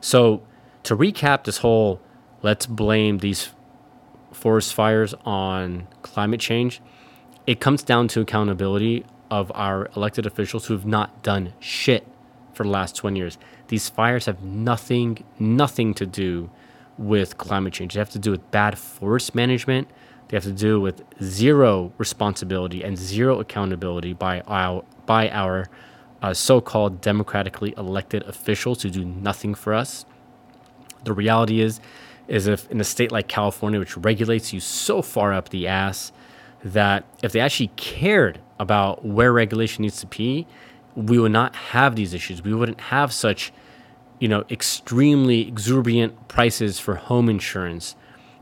So 0.00 0.42
to 0.82 0.96
recap 0.96 1.44
this 1.44 1.58
whole 1.58 2.00
let's 2.42 2.66
blame 2.66 3.18
these 3.18 3.50
forest 4.32 4.74
fires 4.74 5.14
on 5.24 5.86
climate 6.02 6.40
change, 6.40 6.82
it 7.46 7.60
comes 7.60 7.84
down 7.84 8.08
to 8.08 8.20
accountability 8.20 9.04
of 9.30 9.52
our 9.54 9.88
elected 9.94 10.26
officials 10.26 10.66
who 10.66 10.74
have 10.74 10.84
not 10.84 11.22
done 11.22 11.52
shit 11.60 12.04
for 12.54 12.64
the 12.64 12.70
last 12.70 12.96
20 12.96 13.16
years. 13.16 13.38
These 13.68 13.88
fires 13.88 14.26
have 14.26 14.42
nothing, 14.42 15.22
nothing 15.38 15.94
to 15.94 16.06
do 16.06 16.50
with 16.98 17.38
climate 17.38 17.72
change. 17.72 17.94
They 17.94 18.00
have 18.00 18.10
to 18.10 18.18
do 18.18 18.32
with 18.32 18.50
bad 18.50 18.76
forest 18.76 19.32
management. 19.32 19.86
They 20.28 20.36
have 20.36 20.44
to 20.44 20.52
do 20.52 20.80
with 20.80 21.04
zero 21.22 21.92
responsibility 21.98 22.82
and 22.82 22.98
zero 22.98 23.40
accountability 23.40 24.12
by 24.12 24.40
our 24.42 24.84
by 25.06 25.30
our 25.30 25.68
uh, 26.22 26.34
so-called 26.34 27.00
democratically 27.00 27.74
elected 27.76 28.22
officials 28.24 28.82
who 28.82 28.90
do 28.90 29.04
nothing 29.04 29.54
for 29.54 29.72
us. 29.72 30.04
The 31.04 31.12
reality 31.12 31.60
is 31.60 31.80
is 32.26 32.48
if 32.48 32.68
in 32.70 32.80
a 32.80 32.84
state 32.84 33.12
like 33.12 33.28
California, 33.28 33.78
which 33.78 33.96
regulates 33.96 34.52
you 34.52 34.58
so 34.58 35.00
far 35.00 35.32
up 35.32 35.50
the 35.50 35.68
ass, 35.68 36.10
that 36.64 37.04
if 37.22 37.30
they 37.30 37.40
actually 37.40 37.70
cared 37.76 38.40
about 38.58 39.04
where 39.04 39.32
regulation 39.32 39.82
needs 39.82 40.00
to 40.00 40.06
be, 40.06 40.46
we 40.96 41.18
would 41.18 41.30
not 41.30 41.54
have 41.54 41.94
these 41.94 42.12
issues. 42.14 42.42
We 42.42 42.54
wouldn't 42.54 42.80
have 42.80 43.12
such, 43.12 43.52
you 44.18 44.26
know, 44.26 44.44
extremely 44.50 45.46
exorbitant 45.46 46.26
prices 46.26 46.80
for 46.80 46.96
home 46.96 47.28
insurance 47.28 47.94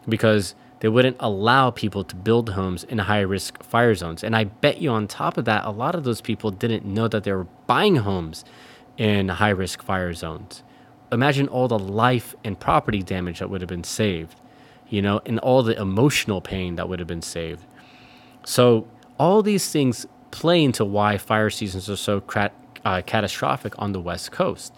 because 0.08 0.54
they 0.84 0.88
wouldn't 0.90 1.16
allow 1.18 1.70
people 1.70 2.04
to 2.04 2.14
build 2.14 2.50
homes 2.50 2.84
in 2.84 2.98
high 2.98 3.22
risk 3.22 3.62
fire 3.62 3.94
zones. 3.94 4.22
And 4.22 4.36
I 4.36 4.44
bet 4.44 4.82
you 4.82 4.90
on 4.90 5.08
top 5.08 5.38
of 5.38 5.46
that, 5.46 5.64
a 5.64 5.70
lot 5.70 5.94
of 5.94 6.04
those 6.04 6.20
people 6.20 6.50
didn't 6.50 6.84
know 6.84 7.08
that 7.08 7.24
they 7.24 7.32
were 7.32 7.46
buying 7.66 7.96
homes 7.96 8.44
in 8.98 9.30
high 9.30 9.48
risk 9.48 9.82
fire 9.82 10.12
zones 10.12 10.62
imagine 11.14 11.48
all 11.48 11.68
the 11.68 11.78
life 11.78 12.34
and 12.44 12.58
property 12.58 13.02
damage 13.02 13.38
that 13.38 13.48
would 13.48 13.62
have 13.62 13.68
been 13.68 13.84
saved, 13.84 14.38
you 14.88 15.00
know, 15.00 15.22
and 15.24 15.38
all 15.38 15.62
the 15.62 15.80
emotional 15.80 16.40
pain 16.40 16.76
that 16.76 16.88
would 16.88 16.98
have 16.98 17.08
been 17.08 17.22
saved. 17.22 17.64
So, 18.44 18.86
all 19.18 19.42
these 19.42 19.70
things 19.70 20.06
play 20.32 20.62
into 20.62 20.84
why 20.84 21.16
fire 21.16 21.48
seasons 21.48 21.88
are 21.88 21.96
so 21.96 22.22
uh, 22.84 23.00
catastrophic 23.06 23.72
on 23.78 23.92
the 23.92 24.00
West 24.00 24.32
Coast. 24.32 24.74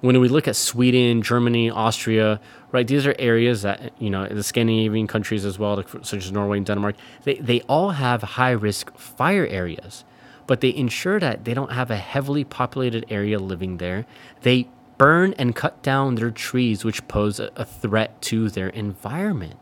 When 0.00 0.20
we 0.20 0.28
look 0.28 0.46
at 0.48 0.56
Sweden, 0.56 1.22
Germany, 1.22 1.70
Austria, 1.70 2.40
right, 2.72 2.86
these 2.86 3.06
are 3.06 3.14
areas 3.18 3.62
that, 3.62 3.92
you 3.98 4.10
know, 4.10 4.26
the 4.26 4.42
Scandinavian 4.42 5.06
countries 5.06 5.44
as 5.44 5.58
well, 5.58 5.82
such 6.02 6.24
as 6.24 6.32
Norway 6.32 6.58
and 6.58 6.66
Denmark, 6.66 6.96
they, 7.24 7.36
they 7.36 7.60
all 7.62 7.90
have 7.90 8.22
high 8.22 8.50
risk 8.50 8.96
fire 8.96 9.46
areas 9.46 10.04
but 10.48 10.62
they 10.62 10.74
ensure 10.74 11.20
that 11.20 11.44
they 11.44 11.52
don't 11.54 11.72
have 11.72 11.90
a 11.90 11.96
heavily 11.96 12.42
populated 12.42 13.04
area 13.10 13.38
living 13.38 13.76
there. 13.76 14.06
They 14.40 14.66
burn 14.96 15.34
and 15.38 15.54
cut 15.54 15.80
down 15.82 16.16
their 16.16 16.30
trees, 16.30 16.84
which 16.84 17.06
pose 17.06 17.38
a, 17.38 17.64
threat 17.64 18.20
to 18.22 18.48
their 18.48 18.68
environment. 18.70 19.58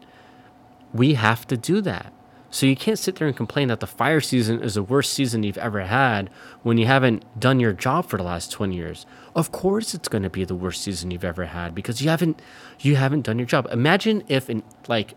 We 0.95 1.15
have 1.15 1.47
to 1.49 1.57
do 1.57 1.83
that. 1.83 2.13
So 2.57 2.65
you 2.65 2.75
can't 2.75 2.99
sit 2.99 3.17
there 3.17 3.29
and 3.29 3.37
complain 3.37 3.69
that 3.69 3.81
the 3.81 3.87
fire 3.87 4.23
season 4.23 4.63
is 4.63 4.77
the 4.77 4.83
worst 4.83 5.13
season 5.13 5.43
you've 5.43 5.59
ever 5.59 5.83
had 5.83 6.31
when 6.63 6.79
you 6.79 6.87
haven't 6.87 7.39
done 7.39 7.61
your 7.61 7.75
job 7.75 8.07
for 8.07 8.17
the 8.17 8.23
last 8.23 8.51
20 8.51 8.75
years. 8.75 9.05
Of 9.35 9.53
course 9.53 9.93
it's 9.93 10.09
going 10.09 10.23
to 10.23 10.31
be 10.31 10.43
the 10.43 10.55
worst 10.55 10.81
season 10.81 11.11
you've 11.11 11.23
ever 11.23 11.45
had 11.45 11.75
because 11.75 12.01
you 12.01 12.09
haven't 12.09 12.41
you 12.81 12.97
haven't 12.97 13.27
done 13.27 13.39
your 13.39 13.45
job. 13.45 13.69
Imagine 13.71 14.25
if 14.27 14.49
in 14.49 14.63
like 14.89 15.13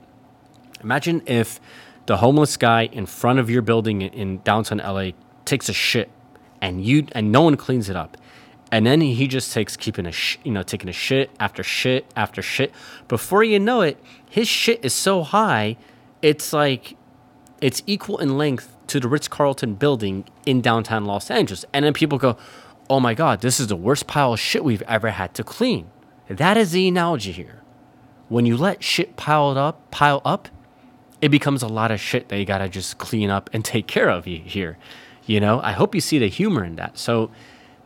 imagine 0.84 1.21
if 1.25 1.62
the 2.08 2.17
homeless 2.17 2.58
guy 2.58 2.88
in 2.91 3.06
front 3.06 3.39
of 3.39 3.49
your 3.49 3.62
building 3.62 4.02
in 4.02 4.41
downtown 4.41 4.80
LA 4.80 5.12
takes 5.45 5.69
a 5.69 5.73
shit 5.73 6.12
and 6.60 6.84
you 6.84 7.08
and 7.13 7.32
no 7.32 7.43
one 7.43 7.56
cleans 7.56 7.88
it 7.88 7.95
up 7.95 8.17
and 8.69 8.86
then 8.86 8.99
he 8.99 9.28
just 9.30 9.54
takes 9.54 9.78
keeping 9.78 10.06
a 10.06 10.12
sh- 10.12 10.39
you 10.43 10.52
know 10.52 10.62
taking 10.62 10.89
a 10.89 10.93
shit 11.08 11.32
after 11.39 11.63
shit 11.63 12.06
after 12.17 12.41
shit 12.41 12.73
before 13.08 13.45
you 13.45 13.58
know 13.60 13.80
it 13.80 13.97
his 14.30 14.49
shit 14.49 14.84
is 14.84 14.93
so 14.93 15.23
high 15.23 15.78
it's 16.21 16.52
like 16.52 16.97
it's 17.62 17.84
equal 17.86 18.17
in 18.17 18.38
length 18.38 18.76
to 18.88 19.00
the 19.00 19.08
ritz-carlton 19.08 19.76
building 19.76 20.26
in 20.45 20.62
downtown 20.62 21.06
los 21.06 21.30
angeles. 21.30 21.65
And 21.74 21.86
then 21.86 21.93
people 21.93 22.17
go 22.17 22.38
oh 22.89 23.00
my 23.00 23.13
god 23.13 23.41
this 23.41 23.60
is 23.60 23.67
the 23.67 23.76
worst 23.76 24.08
pile 24.08 24.34
of 24.34 24.39
shit 24.39 24.63
we've 24.63 24.82
ever 24.84 25.12
had 25.12 25.34
to 25.36 25.43
clean. 25.43 25.89
That 26.28 26.58
is 26.58 26.72
the 26.72 26.88
analogy 26.88 27.32
here. 27.32 27.63
When 28.28 28.45
you 28.45 28.56
let 28.56 28.84
shit 28.84 29.15
pile 29.15 29.58
up 29.58 29.91
pile 29.91 30.22
up 30.26 30.50
it 31.22 31.30
becomes 31.30 31.62
a 31.62 31.67
lot 31.67 31.91
of 31.91 32.00
shit 32.00 32.30
that 32.30 32.38
you 32.38 32.45
gotta 32.45 32.69
just 32.69 32.98
clean 32.98 33.30
up 33.30 33.50
and 33.54 33.63
take 33.65 33.88
care 33.88 34.10
of 34.10 34.26
here 34.26 34.78
you 35.30 35.39
know? 35.39 35.62
I 35.62 35.74
hope 35.74 35.93
you 35.93 36.02
see 36.02 36.17
the 36.17 36.28
humor 36.28 36.65
in 36.65 36.76
that. 36.78 36.98
So 36.98 37.30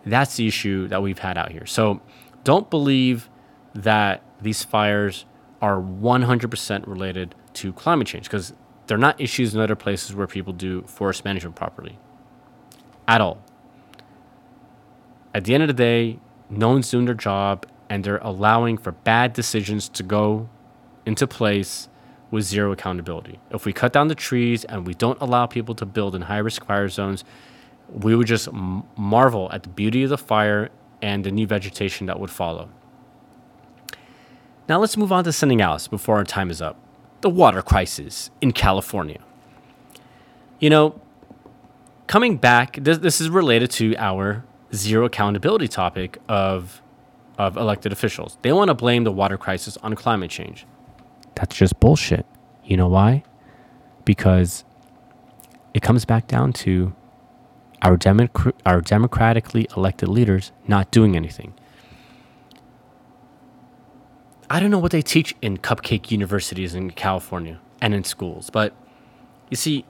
that's 0.06 0.38
the 0.38 0.48
issue 0.48 0.88
that 0.88 1.04
we've 1.04 1.20
had 1.20 1.38
out 1.38 1.52
here. 1.52 1.66
So 1.66 2.00
don't 2.46 2.70
believe 2.70 3.30
that 3.76 4.24
these 4.42 4.64
fires 4.64 5.26
are 5.62 5.80
100% 5.80 6.88
related 6.88 7.36
to 7.56 7.74
climate 7.74 8.08
change 8.08 8.26
because 8.26 8.54
they're 8.88 8.98
not 8.98 9.20
issues 9.20 9.54
in 9.54 9.62
other 9.62 9.76
places 9.76 10.16
where 10.16 10.28
people 10.28 10.54
do 10.54 10.82
forest 10.84 11.24
management 11.24 11.56
properly 11.56 11.98
at 13.08 13.22
all. 13.22 13.42
At 15.34 15.46
the 15.46 15.54
end 15.54 15.64
of 15.64 15.68
the 15.68 15.74
day, 15.74 16.20
no 16.50 16.70
one's 16.70 16.90
doing 16.90 17.06
their 17.06 17.16
job 17.16 17.66
and 17.90 18.04
they're 18.04 18.18
allowing 18.18 18.78
for 18.78 18.92
bad 18.92 19.34
decisions 19.34 19.90
to 19.90 20.04
go 20.04 20.50
into 21.06 21.28
place 21.28 21.90
with 22.32 22.44
zero 22.44 22.72
accountability. 22.72 23.40
If 23.52 23.66
we 23.66 23.74
cut 23.74 23.94
down 23.94 24.08
the 24.08 24.16
trees 24.16 24.64
and 24.66 24.88
we 24.88 24.94
don't 24.94 25.20
allow 25.22 25.46
people 25.46 25.76
to 25.76 25.86
build 25.86 26.16
in 26.16 26.24
high 26.24 26.38
risk 26.40 26.66
fire 26.66 26.90
zones, 26.90 27.24
we 27.90 28.16
would 28.16 28.28
just 28.28 28.52
marvel 28.52 29.52
at 29.52 29.64
the 29.64 29.70
beauty 29.70 30.04
of 30.04 30.10
the 30.10 30.18
fire 30.18 30.70
and 31.02 31.24
the 31.24 31.32
new 31.32 31.46
vegetation 31.46 32.08
that 32.08 32.20
would 32.20 32.32
follow. 32.32 32.70
Now 34.68 34.80
let's 34.80 34.98
move 34.98 35.12
on 35.12 35.24
to 35.26 35.34
something 35.34 35.62
else 35.62 35.88
before 35.88 36.16
our 36.16 36.24
time 36.24 36.50
is 36.50 36.62
up 36.62 36.83
the 37.24 37.30
water 37.30 37.64
crisis 37.64 38.30
in 38.40 38.52
California. 38.52 39.20
You 40.60 40.70
know, 40.70 41.02
coming 42.06 42.38
back, 42.38 42.78
this, 42.80 43.00
this 43.00 43.20
is 43.20 43.30
related 43.30 43.72
to 43.72 43.96
our 43.98 44.46
zero 44.74 45.06
accountability 45.06 45.68
topic 45.68 46.20
of, 46.30 46.82
of 47.38 47.58
elected 47.58 47.92
officials. 47.92 48.38
They 48.44 48.54
want 48.54 48.68
to 48.68 48.76
blame 48.76 49.04
the 49.04 49.12
water 49.12 49.38
crisis 49.38 49.78
on 49.78 49.96
climate 49.96 50.30
change. 50.30 50.66
That's 51.36 51.56
just 51.56 51.80
bullshit. 51.80 52.26
You 52.64 52.78
know 52.78 52.88
why? 52.88 53.24
Because 54.06 54.64
it 55.74 55.82
comes 55.82 56.06
back 56.06 56.28
down 56.28 56.54
to 56.54 56.94
our, 57.82 57.98
democ- 57.98 58.54
our 58.66 58.82
democratically 58.82 59.68
elected 59.76 60.10
leaders 60.10 60.52
not 60.68 60.92
doing 60.92 61.16
anything. 61.16 61.54
I 64.54 64.60
don't 64.60 64.70
know 64.70 64.78
what 64.78 64.92
they 64.92 65.02
teach 65.02 65.36
in 65.42 65.58
cupcake 65.58 66.12
universities 66.12 66.76
in 66.76 66.92
California 66.92 67.60
and 67.82 67.96
in 67.96 68.04
schools, 68.04 68.52
but 68.52 68.76
you 69.50 69.58
see, 69.58 69.84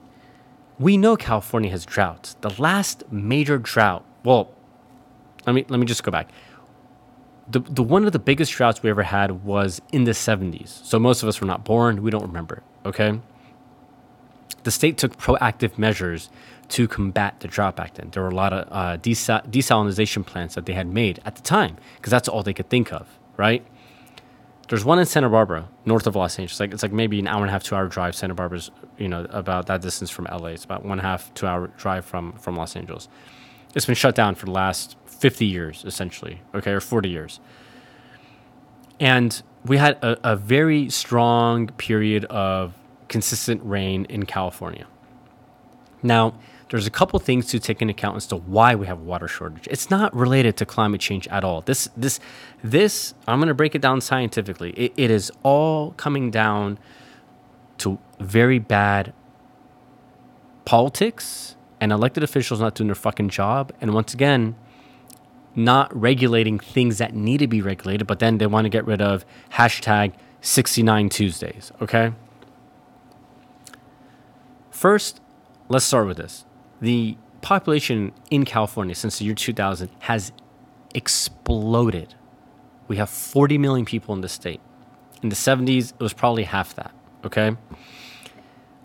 we 0.78 0.96
know 0.96 1.18
California 1.18 1.70
has 1.70 1.84
droughts. 1.84 2.38
The 2.40 2.48
last 2.58 3.04
major 3.12 3.58
drought, 3.58 4.06
well, 4.24 4.50
let 5.46 5.52
me 5.52 5.66
let 5.68 5.78
me 5.78 5.84
just 5.84 6.02
go 6.02 6.10
back. 6.10 6.30
The, 7.46 7.60
the 7.60 7.82
one 7.82 8.06
of 8.06 8.12
the 8.14 8.18
biggest 8.18 8.52
droughts 8.52 8.82
we 8.82 8.88
ever 8.88 9.02
had 9.02 9.44
was 9.44 9.82
in 9.92 10.04
the 10.04 10.12
70s. 10.12 10.82
So 10.82 10.98
most 10.98 11.22
of 11.22 11.28
us 11.28 11.42
were 11.42 11.46
not 11.46 11.62
born. 11.62 12.02
We 12.02 12.10
don't 12.10 12.22
remember. 12.22 12.62
Okay. 12.86 13.20
The 14.62 14.70
state 14.70 14.96
took 14.96 15.18
proactive 15.18 15.76
measures 15.76 16.30
to 16.70 16.88
combat 16.88 17.40
the 17.40 17.48
drought 17.48 17.76
back 17.76 17.96
then. 17.96 18.08
There 18.12 18.22
were 18.22 18.30
a 18.30 18.34
lot 18.34 18.54
of 18.54 18.66
uh, 18.72 18.96
desal- 18.96 19.46
desalination 19.46 20.24
plants 20.24 20.54
that 20.54 20.64
they 20.64 20.72
had 20.72 20.86
made 20.86 21.20
at 21.26 21.36
the 21.36 21.42
time 21.42 21.76
because 21.96 22.10
that's 22.12 22.28
all 22.28 22.42
they 22.42 22.54
could 22.54 22.70
think 22.70 22.94
of, 22.94 23.06
right? 23.36 23.62
There's 24.68 24.84
one 24.84 24.98
in 24.98 25.06
Santa 25.06 25.28
Barbara, 25.28 25.68
north 25.84 26.06
of 26.06 26.16
Los 26.16 26.38
Angeles. 26.38 26.58
Like 26.58 26.72
it's 26.72 26.82
like 26.82 26.92
maybe 26.92 27.18
an 27.18 27.26
hour 27.26 27.40
and 27.40 27.48
a 27.48 27.52
half, 27.52 27.62
two 27.62 27.74
hour 27.74 27.86
drive. 27.86 28.14
Santa 28.14 28.34
Barbara's, 28.34 28.70
you 28.98 29.08
know, 29.08 29.26
about 29.30 29.66
that 29.66 29.82
distance 29.82 30.10
from 30.10 30.26
LA. 30.30 30.48
It's 30.48 30.64
about 30.64 30.82
one 30.84 30.92
and 30.92 31.00
a 31.00 31.04
half, 31.04 31.32
two 31.34 31.46
hour 31.46 31.68
drive 31.76 32.04
from 32.04 32.32
from 32.32 32.56
Los 32.56 32.74
Angeles. 32.74 33.08
It's 33.74 33.86
been 33.86 33.94
shut 33.94 34.14
down 34.14 34.36
for 34.36 34.46
the 34.46 34.52
last 34.52 34.96
50 35.06 35.44
years, 35.46 35.84
essentially, 35.84 36.40
okay, 36.54 36.70
or 36.70 36.80
40 36.80 37.08
years. 37.08 37.40
And 39.00 39.42
we 39.64 39.78
had 39.78 39.96
a, 40.02 40.32
a 40.32 40.36
very 40.36 40.88
strong 40.90 41.66
period 41.68 42.24
of 42.26 42.74
consistent 43.08 43.60
rain 43.64 44.06
in 44.06 44.24
California. 44.26 44.86
Now, 46.02 46.34
there's 46.74 46.88
a 46.88 46.90
couple 46.90 47.20
things 47.20 47.46
to 47.46 47.60
take 47.60 47.80
into 47.80 47.92
account 47.92 48.16
as 48.16 48.26
to 48.26 48.34
why 48.34 48.74
we 48.74 48.88
have 48.88 48.98
water 48.98 49.28
shortage. 49.28 49.68
It's 49.70 49.90
not 49.90 50.12
related 50.12 50.56
to 50.56 50.66
climate 50.66 51.00
change 51.00 51.28
at 51.28 51.44
all. 51.44 51.60
This 51.60 51.88
this 51.96 52.18
this 52.64 53.14
I'm 53.28 53.38
going 53.38 53.46
to 53.46 53.54
break 53.54 53.76
it 53.76 53.80
down 53.80 54.00
scientifically. 54.00 54.70
It, 54.70 54.92
it 54.96 55.08
is 55.08 55.30
all 55.44 55.92
coming 55.92 56.32
down 56.32 56.80
to 57.78 58.00
very 58.18 58.58
bad 58.58 59.12
politics 60.64 61.54
and 61.80 61.92
elected 61.92 62.24
officials 62.24 62.58
not 62.58 62.74
doing 62.74 62.88
their 62.88 62.96
fucking 62.96 63.28
job 63.28 63.70
and 63.80 63.94
once 63.94 64.12
again 64.12 64.56
not 65.54 65.96
regulating 65.96 66.58
things 66.58 66.98
that 66.98 67.14
need 67.14 67.38
to 67.38 67.46
be 67.46 67.62
regulated, 67.62 68.08
but 68.08 68.18
then 68.18 68.38
they 68.38 68.48
want 68.48 68.64
to 68.64 68.68
get 68.68 68.84
rid 68.84 69.00
of 69.00 69.24
hashtag 69.52 70.12
69 70.40 71.08
Tuesdays, 71.08 71.70
okay? 71.80 72.14
First, 74.72 75.20
let's 75.68 75.84
start 75.84 76.08
with 76.08 76.16
this 76.16 76.43
the 76.80 77.16
population 77.42 78.12
in 78.30 78.44
California 78.44 78.94
since 78.94 79.18
the 79.18 79.24
year 79.26 79.34
2000 79.34 79.90
has 80.00 80.32
exploded. 80.94 82.14
We 82.88 82.96
have 82.96 83.10
40 83.10 83.58
million 83.58 83.84
people 83.84 84.14
in 84.14 84.20
the 84.20 84.28
state. 84.28 84.60
In 85.22 85.28
the 85.28 85.36
70s, 85.36 85.92
it 85.92 86.00
was 86.00 86.12
probably 86.12 86.44
half 86.44 86.74
that, 86.76 86.94
okay? 87.24 87.56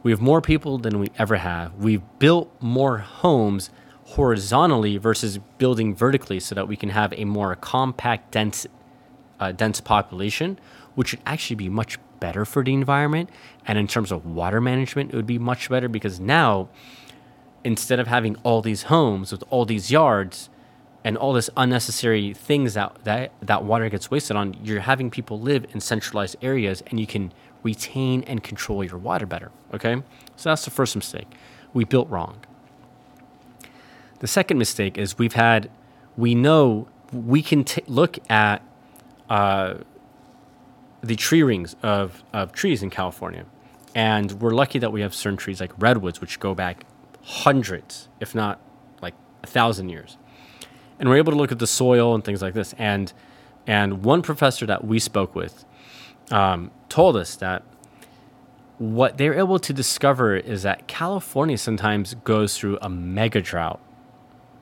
We 0.03 0.11
have 0.11 0.21
more 0.21 0.41
people 0.41 0.77
than 0.77 0.99
we 0.99 1.07
ever 1.17 1.35
have. 1.35 1.75
We've 1.75 2.01
built 2.19 2.53
more 2.61 2.99
homes 2.99 3.69
horizontally 4.05 4.97
versus 4.97 5.37
building 5.57 5.93
vertically 5.93 6.39
so 6.39 6.55
that 6.55 6.67
we 6.67 6.75
can 6.75 6.89
have 6.89 7.13
a 7.13 7.25
more 7.25 7.55
compact, 7.55 8.31
dense, 8.31 8.65
uh, 9.39 9.51
dense 9.51 9.81
population, 9.81 10.59
which 10.95 11.13
would 11.13 11.21
actually 11.25 11.57
be 11.57 11.69
much 11.69 11.97
better 12.19 12.45
for 12.45 12.63
the 12.63 12.73
environment. 12.73 13.29
And 13.65 13.77
in 13.77 13.87
terms 13.87 14.11
of 14.11 14.25
water 14.25 14.61
management, 14.61 15.13
it 15.13 15.15
would 15.15 15.27
be 15.27 15.37
much 15.37 15.69
better 15.69 15.87
because 15.87 16.19
now 16.19 16.69
instead 17.63 17.99
of 17.99 18.07
having 18.07 18.35
all 18.43 18.61
these 18.61 18.83
homes 18.83 19.31
with 19.31 19.43
all 19.49 19.65
these 19.65 19.91
yards 19.91 20.49
and 21.03 21.17
all 21.17 21.33
this 21.33 21.49
unnecessary 21.55 22.33
things 22.33 22.73
that, 22.73 22.95
that 23.03 23.31
that 23.41 23.63
water 23.63 23.89
gets 23.89 24.11
wasted 24.11 24.35
on, 24.35 24.55
you're 24.63 24.81
having 24.81 25.09
people 25.09 25.39
live 25.39 25.65
in 25.73 25.79
centralized 25.79 26.35
areas 26.41 26.83
and 26.87 26.99
you 26.99 27.07
can 27.07 27.31
retain 27.63 28.23
and 28.23 28.43
control 28.43 28.83
your 28.83 28.97
water 28.97 29.25
better. 29.25 29.51
Okay? 29.73 30.01
So 30.35 30.49
that's 30.49 30.65
the 30.65 30.71
first 30.71 30.95
mistake. 30.95 31.27
We 31.73 31.85
built 31.85 32.09
wrong. 32.09 32.39
The 34.19 34.27
second 34.27 34.57
mistake 34.57 34.97
is 34.97 35.17
we've 35.17 35.33
had, 35.33 35.69
we 36.17 36.35
know 36.35 36.87
we 37.13 37.41
can 37.41 37.63
t- 37.63 37.83
look 37.87 38.17
at 38.29 38.61
uh, 39.29 39.75
the 41.01 41.15
tree 41.15 41.43
rings 41.43 41.75
of, 41.81 42.23
of 42.33 42.51
trees 42.51 42.83
in 42.83 42.89
California. 42.89 43.45
And 43.95 44.33
we're 44.33 44.51
lucky 44.51 44.79
that 44.79 44.91
we 44.91 45.01
have 45.01 45.13
certain 45.13 45.37
trees 45.37 45.61
like 45.61 45.71
redwoods, 45.77 46.21
which 46.21 46.39
go 46.39 46.53
back 46.53 46.85
hundreds, 47.23 48.07
if 48.19 48.33
not 48.33 48.59
like 49.01 49.15
a 49.43 49.47
thousand 49.47 49.89
years. 49.89 50.17
And 50.99 51.09
we're 51.09 51.17
able 51.17 51.31
to 51.31 51.37
look 51.37 51.51
at 51.51 51.59
the 51.59 51.67
soil 51.67 52.13
and 52.13 52.23
things 52.23 52.41
like 52.41 52.53
this. 52.53 52.73
And 52.77 53.13
and 53.67 54.03
one 54.03 54.21
professor 54.21 54.65
that 54.65 54.83
we 54.83 54.99
spoke 54.99 55.35
with 55.35 55.65
um, 56.31 56.71
told 56.89 57.15
us 57.15 57.35
that 57.35 57.63
what 58.79 59.17
they're 59.17 59.37
able 59.37 59.59
to 59.59 59.73
discover 59.73 60.35
is 60.35 60.63
that 60.63 60.87
California 60.87 61.57
sometimes 61.57 62.15
goes 62.23 62.57
through 62.57 62.79
a 62.81 62.89
mega 62.89 63.41
drought. 63.41 63.79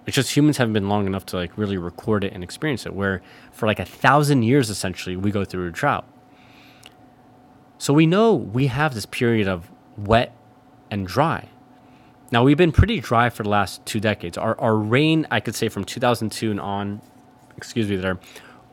It's 0.05 0.15
just 0.15 0.35
humans 0.35 0.57
haven't 0.57 0.73
been 0.73 0.89
long 0.89 1.05
enough 1.05 1.25
to 1.27 1.35
like 1.35 1.57
really 1.57 1.77
record 1.77 2.23
it 2.23 2.33
and 2.33 2.43
experience 2.43 2.85
it. 2.85 2.93
Where 2.93 3.21
for 3.51 3.67
like 3.67 3.79
a 3.79 3.85
thousand 3.85 4.43
years, 4.43 4.69
essentially, 4.69 5.15
we 5.15 5.31
go 5.31 5.45
through 5.45 5.67
a 5.67 5.71
drought. 5.71 6.05
So 7.77 7.93
we 7.93 8.07
know 8.07 8.33
we 8.33 8.67
have 8.67 8.95
this 8.95 9.05
period 9.05 9.47
of 9.47 9.69
wet 9.95 10.35
and 10.89 11.05
dry. 11.05 11.49
Now 12.31 12.43
we've 12.43 12.57
been 12.57 12.73
pretty 12.73 12.99
dry 12.99 13.29
for 13.29 13.43
the 13.43 13.49
last 13.49 13.85
two 13.85 13.99
decades. 13.99 14.37
Our 14.37 14.59
our 14.59 14.75
rain, 14.75 15.27
I 15.31 15.39
could 15.39 15.55
say, 15.55 15.69
from 15.69 15.85
2002 15.85 16.51
and 16.51 16.59
on, 16.59 17.01
excuse 17.55 17.89
me, 17.89 17.95
there, 17.95 18.19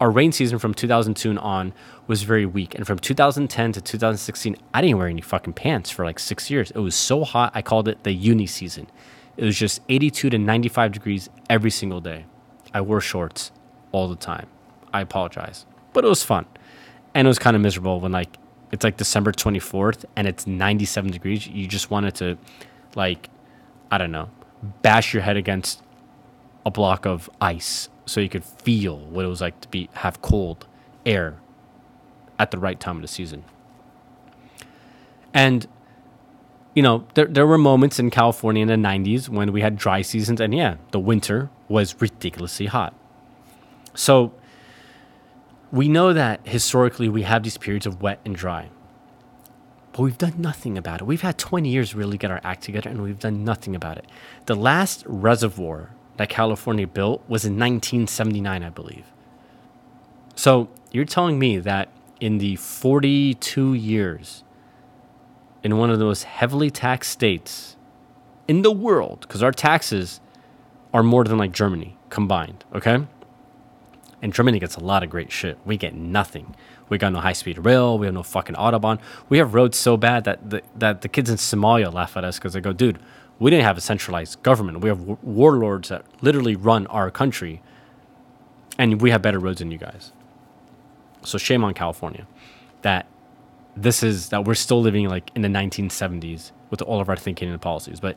our 0.01 0.11
rain 0.11 0.33
season 0.33 0.59
from 0.59 0.75
2002 0.75 1.31
and 1.31 1.39
on 1.39 1.73
was 2.07 2.25
very 2.25 2.47
weak. 2.47 2.75
And 2.75 2.87
from 2.87 2.99
2010 2.99 3.73
to 3.73 3.81
2016, 3.81 4.57
I 4.73 4.81
didn't 4.81 4.99
wear 4.99 5.09
any 5.09 5.21
fucking 5.21 5.53
pants 5.53 5.91
for 5.91 6.05
like 6.05 6.19
six 6.19 6.51
years. 6.51 6.71
It 6.73 6.81
was 6.81 6.95
so 6.97 7.25
hot, 7.25 7.53
I 7.55 7.63
called 7.63 7.87
it 7.89 8.03
the 8.03 8.13
uni 8.13 8.47
season. 8.47 8.89
It 9.37 9.45
was 9.45 9.57
just 9.57 9.81
82 9.89 10.31
to 10.31 10.39
95 10.39 10.93
degrees 10.93 11.29
every 11.49 11.71
single 11.71 12.01
day. 12.01 12.27
I 12.73 12.81
wore 12.81 13.01
shorts 13.01 13.53
all 13.93 14.09
the 14.09 14.17
time. 14.17 14.49
I 14.93 15.01
apologize, 15.01 15.65
but 15.93 16.05
it 16.05 16.09
was 16.09 16.23
fun, 16.23 16.47
and 17.15 17.27
it 17.27 17.29
was 17.29 17.39
kind 17.39 17.57
of 17.57 17.63
miserable 17.63 18.01
when 18.01 18.13
like 18.13 18.37
it's 18.73 18.83
like 18.83 18.97
December 18.97 19.31
24th 19.31 20.05
and 20.17 20.27
it's 20.27 20.47
97 20.47 21.13
degrees. 21.13 21.47
You 21.47 21.69
just 21.69 21.91
wanted 21.91 22.15
to 22.17 22.37
like 22.97 23.29
I 23.95 23.99
don't 23.99 24.11
know, 24.11 24.29
bash 24.83 25.15
your 25.15 25.23
head 25.23 25.37
against 25.37 25.81
a 26.67 26.71
block 26.73 27.07
of 27.07 27.31
ice 27.41 27.89
so 28.07 28.21
you 28.21 28.29
could 28.29 28.45
feel 28.45 28.99
what 28.99 29.25
it 29.25 29.29
was 29.29 29.41
like 29.41 29.61
to 29.61 29.69
be 29.69 29.89
have 29.93 30.21
cold 30.21 30.67
air 31.07 31.37
at 32.37 32.51
the 32.51 32.59
right 32.59 32.81
time 32.81 32.97
of 32.97 33.03
the 33.03 33.09
season. 33.09 33.45
And 35.33 35.69
you 36.75 36.83
know, 36.83 37.07
there 37.15 37.27
there 37.27 37.47
were 37.47 37.57
moments 37.57 38.01
in 38.01 38.11
California 38.11 38.63
in 38.63 38.69
the 38.69 38.89
90s 38.89 39.29
when 39.29 39.53
we 39.53 39.61
had 39.61 39.77
dry 39.77 40.03
seasons 40.03 40.41
and 40.41 40.53
yeah, 40.53 40.79
the 40.91 40.99
winter 40.99 41.51
was 41.69 41.95
ridiculously 42.01 42.67
hot. 42.67 42.95
So 43.95 44.35
we 45.71 45.89
know 45.89 46.13
that 46.13 46.41
historically 46.49 47.09
we 47.09 47.23
have 47.23 47.45
these 47.45 47.59
periods 47.59 47.87
of 47.87 48.03
wet 48.03 48.19
and 48.25 48.35
dry. 48.35 48.71
But 49.95 50.03
we've 50.03 50.19
done 50.19 50.35
nothing 50.39 50.77
about 50.77 51.03
it. 51.03 51.05
We've 51.05 51.21
had 51.21 51.39
20 51.39 51.69
years 51.69 51.95
really 51.95 52.19
get 52.19 52.33
our 52.33 52.41
act 52.43 52.65
together, 52.65 52.91
and 52.91 53.01
we've 53.01 53.21
done 53.21 53.45
nothing 53.45 53.77
about 53.77 53.97
it. 53.97 54.07
The 54.47 54.57
last 54.57 55.05
reservoir 55.07 55.91
that 56.17 56.29
California 56.29 56.89
built 56.89 57.23
was 57.29 57.45
in 57.45 57.53
1979, 57.53 58.65
I 58.65 58.71
believe. 58.71 59.07
So 60.35 60.69
you're 60.91 61.05
telling 61.05 61.39
me 61.39 61.59
that 61.59 61.91
in 62.19 62.39
the 62.39 62.57
42 62.57 63.75
years 63.75 64.43
in 65.63 65.79
one 65.79 65.91
of 65.91 66.01
the 66.01 66.05
most 66.05 66.25
heavily 66.25 66.71
taxed 66.71 67.13
states 67.13 67.77
in 68.49 68.63
the 68.63 68.73
world, 68.73 69.21
because 69.21 69.45
our 69.45 69.53
taxes 69.53 70.21
are 70.93 71.05
more 71.05 71.23
than 71.23 71.39
like 71.39 71.53
Germany 71.53 71.97
combined, 72.11 72.65
okay? 72.75 73.07
And 74.21 74.35
Germany 74.35 74.59
gets 74.59 74.75
a 74.75 74.81
lot 74.81 75.05
of 75.05 75.11
great 75.11 75.31
shit. 75.31 75.57
We 75.65 75.77
get 75.77 75.95
nothing. 75.95 76.57
We 76.89 76.99
got 76.99 77.13
no 77.13 77.21
high 77.21 77.33
speed 77.33 77.59
rail. 77.65 77.99
We 77.99 78.07
have 78.07 78.15
no 78.15 78.23
fucking 78.23 78.57
autobahn. 78.57 79.01
We 79.29 79.39
have 79.39 79.55
roads 79.55 79.79
so 79.79 79.97
bad 79.97 80.25
that 80.25 80.51
the, 80.51 80.63
that 80.77 81.03
the 81.03 81.09
kids 81.09 81.31
in 81.31 81.37
Somalia 81.37 81.93
laugh 81.93 82.17
at 82.17 82.25
us 82.25 82.39
because 82.39 82.53
they 82.55 82.61
go, 82.61 82.73
dude, 82.73 82.99
we 83.39 83.51
didn't 83.51 83.65
have 83.65 83.79
a 83.79 83.81
centralized 83.81 84.43
government. 84.43 84.81
We 84.81 84.89
have 84.89 85.01
warlords 85.23 85.89
that 85.89 86.05
literally 86.23 86.57
run 86.57 86.87
our 86.89 87.11
country. 87.11 87.63
and 88.79 89.01
we 89.01 89.11
have 89.11 89.23
better 89.23 89.39
roads 89.39 89.59
than 89.61 89.71
you 89.71 89.79
guys. 89.79 90.13
So 91.25 91.39
shame 91.39 91.65
on 91.65 91.75
California 91.75 92.27
that 92.83 93.07
this 93.77 94.03
is 94.03 94.29
that 94.31 94.45
we're 94.45 94.55
still 94.55 94.81
living 94.81 95.09
like 95.09 95.31
in 95.35 95.43
the 95.43 95.49
1970s 95.49 96.53
with 96.71 96.83
all 96.83 97.01
of 97.01 97.09
our 97.09 97.17
thinking 97.17 97.51
and 97.51 97.61
policies. 97.61 98.01
But 98.01 98.17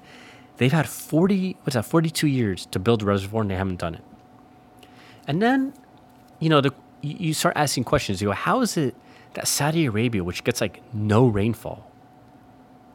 they've 0.58 0.72
had 0.72 0.88
40, 0.90 1.58
what's 1.64 1.76
that, 1.76 1.86
42 1.86 2.28
years 2.28 2.66
to 2.68 2.80
build 2.80 3.04
a 3.04 3.06
reservoir 3.06 3.42
and 3.42 3.52
they 3.52 3.56
haven't 3.56 3.80
done 3.80 3.96
it. 3.96 4.04
And 5.28 5.42
then, 5.42 5.74
you 6.40 6.50
know, 6.50 6.62
the, 6.62 6.74
you 7.02 7.34
start 7.34 7.56
asking 7.58 7.84
questions. 7.84 8.22
You 8.22 8.30
go, 8.30 8.34
how 8.34 8.62
is 8.62 8.78
it 8.78 8.96
that 9.34 9.48
Saudi 9.48 9.86
Arabia, 9.86 10.24
which 10.24 10.44
gets 10.44 10.62
like 10.62 10.82
no 10.94 11.28
rainfall, 11.28 11.92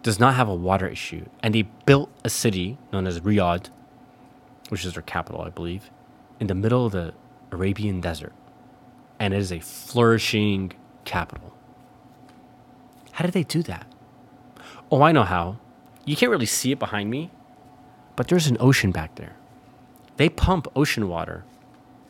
does 0.03 0.19
not 0.19 0.35
have 0.35 0.49
a 0.49 0.55
water 0.55 0.89
issue? 0.89 1.27
And 1.43 1.55
they 1.55 1.63
built 1.63 2.11
a 2.25 2.31
city 2.31 2.79
known 2.93 3.07
as 3.07 3.21
Riyadh, 3.21 3.69
which 4.69 4.85
is 4.85 4.95
their 4.95 5.03
capital, 5.03 5.43
I 5.43 5.51
believe, 5.51 5.91
in 6.41 6.47
the 6.47 6.55
middle 6.55 6.87
of 6.87 6.93
the 6.93 7.15
Arabian 7.51 8.01
desert. 8.01 8.33
And 9.19 9.33
it 9.33 9.39
is 9.39 9.53
a 9.53 9.61
flourishing 9.61 10.73
capital. 11.05 11.53
How 13.13 13.25
did 13.25 13.35
they 13.35 13.45
do 13.45 13.63
that? 13.65 13.87
Oh, 14.91 15.03
I 15.03 15.13
know 15.13 15.23
how. 15.23 15.59
You 16.05 16.17
can't 16.17 16.31
really 16.31 16.47
see 16.47 16.73
it 16.73 16.79
behind 16.79 17.11
me, 17.11 17.31
but 18.17 18.29
there's 18.29 18.49
an 18.49 18.57
ocean 18.59 18.91
back 18.91 19.15
there. 19.15 19.37
They 20.17 20.29
pump 20.29 20.67
ocean 20.75 21.09
water 21.09 21.45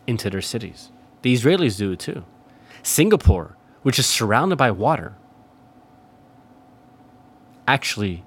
into 0.06 0.30
their 0.30 0.40
cities. 0.40 0.90
The 1.22 1.34
Israelis 1.34 1.76
do 1.78 1.92
it 1.92 2.00
too. 2.00 2.24
Singapore, 2.82 3.56
which 3.82 3.98
is 3.98 4.06
surrounded 4.06 4.56
by 4.56 4.70
water, 4.70 5.14
actually 7.66 8.24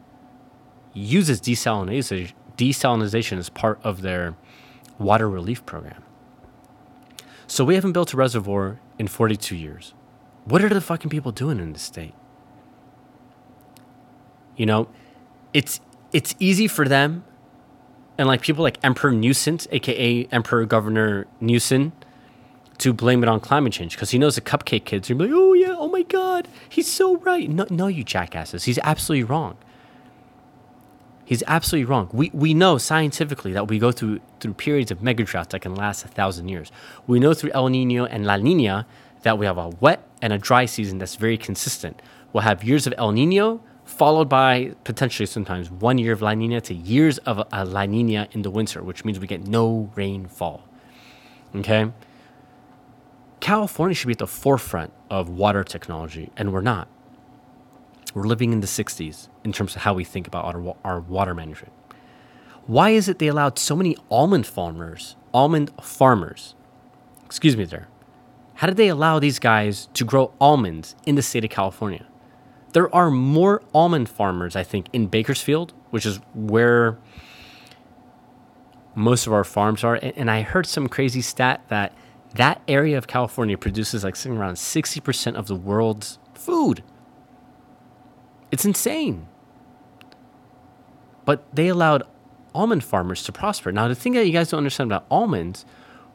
uses 0.93 1.41
desalination, 1.41 2.31
desalination 2.57 3.37
as 3.37 3.49
part 3.49 3.79
of 3.83 4.01
their 4.01 4.35
water 4.97 5.29
relief 5.29 5.65
program. 5.65 6.03
So 7.47 7.63
we 7.63 7.75
haven't 7.75 7.91
built 7.91 8.13
a 8.13 8.17
reservoir 8.17 8.79
in 8.97 9.07
42 9.07 9.55
years. 9.55 9.93
What 10.45 10.63
are 10.63 10.69
the 10.69 10.81
fucking 10.81 11.09
people 11.09 11.31
doing 11.31 11.59
in 11.59 11.73
this 11.73 11.81
state? 11.81 12.13
You 14.55 14.65
know, 14.65 14.87
it's 15.53 15.81
it's 16.13 16.33
easy 16.39 16.67
for 16.67 16.87
them 16.87 17.25
and 18.17 18.27
like 18.27 18.41
people 18.41 18.63
like 18.63 18.77
Emperor 18.83 19.11
Nuisance, 19.11 19.67
aka 19.71 20.27
Emperor 20.31 20.65
Governor 20.65 21.27
Newsom, 21.41 21.93
to 22.77 22.93
blame 22.93 23.23
it 23.23 23.29
on 23.29 23.39
climate 23.39 23.73
change 23.73 23.95
because 23.95 24.11
he 24.11 24.19
knows 24.19 24.35
the 24.35 24.41
cupcake 24.41 24.85
kids 24.85 25.09
are 25.09 25.15
like, 25.15 25.29
oh 25.31 25.53
yeah, 25.53 25.75
oh 25.77 25.87
my 25.87 26.03
god, 26.03 26.47
he's 26.67 26.91
so 26.91 27.17
right. 27.17 27.49
No, 27.49 27.65
no, 27.69 27.87
you 27.87 28.03
jackasses, 28.03 28.65
he's 28.65 28.79
absolutely 28.79 29.23
wrong. 29.23 29.57
He's 31.23 31.41
absolutely 31.47 31.85
wrong. 31.85 32.09
We 32.13 32.29
we 32.33 32.53
know 32.53 32.77
scientifically 32.77 33.51
that 33.53 33.67
we 33.67 33.79
go 33.79 33.91
through 33.91 34.19
through 34.39 34.53
periods 34.53 34.91
of 34.91 35.01
mega 35.01 35.23
droughts 35.23 35.53
that 35.53 35.61
can 35.61 35.73
last 35.73 36.05
a 36.05 36.07
thousand 36.07 36.49
years. 36.49 36.71
We 37.07 37.19
know 37.19 37.33
through 37.33 37.51
El 37.53 37.69
Nino 37.69 38.05
and 38.05 38.25
La 38.25 38.37
Nina 38.37 38.85
that 39.23 39.39
we 39.39 39.47
have 39.47 39.57
a 39.57 39.69
wet 39.69 40.07
and 40.21 40.31
a 40.31 40.37
dry 40.37 40.65
season 40.65 40.99
that's 40.99 41.15
very 41.15 41.37
consistent. 41.37 41.99
We'll 42.31 42.43
have 42.43 42.63
years 42.63 42.85
of 42.85 42.93
El 42.97 43.11
Nino 43.11 43.61
followed 43.85 44.27
by 44.29 44.73
potentially 44.83 45.25
sometimes 45.25 45.71
one 45.71 45.97
year 45.97 46.11
of 46.11 46.21
La 46.21 46.33
Nina 46.33 46.61
to 46.61 46.73
years 46.73 47.17
of 47.19 47.47
a 47.51 47.65
La 47.65 47.85
Nina 47.85 48.27
in 48.31 48.41
the 48.43 48.51
winter, 48.51 48.83
which 48.83 49.05
means 49.05 49.19
we 49.19 49.27
get 49.27 49.47
no 49.47 49.89
rainfall. 49.95 50.63
Okay? 51.55 51.91
California 53.39 53.95
should 53.95 54.07
be 54.07 54.13
at 54.13 54.19
the 54.19 54.27
forefront 54.27 54.91
of 55.09 55.29
water 55.29 55.63
technology, 55.63 56.31
and 56.35 56.51
we're 56.51 56.61
not. 56.61 56.87
We're 58.13 58.27
living 58.27 58.53
in 58.53 58.61
the 58.61 58.67
60s 58.67 59.27
in 59.43 59.51
terms 59.51 59.75
of 59.75 59.81
how 59.83 59.93
we 59.93 60.03
think 60.03 60.27
about 60.27 60.45
our, 60.45 60.75
our 60.83 60.99
water 60.99 61.33
management. 61.33 61.73
Why 62.65 62.91
is 62.91 63.07
it 63.07 63.19
they 63.19 63.27
allowed 63.27 63.59
so 63.59 63.75
many 63.75 63.95
almond 64.09 64.47
farmers, 64.47 65.15
almond 65.33 65.71
farmers, 65.81 66.55
excuse 67.25 67.55
me 67.55 67.65
there, 67.65 67.87
how 68.55 68.67
did 68.67 68.77
they 68.77 68.87
allow 68.87 69.19
these 69.19 69.37
guys 69.37 69.89
to 69.93 70.05
grow 70.05 70.33
almonds 70.39 70.95
in 71.05 71.15
the 71.15 71.21
state 71.21 71.43
of 71.43 71.49
California? 71.49 72.07
there 72.75 72.93
are 72.93 73.09
more 73.09 73.63
almond 73.73 74.09
farmers, 74.09 74.53
I 74.53 74.63
think, 74.63 74.87
in 74.91 75.07
Bakersfield, 75.07 75.71
which 75.91 76.05
is 76.05 76.19
where 76.33 76.97
most 78.95 79.27
of 79.27 79.31
our 79.31 79.45
farms 79.45 79.81
are. 79.85 79.95
And 79.95 80.29
I 80.29 80.41
heard 80.41 80.67
some 80.67 80.89
crazy 80.89 81.21
stat 81.21 81.61
that 81.69 81.93
that 82.35 82.61
area 82.67 82.97
of 82.97 83.07
California 83.07 83.57
produces 83.57 84.03
like 84.03 84.15
something 84.15 84.37
around 84.37 84.55
60% 84.55 85.35
of 85.35 85.47
the 85.47 85.55
world's 85.55 86.19
food. 86.33 86.83
It's 88.51 88.65
insane. 88.65 89.27
But 91.23 91.43
they 91.53 91.67
allowed 91.67 92.03
almond 92.53 92.83
farmers 92.83 93.23
to 93.23 93.31
prosper. 93.31 93.71
Now, 93.71 93.87
the 93.87 93.95
thing 93.95 94.13
that 94.13 94.25
you 94.25 94.31
guys 94.31 94.49
don't 94.49 94.59
understand 94.59 94.91
about 94.91 95.05
almonds 95.09 95.65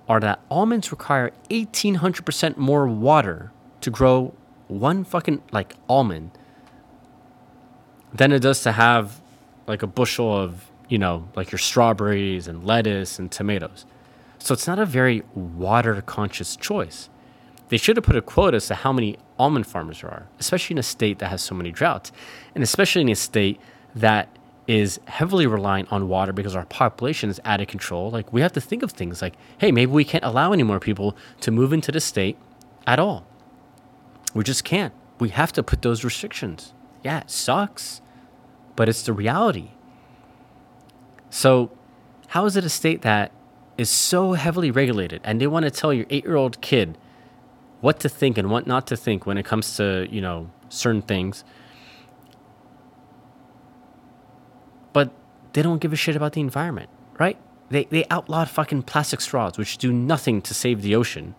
are 0.08 0.20
that 0.20 0.40
almonds 0.50 0.90
require 0.90 1.32
1800% 1.50 2.56
more 2.56 2.86
water 2.86 3.52
to 3.80 3.90
grow 3.90 4.34
one 4.68 5.04
fucking 5.04 5.42
like 5.52 5.74
almond 5.88 6.30
than 8.12 8.32
it 8.32 8.40
does 8.40 8.62
to 8.62 8.72
have 8.72 9.20
like 9.66 9.82
a 9.82 9.86
bushel 9.86 10.34
of, 10.34 10.70
you 10.88 10.98
know, 10.98 11.28
like 11.34 11.50
your 11.50 11.58
strawberries 11.58 12.46
and 12.46 12.64
lettuce 12.64 13.18
and 13.18 13.30
tomatoes. 13.30 13.84
So 14.40 14.52
it's 14.52 14.66
not 14.66 14.78
a 14.78 14.86
very 14.86 15.22
water 15.34 16.02
conscious 16.02 16.56
choice. 16.56 17.08
They 17.68 17.76
should 17.76 17.96
have 17.96 18.04
put 18.04 18.16
a 18.16 18.22
quote 18.22 18.54
as 18.54 18.66
to 18.66 18.74
how 18.74 18.92
many 18.92 19.16
almond 19.38 19.66
farmers 19.66 20.00
there 20.00 20.10
are, 20.10 20.26
especially 20.40 20.74
in 20.74 20.78
a 20.78 20.82
state 20.82 21.20
that 21.20 21.28
has 21.28 21.40
so 21.40 21.54
many 21.54 21.70
droughts, 21.70 22.10
and 22.54 22.64
especially 22.64 23.02
in 23.02 23.08
a 23.08 23.14
state 23.14 23.60
that 23.94 24.28
is 24.66 24.98
heavily 25.06 25.46
reliant 25.46 25.92
on 25.92 26.08
water 26.08 26.32
because 26.32 26.56
our 26.56 26.64
population 26.66 27.30
is 27.30 27.40
out 27.44 27.60
of 27.60 27.68
control. 27.68 28.10
Like 28.10 28.32
we 28.32 28.40
have 28.40 28.52
to 28.54 28.60
think 28.60 28.82
of 28.82 28.90
things 28.90 29.22
like, 29.22 29.34
hey, 29.58 29.70
maybe 29.70 29.92
we 29.92 30.04
can't 30.04 30.24
allow 30.24 30.52
any 30.52 30.64
more 30.64 30.80
people 30.80 31.16
to 31.42 31.50
move 31.52 31.72
into 31.72 31.92
the 31.92 32.00
state 32.00 32.36
at 32.86 32.98
all. 32.98 33.24
We 34.34 34.42
just 34.42 34.64
can't. 34.64 34.92
We 35.20 35.28
have 35.30 35.52
to 35.52 35.62
put 35.62 35.82
those 35.82 36.02
restrictions 36.02 36.72
yeah, 37.02 37.20
it 37.20 37.30
sucks, 37.30 38.00
but 38.76 38.88
it's 38.88 39.02
the 39.02 39.12
reality. 39.12 39.70
So, 41.30 41.70
how 42.28 42.44
is 42.46 42.56
it 42.56 42.64
a 42.64 42.68
state 42.68 43.02
that 43.02 43.32
is 43.80 43.88
so 43.88 44.34
heavily 44.34 44.70
regulated 44.70 45.22
and 45.24 45.40
they 45.40 45.46
want 45.46 45.64
to 45.64 45.70
tell 45.70 45.92
your 45.92 46.04
eight 46.10 46.24
year 46.24 46.36
old 46.36 46.60
kid 46.60 46.98
what 47.80 47.98
to 48.00 48.10
think 48.10 48.36
and 48.36 48.50
what 48.50 48.66
not 48.66 48.86
to 48.86 48.96
think 48.96 49.24
when 49.24 49.38
it 49.38 49.46
comes 49.46 49.76
to, 49.78 50.06
you 50.10 50.20
know, 50.20 50.50
certain 50.68 51.00
things? 51.00 51.44
But 54.92 55.10
they 55.54 55.62
don't 55.62 55.80
give 55.80 55.94
a 55.94 55.96
shit 55.96 56.14
about 56.14 56.34
the 56.34 56.42
environment, 56.42 56.90
right? 57.18 57.38
They, 57.70 57.84
they 57.84 58.04
outlawed 58.10 58.50
fucking 58.50 58.82
plastic 58.82 59.22
straws, 59.22 59.56
which 59.56 59.78
do 59.78 59.92
nothing 59.92 60.42
to 60.42 60.52
save 60.52 60.82
the 60.82 60.94
ocean. 60.94 61.34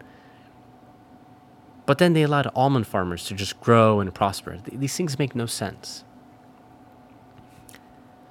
But 1.85 1.99
then 1.99 2.13
they 2.13 2.23
allowed 2.23 2.49
almond 2.55 2.87
farmers 2.87 3.25
to 3.25 3.35
just 3.35 3.59
grow 3.59 3.99
and 3.99 4.11
prosper. 4.15 4.57
These 4.65 4.95
things 4.95 5.19
make 5.19 5.35
no 5.35 5.45
sense. 5.45 6.03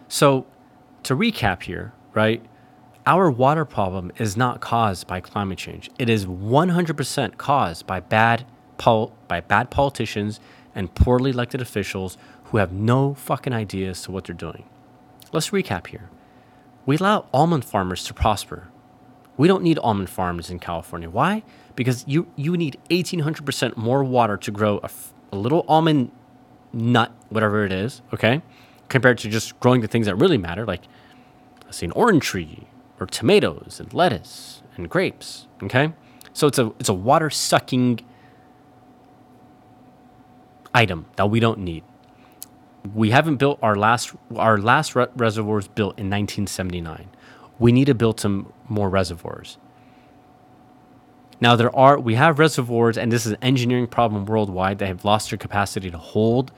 So, 0.08 0.46
to 1.04 1.14
recap 1.14 1.62
here, 1.62 1.92
right? 2.12 2.44
Our 3.10 3.28
water 3.28 3.64
problem 3.64 4.12
is 4.18 4.36
not 4.36 4.60
caused 4.60 5.08
by 5.08 5.18
climate 5.20 5.58
change. 5.58 5.90
It 5.98 6.08
is 6.08 6.26
100% 6.26 7.36
caused 7.38 7.84
by 7.84 7.98
bad 7.98 8.46
pol- 8.78 9.12
by 9.26 9.40
bad 9.40 9.68
politicians 9.68 10.38
and 10.76 10.94
poorly 10.94 11.32
elected 11.32 11.60
officials 11.60 12.16
who 12.44 12.58
have 12.58 12.70
no 12.72 13.14
fucking 13.14 13.52
idea 13.52 13.90
as 13.90 14.02
to 14.02 14.12
what 14.12 14.26
they're 14.26 14.34
doing. 14.36 14.64
Let's 15.32 15.50
recap 15.50 15.88
here. 15.88 16.08
We 16.86 16.98
allow 16.98 17.26
almond 17.34 17.64
farmers 17.64 18.04
to 18.04 18.14
prosper. 18.14 18.68
We 19.36 19.48
don't 19.48 19.64
need 19.64 19.80
almond 19.80 20.08
farms 20.08 20.48
in 20.48 20.60
California. 20.60 21.10
Why? 21.10 21.42
because 21.80 22.04
you 22.06 22.26
you 22.36 22.56
need 22.56 22.76
1800% 22.90 23.76
more 23.76 24.04
water 24.04 24.36
to 24.36 24.50
grow 24.50 24.78
a, 24.78 24.84
f- 24.84 25.14
a 25.32 25.36
little 25.36 25.64
almond 25.66 26.10
nut 26.74 27.10
whatever 27.30 27.64
it 27.64 27.72
is 27.72 28.02
okay 28.12 28.42
compared 28.88 29.16
to 29.18 29.30
just 29.30 29.58
growing 29.60 29.80
the 29.80 29.88
things 29.88 30.06
that 30.06 30.14
really 30.16 30.36
matter 30.36 30.66
like 30.66 30.82
let's 31.64 31.78
say 31.78 31.86
an 31.86 31.92
orange 31.92 32.22
tree 32.22 32.66
or 33.00 33.06
tomatoes 33.06 33.80
and 33.80 33.92
lettuce 33.92 34.62
and 34.76 34.88
grapes 34.88 35.48
okay? 35.62 35.92
So 36.32 36.46
it's 36.46 36.58
a 36.58 36.72
it's 36.78 36.88
a 36.88 36.94
water 36.94 37.30
sucking 37.30 38.00
item 40.72 41.06
that 41.16 41.28
we 41.30 41.40
don't 41.40 41.58
need. 41.58 41.82
We 42.94 43.10
haven't 43.10 43.36
built 43.36 43.58
our 43.62 43.74
last 43.74 44.12
our 44.36 44.58
last 44.58 44.94
re- 44.94 45.08
reservoirs 45.16 45.66
built 45.66 45.98
in 45.98 46.08
1979 46.08 47.08
we 47.60 47.70
need 47.70 47.84
to 47.84 47.94
build 47.94 48.18
some 48.18 48.52
more 48.68 48.90
reservoirs. 48.90 49.58
Now 51.40 51.54
there 51.54 51.74
are 51.76 52.00
we 52.00 52.16
have 52.16 52.40
reservoirs, 52.40 52.98
and 52.98 53.12
this 53.12 53.24
is 53.24 53.32
an 53.32 53.38
engineering 53.42 53.86
problem 53.86 54.26
worldwide. 54.26 54.78
They 54.78 54.88
have 54.88 55.04
lost 55.04 55.30
their 55.30 55.38
capacity 55.38 55.90
to 55.90 55.98
hold 55.98 56.50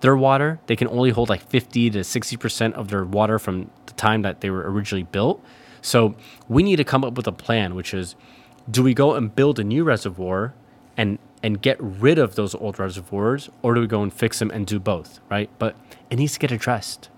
their 0.00 0.16
water. 0.16 0.60
They 0.66 0.76
can 0.76 0.88
only 0.88 1.10
hold 1.10 1.28
like 1.28 1.42
50 1.48 1.90
to 1.90 2.04
60 2.04 2.36
percent 2.36 2.74
of 2.74 2.88
their 2.88 3.04
water 3.04 3.38
from 3.38 3.70
the 3.86 3.92
time 3.94 4.22
that 4.22 4.40
they 4.40 4.48
were 4.48 4.70
originally 4.70 5.02
built. 5.02 5.44
So 5.82 6.14
we 6.48 6.62
need 6.62 6.76
to 6.76 6.84
come 6.84 7.04
up 7.04 7.14
with 7.14 7.26
a 7.26 7.32
plan, 7.32 7.74
which 7.74 7.94
is, 7.94 8.14
do 8.70 8.82
we 8.82 8.94
go 8.94 9.14
and 9.14 9.34
build 9.34 9.58
a 9.58 9.64
new 9.64 9.84
reservoir 9.84 10.54
and 10.96 11.18
and 11.40 11.62
get 11.62 11.76
rid 11.80 12.18
of 12.18 12.34
those 12.34 12.54
old 12.56 12.80
reservoirs, 12.80 13.48
or 13.62 13.74
do 13.74 13.80
we 13.80 13.86
go 13.86 14.02
and 14.02 14.12
fix 14.12 14.40
them 14.40 14.50
and 14.50 14.66
do 14.66 14.80
both? 14.80 15.20
Right? 15.30 15.48
But 15.58 15.76
it 16.10 16.16
needs 16.16 16.32
to 16.34 16.38
get 16.38 16.50
addressed. 16.50 17.08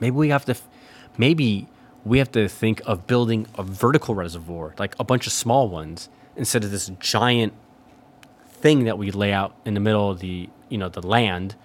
Maybe 0.00 0.16
we 0.16 0.28
have 0.28 0.44
to. 0.46 0.56
Maybe 1.16 1.68
we 2.04 2.18
have 2.18 2.30
to 2.32 2.48
think 2.48 2.82
of 2.84 3.06
building 3.06 3.46
a 3.56 3.62
vertical 3.62 4.14
reservoir, 4.14 4.74
like 4.78 4.94
a 4.98 5.04
bunch 5.04 5.26
of 5.26 5.32
small 5.32 5.68
ones, 5.68 6.10
instead 6.36 6.64
of 6.64 6.70
this 6.70 6.90
giant 7.00 7.54
thing 8.46 8.84
that 8.84 8.98
we 8.98 9.10
lay 9.10 9.32
out 9.32 9.54
in 9.64 9.74
the 9.74 9.80
middle 9.80 10.10
of 10.10 10.20
the 10.20 10.48
you 10.68 10.78
know 10.78 10.88
the 10.88 11.06
land. 11.06 11.56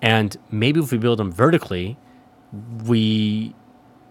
And 0.00 0.36
maybe 0.50 0.80
if 0.80 0.92
we 0.92 0.98
build 0.98 1.18
them 1.18 1.32
vertically, 1.32 1.96
we 2.84 3.54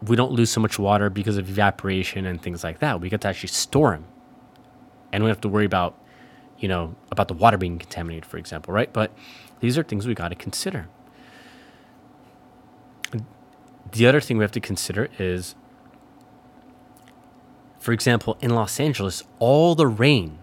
we 0.01 0.15
don't 0.15 0.31
lose 0.31 0.49
so 0.49 0.60
much 0.62 0.77
water 0.77 1.10
because 1.10 1.38
of 1.38 1.49
evaporation 1.49 2.25
and 2.25 2.41
things 2.41 2.63
like 2.63 2.79
that. 2.79 3.01
We 3.01 3.10
get 3.10 3.21
to 3.21 3.27
actually 3.27 3.49
store 3.49 3.91
them, 3.91 4.05
and 5.12 5.23
we 5.23 5.27
don't 5.27 5.36
have 5.36 5.41
to 5.41 5.49
worry 5.49 5.65
about 5.65 5.97
you 6.60 6.67
know 6.67 6.95
about 7.12 7.27
the 7.27 7.34
water 7.34 7.58
being 7.58 7.79
contaminated, 7.79 8.25
for 8.25 8.38
example, 8.38 8.73
right? 8.73 8.91
But 8.91 9.12
these 9.60 9.77
are 9.77 9.84
things 9.84 10.05
we 10.05 10.13
got 10.13 10.29
to 10.29 10.36
consider. 10.36 10.88
The 13.91 14.08
other 14.08 14.19
thing 14.19 14.38
we 14.38 14.43
have 14.43 14.51
to 14.51 14.60
consider 14.60 15.10
is, 15.17 15.55
for 17.79 17.93
example, 17.93 18.38
in 18.41 18.51
Los 18.51 18.79
Angeles, 18.79 19.23
all 19.39 19.75
the 19.75 19.88
rain 19.88 20.39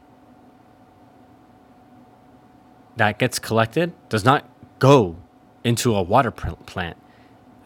that 2.96 3.18
gets 3.18 3.38
collected 3.38 3.92
does 4.08 4.24
not 4.24 4.48
go 4.78 5.16
into 5.64 5.94
a 5.94 6.02
water 6.02 6.30
plant. 6.30 6.96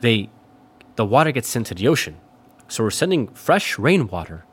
They, 0.01 0.31
the 0.97 1.05
water 1.05 1.33
gets 1.33 1.49
sent 1.49 1.67
to 1.69 1.75
the 1.75 1.89
ocean. 1.89 2.17
So 2.69 2.83
we're 2.83 2.91
sending 2.91 3.29
fresh 3.29 3.79
rainwater 3.79 4.45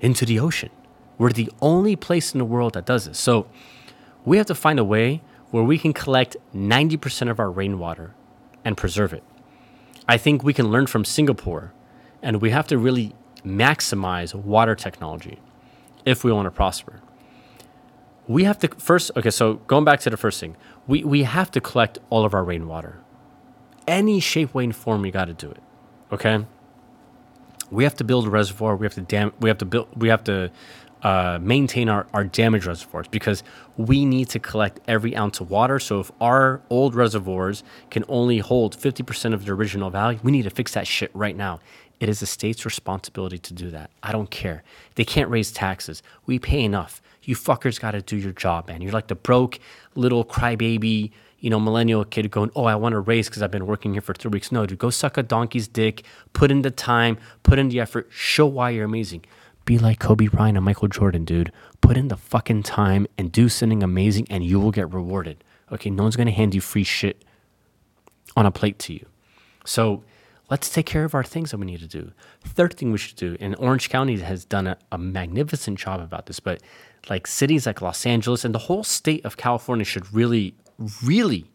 into 0.00 0.26
the 0.26 0.40
ocean. 0.40 0.70
We're 1.18 1.32
the 1.32 1.50
only 1.60 1.94
place 1.94 2.34
in 2.34 2.38
the 2.38 2.44
world 2.44 2.72
that 2.74 2.84
does 2.84 3.04
this. 3.04 3.18
So 3.18 3.46
we 4.24 4.36
have 4.38 4.46
to 4.46 4.54
find 4.54 4.78
a 4.78 4.84
way 4.84 5.22
where 5.50 5.62
we 5.62 5.78
can 5.78 5.92
collect 5.92 6.36
90% 6.54 7.30
of 7.30 7.38
our 7.38 7.50
rainwater 7.50 8.14
and 8.64 8.76
preserve 8.76 9.12
it. 9.12 9.22
I 10.08 10.16
think 10.16 10.42
we 10.42 10.52
can 10.52 10.70
learn 10.70 10.86
from 10.86 11.04
Singapore, 11.04 11.72
and 12.22 12.40
we 12.40 12.50
have 12.50 12.66
to 12.68 12.78
really 12.78 13.14
maximize 13.44 14.34
water 14.34 14.74
technology 14.74 15.38
if 16.04 16.24
we 16.24 16.32
want 16.32 16.46
to 16.46 16.50
prosper. 16.50 17.00
We 18.26 18.44
have 18.44 18.58
to 18.60 18.68
first, 18.78 19.10
okay, 19.16 19.30
so 19.30 19.54
going 19.66 19.84
back 19.84 20.00
to 20.00 20.10
the 20.10 20.16
first 20.16 20.40
thing, 20.40 20.56
we, 20.86 21.04
we 21.04 21.24
have 21.24 21.50
to 21.52 21.60
collect 21.60 21.98
all 22.08 22.24
of 22.24 22.34
our 22.34 22.44
rainwater. 22.44 22.98
Any 23.86 24.20
shape, 24.20 24.54
way, 24.54 24.64
and 24.64 24.74
form, 24.74 25.04
you 25.04 25.12
got 25.12 25.26
to 25.26 25.34
do 25.34 25.50
it. 25.50 25.62
Okay? 26.12 26.44
We 27.70 27.84
have 27.84 27.94
to 27.96 28.04
build 28.04 28.26
a 28.26 28.30
reservoir. 28.30 28.76
We 28.76 28.86
have 28.86 28.94
to 28.94 29.00
dam. 29.00 29.32
We 29.40 29.48
have 29.48 29.58
to 29.58 29.64
build. 29.64 29.88
We 29.96 30.08
have 30.08 30.24
to 30.24 30.50
uh, 31.02 31.38
maintain 31.42 31.88
our, 31.88 32.06
our 32.12 32.24
damaged 32.24 32.66
reservoirs 32.66 33.08
because 33.08 33.42
we 33.76 34.04
need 34.04 34.28
to 34.28 34.38
collect 34.38 34.80
every 34.86 35.16
ounce 35.16 35.40
of 35.40 35.50
water. 35.50 35.78
So 35.78 36.00
if 36.00 36.12
our 36.20 36.62
old 36.70 36.94
reservoirs 36.94 37.64
can 37.90 38.04
only 38.08 38.38
hold 38.38 38.76
50% 38.76 39.34
of 39.34 39.44
the 39.44 39.52
original 39.52 39.90
value, 39.90 40.20
we 40.22 40.30
need 40.30 40.42
to 40.42 40.50
fix 40.50 40.74
that 40.74 40.86
shit 40.86 41.10
right 41.14 41.36
now. 41.36 41.60
It 41.98 42.08
is 42.08 42.20
the 42.20 42.26
state's 42.26 42.64
responsibility 42.64 43.38
to 43.38 43.54
do 43.54 43.70
that. 43.70 43.90
I 44.02 44.12
don't 44.12 44.30
care. 44.30 44.62
They 44.96 45.04
can't 45.04 45.30
raise 45.30 45.52
taxes. 45.52 46.02
We 46.26 46.38
pay 46.38 46.62
enough. 46.62 47.00
You 47.22 47.36
fuckers 47.36 47.80
got 47.80 47.92
to 47.92 48.02
do 48.02 48.16
your 48.16 48.32
job, 48.32 48.68
man. 48.68 48.82
You're 48.82 48.92
like 48.92 49.06
the 49.06 49.14
broke 49.14 49.60
little 49.94 50.24
crybaby, 50.24 51.12
you 51.42 51.50
know, 51.50 51.58
millennial 51.58 52.04
kid 52.04 52.30
going, 52.30 52.52
oh, 52.54 52.64
I 52.64 52.76
want 52.76 52.92
to 52.92 53.00
raise 53.00 53.28
because 53.28 53.42
I've 53.42 53.50
been 53.50 53.66
working 53.66 53.92
here 53.92 54.00
for 54.00 54.14
three 54.14 54.30
weeks. 54.30 54.52
No, 54.52 54.64
dude, 54.64 54.78
go 54.78 54.90
suck 54.90 55.18
a 55.18 55.24
donkey's 55.24 55.66
dick, 55.66 56.04
put 56.32 56.52
in 56.52 56.62
the 56.62 56.70
time, 56.70 57.18
put 57.42 57.58
in 57.58 57.68
the 57.68 57.80
effort, 57.80 58.08
show 58.10 58.46
why 58.46 58.70
you're 58.70 58.84
amazing. 58.84 59.24
Be 59.64 59.76
like 59.76 59.98
Kobe 59.98 60.28
Bryant 60.28 60.56
and 60.56 60.64
Michael 60.64 60.86
Jordan, 60.86 61.24
dude. 61.24 61.52
Put 61.80 61.96
in 61.96 62.06
the 62.08 62.16
fucking 62.16 62.62
time 62.62 63.08
and 63.18 63.32
do 63.32 63.48
something 63.48 63.82
amazing 63.82 64.28
and 64.30 64.44
you 64.44 64.60
will 64.60 64.70
get 64.70 64.92
rewarded. 64.94 65.42
Okay, 65.72 65.90
no 65.90 66.04
one's 66.04 66.14
gonna 66.14 66.30
hand 66.30 66.54
you 66.54 66.60
free 66.60 66.84
shit 66.84 67.24
on 68.36 68.46
a 68.46 68.52
plate 68.52 68.78
to 68.78 68.92
you. 68.92 69.04
So 69.64 70.04
let's 70.48 70.70
take 70.70 70.86
care 70.86 71.04
of 71.04 71.12
our 71.12 71.24
things 71.24 71.50
that 71.50 71.58
we 71.58 71.66
need 71.66 71.80
to 71.80 71.88
do. 71.88 72.12
Third 72.44 72.74
thing 72.74 72.92
we 72.92 72.98
should 72.98 73.16
do, 73.16 73.36
and 73.40 73.56
Orange 73.58 73.88
County 73.88 74.16
has 74.18 74.44
done 74.44 74.68
a, 74.68 74.78
a 74.92 74.98
magnificent 74.98 75.78
job 75.78 76.00
about 76.00 76.26
this, 76.26 76.38
but 76.38 76.62
like 77.10 77.26
cities 77.26 77.66
like 77.66 77.82
Los 77.82 78.06
Angeles 78.06 78.44
and 78.44 78.54
the 78.54 78.60
whole 78.60 78.84
state 78.84 79.24
of 79.24 79.36
California 79.36 79.84
should 79.84 80.12
really, 80.14 80.54
really 81.02 81.46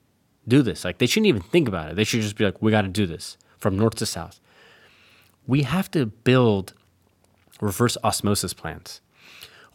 do 0.48 0.62
this. 0.62 0.86
Like 0.86 0.98
they 0.98 1.06
shouldn't 1.06 1.28
even 1.28 1.42
think 1.42 1.68
about 1.68 1.90
it. 1.90 1.96
They 1.96 2.04
should 2.04 2.22
just 2.22 2.36
be 2.36 2.46
like, 2.46 2.62
we 2.62 2.72
got 2.72 2.82
to 2.82 2.88
do 2.88 3.06
this 3.06 3.38
from 3.58 3.78
north 3.78 3.96
to 3.96 4.06
south. 4.06 4.40
We 5.46 5.64
have 5.64 5.90
to 5.92 6.06
build 6.06 6.74
reverse 7.62 7.98
osmosis 8.04 8.54
plants. 8.54 9.02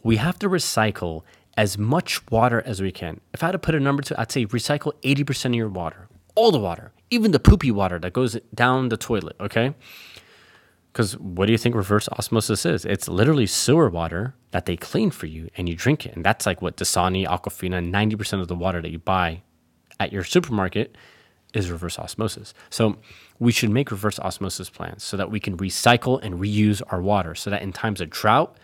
We 0.03 0.17
have 0.17 0.37
to 0.39 0.49
recycle 0.49 1.23
as 1.55 1.77
much 1.77 2.25
water 2.31 2.61
as 2.65 2.81
we 2.81 2.91
can. 2.91 3.21
If 3.33 3.43
I 3.43 3.47
had 3.47 3.51
to 3.53 3.59
put 3.59 3.75
a 3.75 3.79
number 3.79 4.01
to, 4.03 4.13
it, 4.13 4.19
I'd 4.19 4.31
say 4.31 4.45
recycle 4.45 4.93
80% 5.01 5.45
of 5.45 5.53
your 5.55 5.69
water, 5.69 6.07
all 6.35 6.51
the 6.51 6.59
water, 6.59 6.91
even 7.09 7.31
the 7.31 7.39
poopy 7.39 7.71
water 7.71 7.99
that 7.99 8.13
goes 8.13 8.37
down 8.53 8.89
the 8.89 8.97
toilet, 8.97 9.35
okay? 9.39 9.75
Because 10.93 11.17
what 11.17 11.47
do 11.47 11.51
you 11.51 11.57
think 11.57 11.73
reverse 11.73 12.07
osmosis 12.09 12.67
is? 12.67 12.85
It's 12.85 13.07
literally 13.07 13.47
sewer 13.47 13.89
water 13.89 14.35
that 14.51 14.67
they 14.67 14.77
clean 14.77 15.09
for 15.09 15.25
you 15.25 15.49
and 15.57 15.67
you 15.67 15.75
drink 15.75 16.05
it. 16.05 16.15
And 16.15 16.23
that's 16.23 16.45
like 16.45 16.61
what 16.61 16.77
Dasani, 16.77 17.25
Aquafina, 17.27 17.83
90% 17.83 18.39
of 18.39 18.47
the 18.47 18.55
water 18.55 18.79
that 18.79 18.91
you 18.91 18.99
buy 18.99 19.41
at 19.99 20.13
your 20.13 20.23
supermarket 20.23 20.95
is 21.55 21.71
reverse 21.71 21.97
osmosis. 21.97 22.53
So 22.69 22.97
we 23.39 23.51
should 23.51 23.71
make 23.71 23.89
reverse 23.89 24.19
osmosis 24.19 24.69
plants 24.69 25.03
so 25.03 25.17
that 25.17 25.31
we 25.31 25.39
can 25.39 25.57
recycle 25.57 26.19
and 26.21 26.35
reuse 26.35 26.83
our 26.89 27.01
water 27.01 27.33
so 27.33 27.49
that 27.49 27.63
in 27.63 27.73
times 27.73 27.99
of 27.99 28.11
drought, 28.11 28.55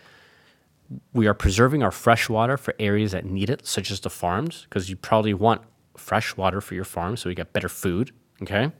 we 1.12 1.26
are 1.26 1.34
preserving 1.34 1.82
our 1.82 1.90
fresh 1.90 2.28
water 2.28 2.56
for 2.56 2.74
areas 2.78 3.10
that 3.10 3.24
need 3.24 3.50
it, 3.50 3.66
such 3.66 3.90
as 3.90 4.00
the 4.00 4.10
farms, 4.10 4.66
because 4.68 4.88
you 4.88 4.94
probably 4.94 5.34
want 5.34 5.62
fresh 5.96 6.36
water 6.36 6.60
for 6.60 6.74
your 6.74 6.84
farm 6.84 7.16
so 7.16 7.28
we 7.28 7.34
get 7.34 7.52
better 7.52 7.68
food. 7.68 8.12
Okay. 8.42 8.70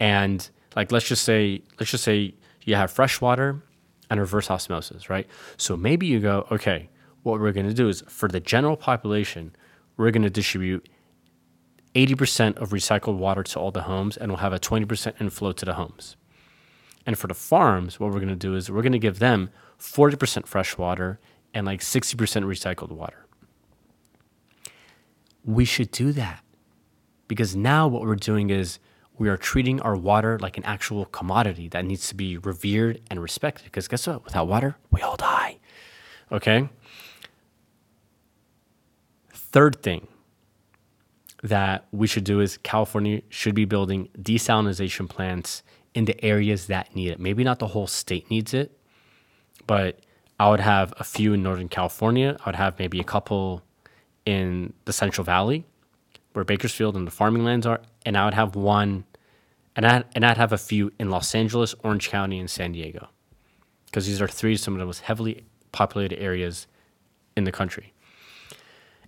And 0.00 0.48
like 0.74 0.90
let's 0.90 1.06
just 1.06 1.22
say, 1.22 1.62
let's 1.78 1.92
just 1.92 2.02
say 2.04 2.34
you 2.66 2.74
have 2.74 2.90
fresh 2.90 3.20
water 3.22 3.62
and 4.10 4.20
reverse 4.20 4.50
osmosis, 4.50 5.08
right? 5.08 5.26
So 5.56 5.76
maybe 5.76 6.06
you 6.06 6.20
go, 6.20 6.46
okay, 6.52 6.90
what 7.22 7.40
we're 7.40 7.52
going 7.52 7.68
to 7.68 7.74
do 7.74 7.88
is 7.88 8.04
for 8.08 8.28
the 8.28 8.40
general 8.40 8.76
population, 8.76 9.56
we're 9.96 10.10
going 10.10 10.22
to 10.22 10.30
distribute 10.30 10.88
80% 11.94 12.58
of 12.58 12.70
recycled 12.70 13.16
water 13.16 13.42
to 13.42 13.58
all 13.58 13.70
the 13.70 13.82
homes 13.82 14.16
and 14.18 14.30
we'll 14.30 14.38
have 14.38 14.52
a 14.52 14.58
20% 14.58 15.20
inflow 15.20 15.52
to 15.52 15.64
the 15.64 15.74
homes. 15.74 16.16
And 17.06 17.16
for 17.16 17.28
the 17.28 17.34
farms, 17.34 17.98
what 17.98 18.08
we're 18.12 18.18
going 18.18 18.28
to 18.28 18.36
do 18.36 18.54
is 18.54 18.70
we're 18.70 18.82
going 18.82 18.92
to 18.92 18.98
give 18.98 19.20
them 19.20 19.50
40% 19.78 20.46
fresh 20.46 20.76
water 20.76 21.20
and 21.54 21.64
like 21.64 21.80
60% 21.80 22.16
recycled 22.44 22.90
water. 22.90 23.26
We 25.44 25.64
should 25.64 25.92
do 25.92 26.12
that 26.12 26.42
because 27.28 27.54
now 27.54 27.86
what 27.86 28.02
we're 28.02 28.16
doing 28.16 28.50
is 28.50 28.80
we 29.18 29.28
are 29.28 29.36
treating 29.36 29.80
our 29.80 29.96
water 29.96 30.38
like 30.38 30.56
an 30.56 30.64
actual 30.64 31.06
commodity 31.06 31.68
that 31.68 31.84
needs 31.84 32.08
to 32.08 32.14
be 32.14 32.36
revered 32.38 33.00
and 33.10 33.20
respected. 33.22 33.64
Because 33.64 33.88
guess 33.88 34.06
what? 34.06 34.24
Without 34.24 34.46
water, 34.46 34.76
we 34.90 35.00
all 35.00 35.16
die. 35.16 35.58
Okay? 36.30 36.68
Third 39.30 39.82
thing 39.82 40.08
that 41.42 41.86
we 41.92 42.06
should 42.06 42.24
do 42.24 42.40
is 42.40 42.58
California 42.58 43.22
should 43.28 43.54
be 43.54 43.64
building 43.64 44.08
desalination 44.20 45.08
plants 45.08 45.62
in 45.94 46.04
the 46.04 46.24
areas 46.24 46.66
that 46.66 46.94
need 46.94 47.08
it. 47.08 47.20
Maybe 47.20 47.44
not 47.44 47.58
the 47.58 47.68
whole 47.68 47.86
state 47.86 48.30
needs 48.30 48.52
it, 48.52 48.78
but 49.66 50.00
I 50.38 50.50
would 50.50 50.60
have 50.60 50.92
a 50.98 51.04
few 51.04 51.32
in 51.32 51.42
Northern 51.42 51.68
California. 51.68 52.36
I 52.40 52.48
would 52.48 52.56
have 52.56 52.78
maybe 52.78 53.00
a 53.00 53.04
couple 53.04 53.62
in 54.26 54.74
the 54.84 54.92
Central 54.92 55.24
Valley, 55.24 55.64
where 56.36 56.44
Bakersfield 56.44 56.94
and 56.94 57.06
the 57.06 57.10
farming 57.10 57.44
lands 57.44 57.64
are, 57.64 57.80
and 58.04 58.14
I 58.14 58.26
would 58.26 58.34
have 58.34 58.54
one, 58.54 59.06
and 59.74 59.86
I 59.86 60.04
and 60.14 60.22
I'd 60.22 60.36
have 60.36 60.52
a 60.52 60.58
few 60.58 60.92
in 61.00 61.08
Los 61.08 61.34
Angeles, 61.34 61.74
Orange 61.82 62.10
County, 62.10 62.38
and 62.38 62.50
San 62.50 62.72
Diego, 62.72 63.08
because 63.86 64.06
these 64.06 64.20
are 64.20 64.28
three 64.28 64.54
some 64.58 64.74
of 64.74 64.78
the 64.78 64.84
most 64.84 65.00
heavily 65.00 65.46
populated 65.72 66.20
areas 66.20 66.66
in 67.38 67.44
the 67.44 67.52
country. 67.52 67.94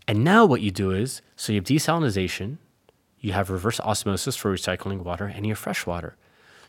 And 0.06 0.24
now 0.24 0.46
what 0.46 0.62
you 0.62 0.70
do 0.70 0.90
is, 0.90 1.20
so 1.36 1.52
you 1.52 1.58
have 1.58 1.66
desalination, 1.66 2.56
you 3.20 3.32
have 3.32 3.50
reverse 3.50 3.78
osmosis 3.80 4.34
for 4.34 4.50
recycling 4.50 5.02
water, 5.02 5.26
and 5.26 5.44
you 5.44 5.52
have 5.52 5.58
fresh 5.58 5.84
water. 5.84 6.16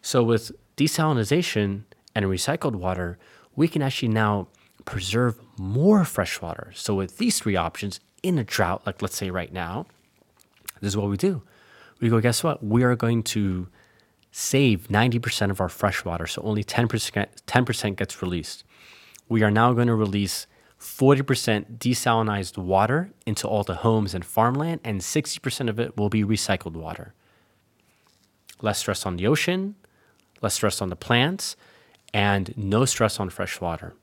So 0.02 0.24
with 0.24 0.52
desalination 0.76 1.84
and 2.14 2.26
recycled 2.26 2.76
water, 2.76 3.18
we 3.56 3.70
can 3.70 3.82
actually 3.82 4.10
now 4.10 4.50
preserve 4.84 5.40
more 5.58 6.04
fresh 6.04 6.42
water. 6.42 6.74
So 6.76 6.96
with 6.96 7.18
these 7.18 7.40
three 7.40 7.56
options 7.56 8.02
in 8.24 8.38
a 8.38 8.44
drought, 8.44 8.86
like 8.86 9.02
let's 9.02 9.16
say 9.16 9.30
right 9.30 9.54
now, 9.54 9.86
this 10.82 10.90
is 10.90 10.98
what 10.98 11.10
we 11.10 11.18
do. 11.18 11.42
We 12.00 12.10
go, 12.10 12.20
guess 12.20 12.44
what? 12.44 12.64
We 12.64 12.84
are 12.84 12.96
going 12.96 13.24
to 13.24 13.68
save 14.32 14.88
90% 14.88 15.50
of 15.50 15.60
our 15.60 15.70
fresh 15.70 16.06
water. 16.06 16.28
So 16.28 16.42
only 16.44 16.64
10%, 16.64 17.28
10% 17.46 17.96
gets 17.96 18.22
released. 18.22 18.64
We 19.28 19.44
are 19.44 19.52
now 19.52 19.74
going 19.74 19.88
to 19.88 19.96
release 19.96 20.48
40% 20.80 21.78
desalinized 21.78 22.58
water 22.58 23.12
into 23.26 23.48
all 23.48 23.64
the 23.64 23.76
homes 23.76 24.14
and 24.14 24.24
farmland, 24.24 24.80
and 24.84 25.02
60% 25.02 25.70
of 25.70 25.80
it 25.80 25.98
will 25.98 26.10
be 26.10 26.24
recycled 26.24 26.74
water. 26.74 27.14
Less 28.62 28.80
stress 28.80 29.06
on 29.06 29.18
the 29.18 29.28
ocean, 29.28 29.76
less 30.42 30.54
stress 30.54 30.82
on 30.82 30.90
the 30.90 30.96
plants, 30.96 31.56
and 32.14 32.54
no 32.58 32.86
stress 32.86 33.20
on 33.20 33.30
fresh 33.30 33.60
water. 33.60 33.94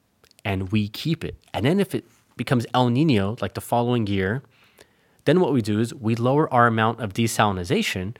And 0.45 0.71
we 0.71 0.89
keep 0.89 1.25
it. 1.25 1.37
And 1.53 1.65
then 1.65 1.81
if 1.81 1.95
it 1.95 2.05
becomes 2.37 2.67
El 2.75 2.91
Nino, 2.91 3.37
like 3.41 3.55
the 3.55 3.61
following 3.61 4.07
year, 4.07 4.43
then 5.27 5.41
what 5.41 5.53
we 5.53 5.61
do 5.61 5.79
is 5.79 5.95
we 5.95 6.15
lower 6.15 6.53
our 6.53 6.67
amount 6.67 7.01
of 7.01 7.13
desalination. 7.13 8.17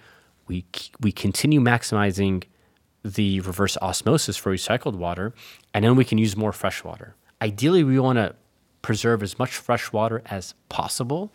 We, 0.47 0.67
we 1.01 1.11
continue 1.11 1.61
maximizing 1.61 2.45
the 3.03 3.41
reverse 3.41 3.77
osmosis 3.81 4.37
for 4.37 4.53
recycled 4.53 4.97
water, 4.97 5.33
and 5.73 5.85
then 5.85 5.97
we 5.97 6.05
can 6.05 6.19
use 6.19 6.37
more 6.37 6.53
fresh 6.53 6.85
water. 6.85 7.15
Ideally, 7.41 7.85
we 7.85 7.99
want 7.99 8.19
to 8.19 8.35
preserve 8.83 9.23
as 9.23 9.39
much 9.39 9.57
fresh 9.57 9.93
water 9.93 10.23
as 10.27 10.55
possible. 10.69 11.33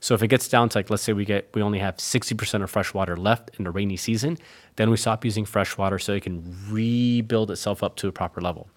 So 0.00 0.14
if 0.14 0.22
it 0.22 0.28
gets 0.28 0.48
down 0.48 0.68
to 0.70 0.78
like, 0.78 0.90
let's 0.90 1.02
say 1.02 1.12
we 1.12 1.24
get 1.24 1.48
we 1.54 1.62
only 1.62 1.78
have 1.78 1.96
60% 1.96 2.62
of 2.62 2.70
fresh 2.70 2.92
water 2.94 3.16
left 3.16 3.50
in 3.58 3.64
the 3.64 3.70
rainy 3.70 3.96
season, 3.96 4.38
then 4.76 4.90
we 4.90 4.96
stop 4.96 5.24
using 5.24 5.44
fresh 5.44 5.76
water 5.78 5.98
so 5.98 6.12
it 6.12 6.22
can 6.22 6.44
rebuild 6.70 7.50
itself 7.50 7.82
up 7.82 7.96
to 7.96 8.08
a 8.08 8.12
proper 8.12 8.40
level. 8.40 8.68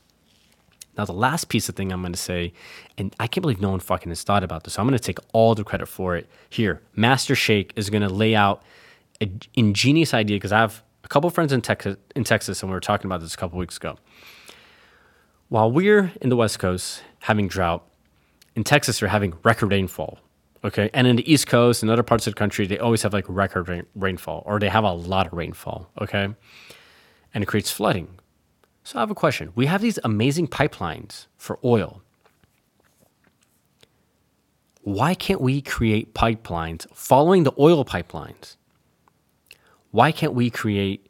Now, 0.99 1.05
the 1.05 1.13
last 1.13 1.47
piece 1.47 1.69
of 1.69 1.77
thing 1.77 1.93
I'm 1.93 2.01
going 2.01 2.11
to 2.11 2.19
say, 2.19 2.51
and 2.97 3.15
I 3.21 3.27
can't 3.27 3.41
believe 3.41 3.61
no 3.61 3.69
one 3.69 3.79
fucking 3.79 4.09
has 4.09 4.21
thought 4.21 4.43
about 4.43 4.65
this. 4.65 4.73
So 4.73 4.81
I'm 4.81 4.85
going 4.85 4.99
to 4.99 5.01
take 5.01 5.17
all 5.31 5.55
the 5.55 5.63
credit 5.63 5.85
for 5.85 6.17
it. 6.17 6.27
Here, 6.49 6.81
Master 6.93 7.35
Shake 7.35 7.71
is 7.77 7.89
going 7.89 8.01
to 8.01 8.09
lay 8.09 8.35
out 8.35 8.61
an 9.21 9.39
ingenious 9.53 10.13
idea 10.13 10.35
because 10.35 10.51
I 10.51 10.59
have 10.59 10.83
a 11.05 11.07
couple 11.07 11.29
friends 11.29 11.53
in 11.53 11.61
Texas, 11.61 11.95
in 12.17 12.25
Texas, 12.25 12.61
and 12.61 12.69
we 12.69 12.73
were 12.73 12.81
talking 12.81 13.05
about 13.05 13.21
this 13.21 13.33
a 13.33 13.37
couple 13.37 13.57
weeks 13.57 13.77
ago. 13.77 13.95
While 15.47 15.71
we're 15.71 16.11
in 16.19 16.27
the 16.27 16.35
West 16.35 16.59
Coast 16.59 17.01
having 17.19 17.47
drought, 17.47 17.87
in 18.57 18.65
Texas 18.65 18.99
they're 18.99 19.07
having 19.07 19.35
record 19.41 19.71
rainfall. 19.71 20.19
Okay, 20.65 20.89
and 20.93 21.07
in 21.07 21.15
the 21.15 21.31
East 21.31 21.47
Coast 21.47 21.81
and 21.81 21.89
other 21.89 22.03
parts 22.03 22.27
of 22.27 22.33
the 22.33 22.37
country, 22.37 22.67
they 22.67 22.77
always 22.77 23.03
have 23.03 23.13
like 23.13 23.23
record 23.29 23.69
rain, 23.69 23.85
rainfall, 23.95 24.43
or 24.45 24.59
they 24.59 24.67
have 24.67 24.83
a 24.83 24.91
lot 24.91 25.27
of 25.27 25.31
rainfall. 25.31 25.89
Okay, 26.01 26.27
and 27.33 27.41
it 27.41 27.45
creates 27.45 27.71
flooding 27.71 28.19
so 28.89 28.97
I 28.97 29.03
have 29.03 29.11
a 29.11 29.15
question. 29.15 29.51
We 29.53 29.67
have 29.67 29.83
these 29.83 29.99
amazing 30.03 30.47
pipelines 30.47 31.27
for 31.37 31.59
oil. 31.63 32.01
Why 34.81 35.13
can't 35.13 35.41
we 35.41 35.61
create 35.61 36.15
pipelines 36.15 36.91
following 36.91 37.43
the 37.43 37.51
oil 37.59 37.85
pipelines? 37.85 38.55
Why 39.91 40.11
can't 40.11 40.33
we 40.33 40.49
create, 40.49 41.05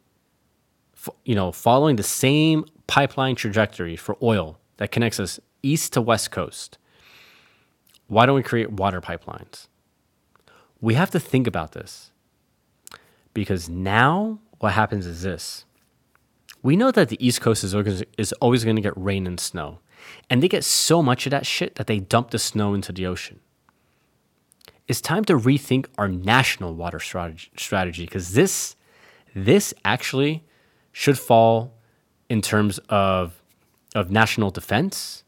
you 1.24 1.34
know, 1.34 1.52
following 1.52 1.96
the 1.96 2.02
same 2.02 2.66
pipeline 2.86 3.34
trajectory 3.34 3.96
for 3.96 4.18
oil 4.22 4.58
that 4.76 4.92
connects 4.92 5.18
us 5.18 5.40
east 5.62 5.94
to 5.94 6.02
west 6.02 6.30
coast? 6.30 6.76
Why 8.08 8.26
don't 8.26 8.36
we 8.36 8.42
create 8.42 8.72
water 8.72 9.00
pipelines? 9.00 9.68
We 10.82 10.92
have 10.94 11.10
to 11.12 11.18
think 11.18 11.46
about 11.46 11.72
this 11.72 12.10
because 13.32 13.70
now 13.70 14.38
what 14.58 14.74
happens 14.74 15.06
is 15.06 15.22
this 15.22 15.64
we 16.62 16.76
know 16.76 16.90
that 16.90 17.08
the 17.08 17.24
East 17.24 17.40
Coast 17.40 17.64
is 17.64 17.74
always, 17.74 18.02
is 18.18 18.32
always 18.34 18.64
going 18.64 18.76
to 18.76 18.82
get 18.82 18.92
rain 18.96 19.26
and 19.26 19.40
snow. 19.40 19.78
And 20.28 20.42
they 20.42 20.48
get 20.48 20.64
so 20.64 21.02
much 21.02 21.26
of 21.26 21.30
that 21.30 21.46
shit 21.46 21.76
that 21.76 21.86
they 21.86 21.98
dump 21.98 22.30
the 22.30 22.38
snow 22.38 22.74
into 22.74 22.92
the 22.92 23.06
ocean. 23.06 23.40
It's 24.88 25.00
time 25.00 25.24
to 25.26 25.34
rethink 25.34 25.86
our 25.98 26.08
national 26.08 26.74
water 26.74 26.98
strategy 26.98 28.04
because 28.04 28.32
this, 28.32 28.76
this 29.34 29.72
actually 29.84 30.44
should 30.92 31.18
fall 31.18 31.74
in 32.28 32.42
terms 32.42 32.78
of, 32.88 33.40
of 33.94 34.10
national 34.10 34.50
defense 34.50 35.22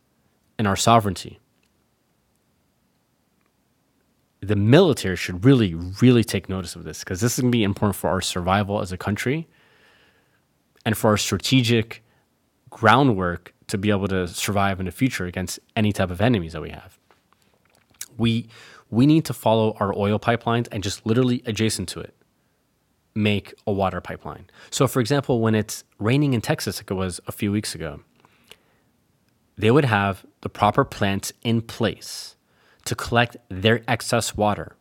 and 0.59 0.67
our 0.67 0.77
sovereignty. 0.77 1.39
The 4.41 4.57
military 4.57 5.17
should 5.17 5.45
really, 5.45 5.75
really 5.75 6.25
take 6.25 6.49
notice 6.49 6.75
of 6.75 6.83
this 6.83 7.01
because 7.01 7.21
this 7.21 7.35
is 7.35 7.43
going 7.43 7.53
to 7.53 7.57
be 7.57 7.63
important 7.63 7.95
for 7.95 8.11
our 8.11 8.21
survival 8.21 8.81
as 8.81 8.91
a 8.91 8.99
country 8.99 9.49
and 10.85 10.97
for 10.97 11.11
our 11.11 11.17
strategic 11.17 12.03
groundwork 12.71 13.55
to 13.69 13.79
be 13.79 13.91
able 13.91 14.09
to 14.09 14.27
survive 14.29 14.81
in 14.81 14.87
the 14.87 14.93
future 14.93 15.27
against 15.27 15.59
any 15.77 15.93
type 15.93 16.11
of 16.11 16.21
enemies 16.21 16.53
that 16.53 16.63
we 16.63 16.71
have. 16.71 16.99
We 18.17 18.49
we 18.91 19.07
need 19.07 19.25
to 19.25 19.33
follow 19.33 19.75
our 19.81 19.97
oil 19.97 20.19
pipelines 20.19 20.69
and 20.71 20.83
just 20.83 21.07
literally 21.07 21.43
adjacent 21.47 21.89
to 21.91 22.01
it 22.01 22.15
make 23.15 23.55
a 23.67 23.73
water 23.73 24.01
pipeline. 24.01 24.47
So 24.71 24.87
for 24.87 25.01
example, 25.01 25.41
when 25.41 25.55
it's 25.55 25.85
raining 25.99 26.35
in 26.35 26.41
Texas 26.41 26.79
like 26.79 26.91
it 26.91 26.95
was 26.95 27.21
a 27.27 27.33
few 27.33 27.53
weeks 27.53 27.75
ago, 27.75 28.01
they 29.57 29.71
would 29.71 29.85
have 29.85 30.25
the 30.41 30.49
proper 30.49 30.85
plants 30.85 31.33
in 31.43 31.63
place 31.63 32.37
to 32.85 32.95
collect 32.95 33.37
their 33.49 33.83
excess 33.87 34.37
water. 34.37 34.77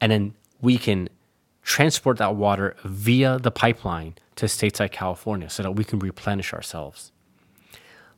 And 0.00 0.12
then 0.12 0.34
we 0.60 0.78
can 0.78 1.08
transport 1.62 2.18
that 2.18 2.36
water 2.36 2.76
via 2.84 3.38
the 3.38 3.50
pipeline 3.50 4.14
to 4.36 4.48
states 4.48 4.80
like 4.80 4.92
California 4.92 5.50
so 5.50 5.62
that 5.62 5.72
we 5.72 5.84
can 5.84 5.98
replenish 5.98 6.52
ourselves. 6.52 7.12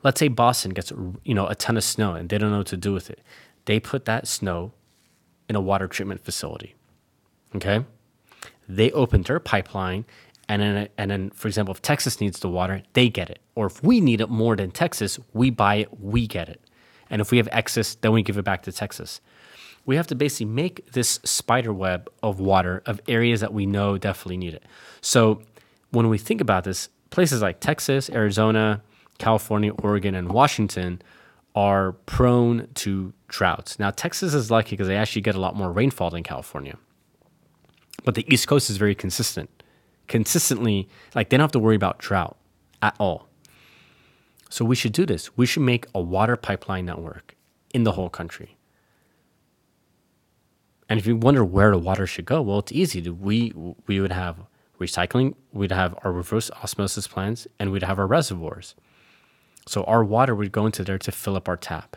Let's 0.02 0.20
say 0.20 0.28
Boston 0.28 0.72
gets 0.72 0.92
you 1.24 1.34
know 1.34 1.46
a 1.46 1.54
ton 1.54 1.76
of 1.76 1.84
snow 1.84 2.14
and 2.14 2.28
they 2.28 2.38
don't 2.38 2.50
know 2.50 2.58
what 2.58 2.66
to 2.68 2.76
do 2.76 2.92
with 2.92 3.10
it. 3.10 3.20
They 3.64 3.80
put 3.80 4.04
that 4.04 4.28
snow 4.28 4.72
in 5.48 5.56
a 5.56 5.60
water 5.60 5.88
treatment 5.88 6.24
facility. 6.24 6.74
Okay? 7.54 7.84
They 8.68 8.90
open 8.92 9.22
their 9.22 9.40
pipeline 9.40 10.04
and 10.48 10.62
then, 10.62 10.88
and 10.96 11.10
then 11.10 11.30
for 11.30 11.48
example 11.48 11.74
if 11.74 11.82
Texas 11.82 12.20
needs 12.20 12.40
the 12.40 12.48
water, 12.48 12.82
they 12.92 13.08
get 13.08 13.30
it. 13.30 13.40
Or 13.54 13.66
if 13.66 13.82
we 13.82 14.00
need 14.00 14.20
it 14.20 14.28
more 14.28 14.56
than 14.56 14.70
Texas, 14.70 15.18
we 15.32 15.50
buy 15.50 15.76
it, 15.76 16.00
we 16.00 16.26
get 16.26 16.48
it. 16.48 16.60
And 17.10 17.20
if 17.20 17.30
we 17.30 17.38
have 17.38 17.48
excess, 17.52 17.94
then 17.94 18.12
we 18.12 18.22
give 18.22 18.38
it 18.38 18.44
back 18.44 18.62
to 18.62 18.72
Texas. 18.72 19.20
We 19.86 19.96
have 19.96 20.06
to 20.08 20.14
basically 20.14 20.46
make 20.46 20.92
this 20.92 21.18
spider 21.24 21.72
web 21.72 22.10
of 22.22 22.40
water 22.40 22.82
of 22.84 23.00
areas 23.08 23.40
that 23.40 23.54
we 23.54 23.64
know 23.64 23.96
definitely 23.96 24.36
need 24.36 24.52
it. 24.52 24.64
So 25.00 25.40
when 25.91 26.09
we 26.09 26.18
think 26.18 26.41
about 26.41 26.64
this, 26.64 26.89
places 27.11 27.43
like 27.43 27.61
Texas, 27.61 28.11
Arizona, 28.11 28.82
California, 29.18 29.72
Oregon, 29.72 30.14
and 30.14 30.30
Washington 30.30 31.03
are 31.55 31.93
prone 32.07 32.68
to 32.74 33.12
droughts. 33.28 33.78
Now, 33.78 33.91
Texas 33.91 34.34
is 34.34 34.51
lucky 34.51 34.70
because 34.70 34.86
they 34.86 34.97
actually 34.97 35.22
get 35.22 35.34
a 35.34 35.41
lot 35.41 35.57
more 35.57 35.72
rainfall 35.72 36.11
than 36.11 36.22
California. 36.22 36.76
But 38.05 38.14
the 38.14 38.32
East 38.32 38.47
Coast 38.47 38.70
is 38.70 38.76
very 38.76 38.95
consistent. 38.95 39.51
Consistently, 40.07 40.89
like 41.14 41.28
they 41.28 41.36
don't 41.36 41.45
have 41.45 41.53
to 41.53 41.59
worry 41.59 41.76
about 41.76 41.99
drought 41.99 42.36
at 42.80 42.95
all. 42.99 43.28
So 44.49 44.64
we 44.64 44.76
should 44.76 44.93
do 44.93 45.05
this. 45.05 45.36
We 45.36 45.47
should 45.47 45.62
make 45.62 45.86
a 45.95 46.01
water 46.01 46.36
pipeline 46.36 46.86
network 46.86 47.36
in 47.74 47.84
the 47.84 47.93
whole 47.93 48.09
country. 48.09 48.57
And 50.89 50.99
if 50.99 51.07
you 51.07 51.16
wonder 51.16 51.45
where 51.45 51.70
the 51.70 51.78
water 51.78 52.07
should 52.07 52.24
go, 52.24 52.41
well, 52.41 52.61
it's 52.61 52.72
easy. 52.72 53.09
We 53.11 53.53
we 53.86 54.01
would 54.01 54.12
have 54.12 54.39
recycling, 54.80 55.34
we'd 55.52 55.72
have 55.72 55.98
our 56.04 56.12
reverse 56.12 56.50
osmosis 56.62 57.06
plants, 57.06 57.46
and 57.58 57.70
we'd 57.70 57.82
have 57.82 57.98
our 57.98 58.06
reservoirs. 58.06 58.74
So 59.66 59.84
our 59.84 60.04
water 60.04 60.34
would 60.34 60.52
go 60.52 60.66
into 60.66 60.84
there 60.84 60.98
to 60.98 61.12
fill 61.12 61.36
up 61.36 61.48
our 61.48 61.56
tap. 61.56 61.96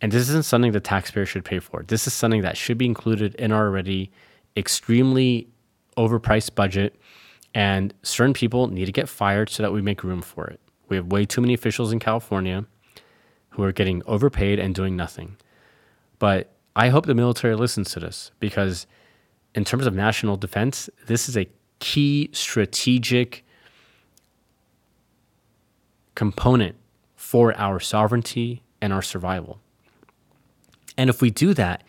And 0.00 0.12
this 0.12 0.28
isn't 0.28 0.44
something 0.44 0.72
the 0.72 0.80
taxpayer 0.80 1.26
should 1.26 1.44
pay 1.44 1.58
for. 1.58 1.82
This 1.82 2.06
is 2.06 2.12
something 2.12 2.42
that 2.42 2.56
should 2.56 2.78
be 2.78 2.86
included 2.86 3.34
in 3.36 3.50
our 3.50 3.66
already 3.66 4.10
extremely 4.56 5.48
overpriced 5.96 6.54
budget. 6.54 6.94
And 7.54 7.94
certain 8.02 8.34
people 8.34 8.68
need 8.68 8.84
to 8.84 8.92
get 8.92 9.08
fired 9.08 9.48
so 9.48 9.62
that 9.62 9.72
we 9.72 9.80
make 9.80 10.04
room 10.04 10.22
for 10.22 10.46
it. 10.46 10.60
We 10.88 10.96
have 10.96 11.06
way 11.06 11.24
too 11.24 11.40
many 11.40 11.54
officials 11.54 11.92
in 11.92 11.98
California 11.98 12.66
who 13.50 13.62
are 13.62 13.72
getting 13.72 14.02
overpaid 14.06 14.58
and 14.58 14.74
doing 14.74 14.94
nothing. 14.94 15.36
But 16.18 16.52
I 16.76 16.90
hope 16.90 17.06
the 17.06 17.14
military 17.14 17.56
listens 17.56 17.90
to 17.92 18.00
this 18.00 18.30
because 18.38 18.86
in 19.56 19.64
terms 19.64 19.86
of 19.86 19.94
national 19.94 20.36
defense, 20.36 20.88
this 21.06 21.28
is 21.28 21.36
a 21.36 21.48
key 21.80 22.28
strategic 22.32 23.44
component 26.14 26.76
for 27.16 27.56
our 27.58 27.80
sovereignty 27.80 28.62
and 28.80 28.92
our 28.92 29.02
survival. 29.02 29.58
And 30.96 31.10
if 31.10 31.20
we 31.20 31.30
do 31.30 31.54
that, 31.54 31.82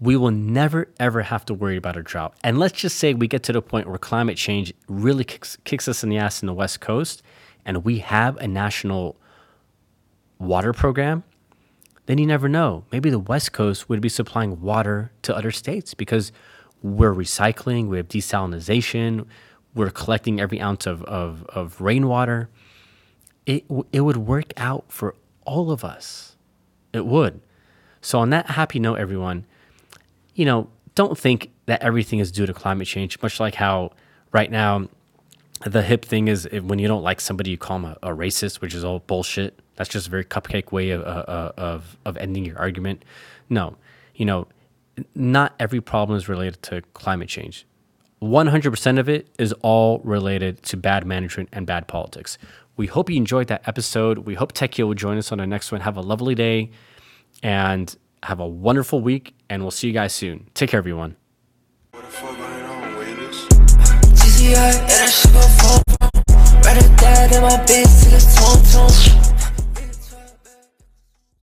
we 0.00 0.16
will 0.16 0.30
never 0.30 0.88
ever 0.98 1.22
have 1.22 1.44
to 1.44 1.54
worry 1.54 1.76
about 1.76 1.96
a 1.98 2.02
drought. 2.02 2.34
And 2.42 2.58
let's 2.58 2.80
just 2.80 2.96
say 2.96 3.12
we 3.12 3.28
get 3.28 3.42
to 3.44 3.52
the 3.52 3.60
point 3.60 3.86
where 3.86 3.98
climate 3.98 4.38
change 4.38 4.72
really 4.88 5.24
kicks, 5.24 5.58
kicks 5.64 5.88
us 5.88 6.02
in 6.02 6.08
the 6.08 6.16
ass 6.16 6.42
in 6.42 6.46
the 6.46 6.54
West 6.54 6.80
Coast 6.80 7.22
and 7.66 7.84
we 7.84 7.98
have 7.98 8.38
a 8.38 8.48
national 8.48 9.16
water 10.38 10.72
program, 10.72 11.22
then 12.06 12.16
you 12.16 12.26
never 12.26 12.48
know. 12.48 12.84
Maybe 12.90 13.10
the 13.10 13.18
West 13.18 13.52
Coast 13.52 13.90
would 13.90 14.00
be 14.00 14.08
supplying 14.08 14.62
water 14.62 15.12
to 15.22 15.36
other 15.36 15.50
states 15.50 15.92
because 15.92 16.32
we're 16.82 17.14
recycling, 17.14 17.88
we 17.88 17.96
have 17.96 18.08
desalination, 18.08 19.26
we're 19.74 19.90
collecting 19.90 20.40
every 20.40 20.60
ounce 20.60 20.86
of, 20.86 21.02
of, 21.04 21.44
of 21.48 21.80
rainwater. 21.80 22.48
It, 23.46 23.64
it 23.92 24.00
would 24.00 24.16
work 24.16 24.52
out 24.56 24.84
for 24.88 25.14
all 25.44 25.70
of 25.70 25.84
us. 25.84 26.36
It 26.92 27.06
would. 27.06 27.40
So, 28.00 28.18
on 28.18 28.30
that 28.30 28.50
happy 28.50 28.78
note, 28.78 28.94
everyone, 28.98 29.46
you 30.34 30.44
know, 30.44 30.68
don't 30.94 31.16
think 31.16 31.50
that 31.66 31.82
everything 31.82 32.18
is 32.18 32.32
due 32.32 32.46
to 32.46 32.54
climate 32.54 32.86
change, 32.86 33.20
much 33.22 33.38
like 33.38 33.54
how 33.54 33.92
right 34.32 34.50
now 34.50 34.88
the 35.64 35.82
hip 35.82 36.04
thing 36.04 36.28
is 36.28 36.48
when 36.62 36.78
you 36.78 36.88
don't 36.88 37.02
like 37.02 37.20
somebody, 37.20 37.50
you 37.50 37.58
call 37.58 37.78
them 37.78 37.96
a, 38.02 38.10
a 38.10 38.16
racist, 38.16 38.60
which 38.60 38.74
is 38.74 38.84
all 38.84 39.00
bullshit. 39.00 39.58
That's 39.76 39.90
just 39.90 40.06
a 40.06 40.10
very 40.10 40.24
cupcake 40.24 40.72
way 40.72 40.90
of, 40.90 41.02
uh, 41.02 41.52
of, 41.56 41.96
of 42.04 42.16
ending 42.16 42.44
your 42.44 42.58
argument. 42.58 43.04
No, 43.48 43.76
you 44.14 44.24
know, 44.24 44.46
not 45.14 45.54
every 45.58 45.80
problem 45.80 46.16
is 46.16 46.28
related 46.28 46.62
to 46.64 46.82
climate 46.94 47.28
change. 47.28 47.66
100% 48.22 48.98
of 48.98 49.08
it 49.08 49.28
is 49.38 49.52
all 49.62 50.00
related 50.00 50.62
to 50.64 50.76
bad 50.76 51.06
management 51.06 51.48
and 51.52 51.66
bad 51.66 51.88
politics. 51.88 52.36
We 52.76 52.86
hope 52.86 53.08
you 53.10 53.16
enjoyed 53.16 53.48
that 53.48 53.66
episode. 53.66 54.18
We 54.18 54.34
hope 54.34 54.52
Techio 54.52 54.86
will 54.86 54.94
join 54.94 55.18
us 55.18 55.32
on 55.32 55.38
the 55.38 55.46
next 55.46 55.72
one. 55.72 55.80
Have 55.80 55.96
a 55.96 56.02
lovely 56.02 56.34
day 56.34 56.70
and 57.42 57.94
have 58.22 58.40
a 58.40 58.46
wonderful 58.46 59.00
week, 59.00 59.34
and 59.48 59.62
we'll 59.62 59.70
see 59.70 59.86
you 59.86 59.92
guys 59.94 60.12
soon. 60.12 60.48
Take 60.54 60.70
care, 60.70 60.78
everyone. 60.78 61.16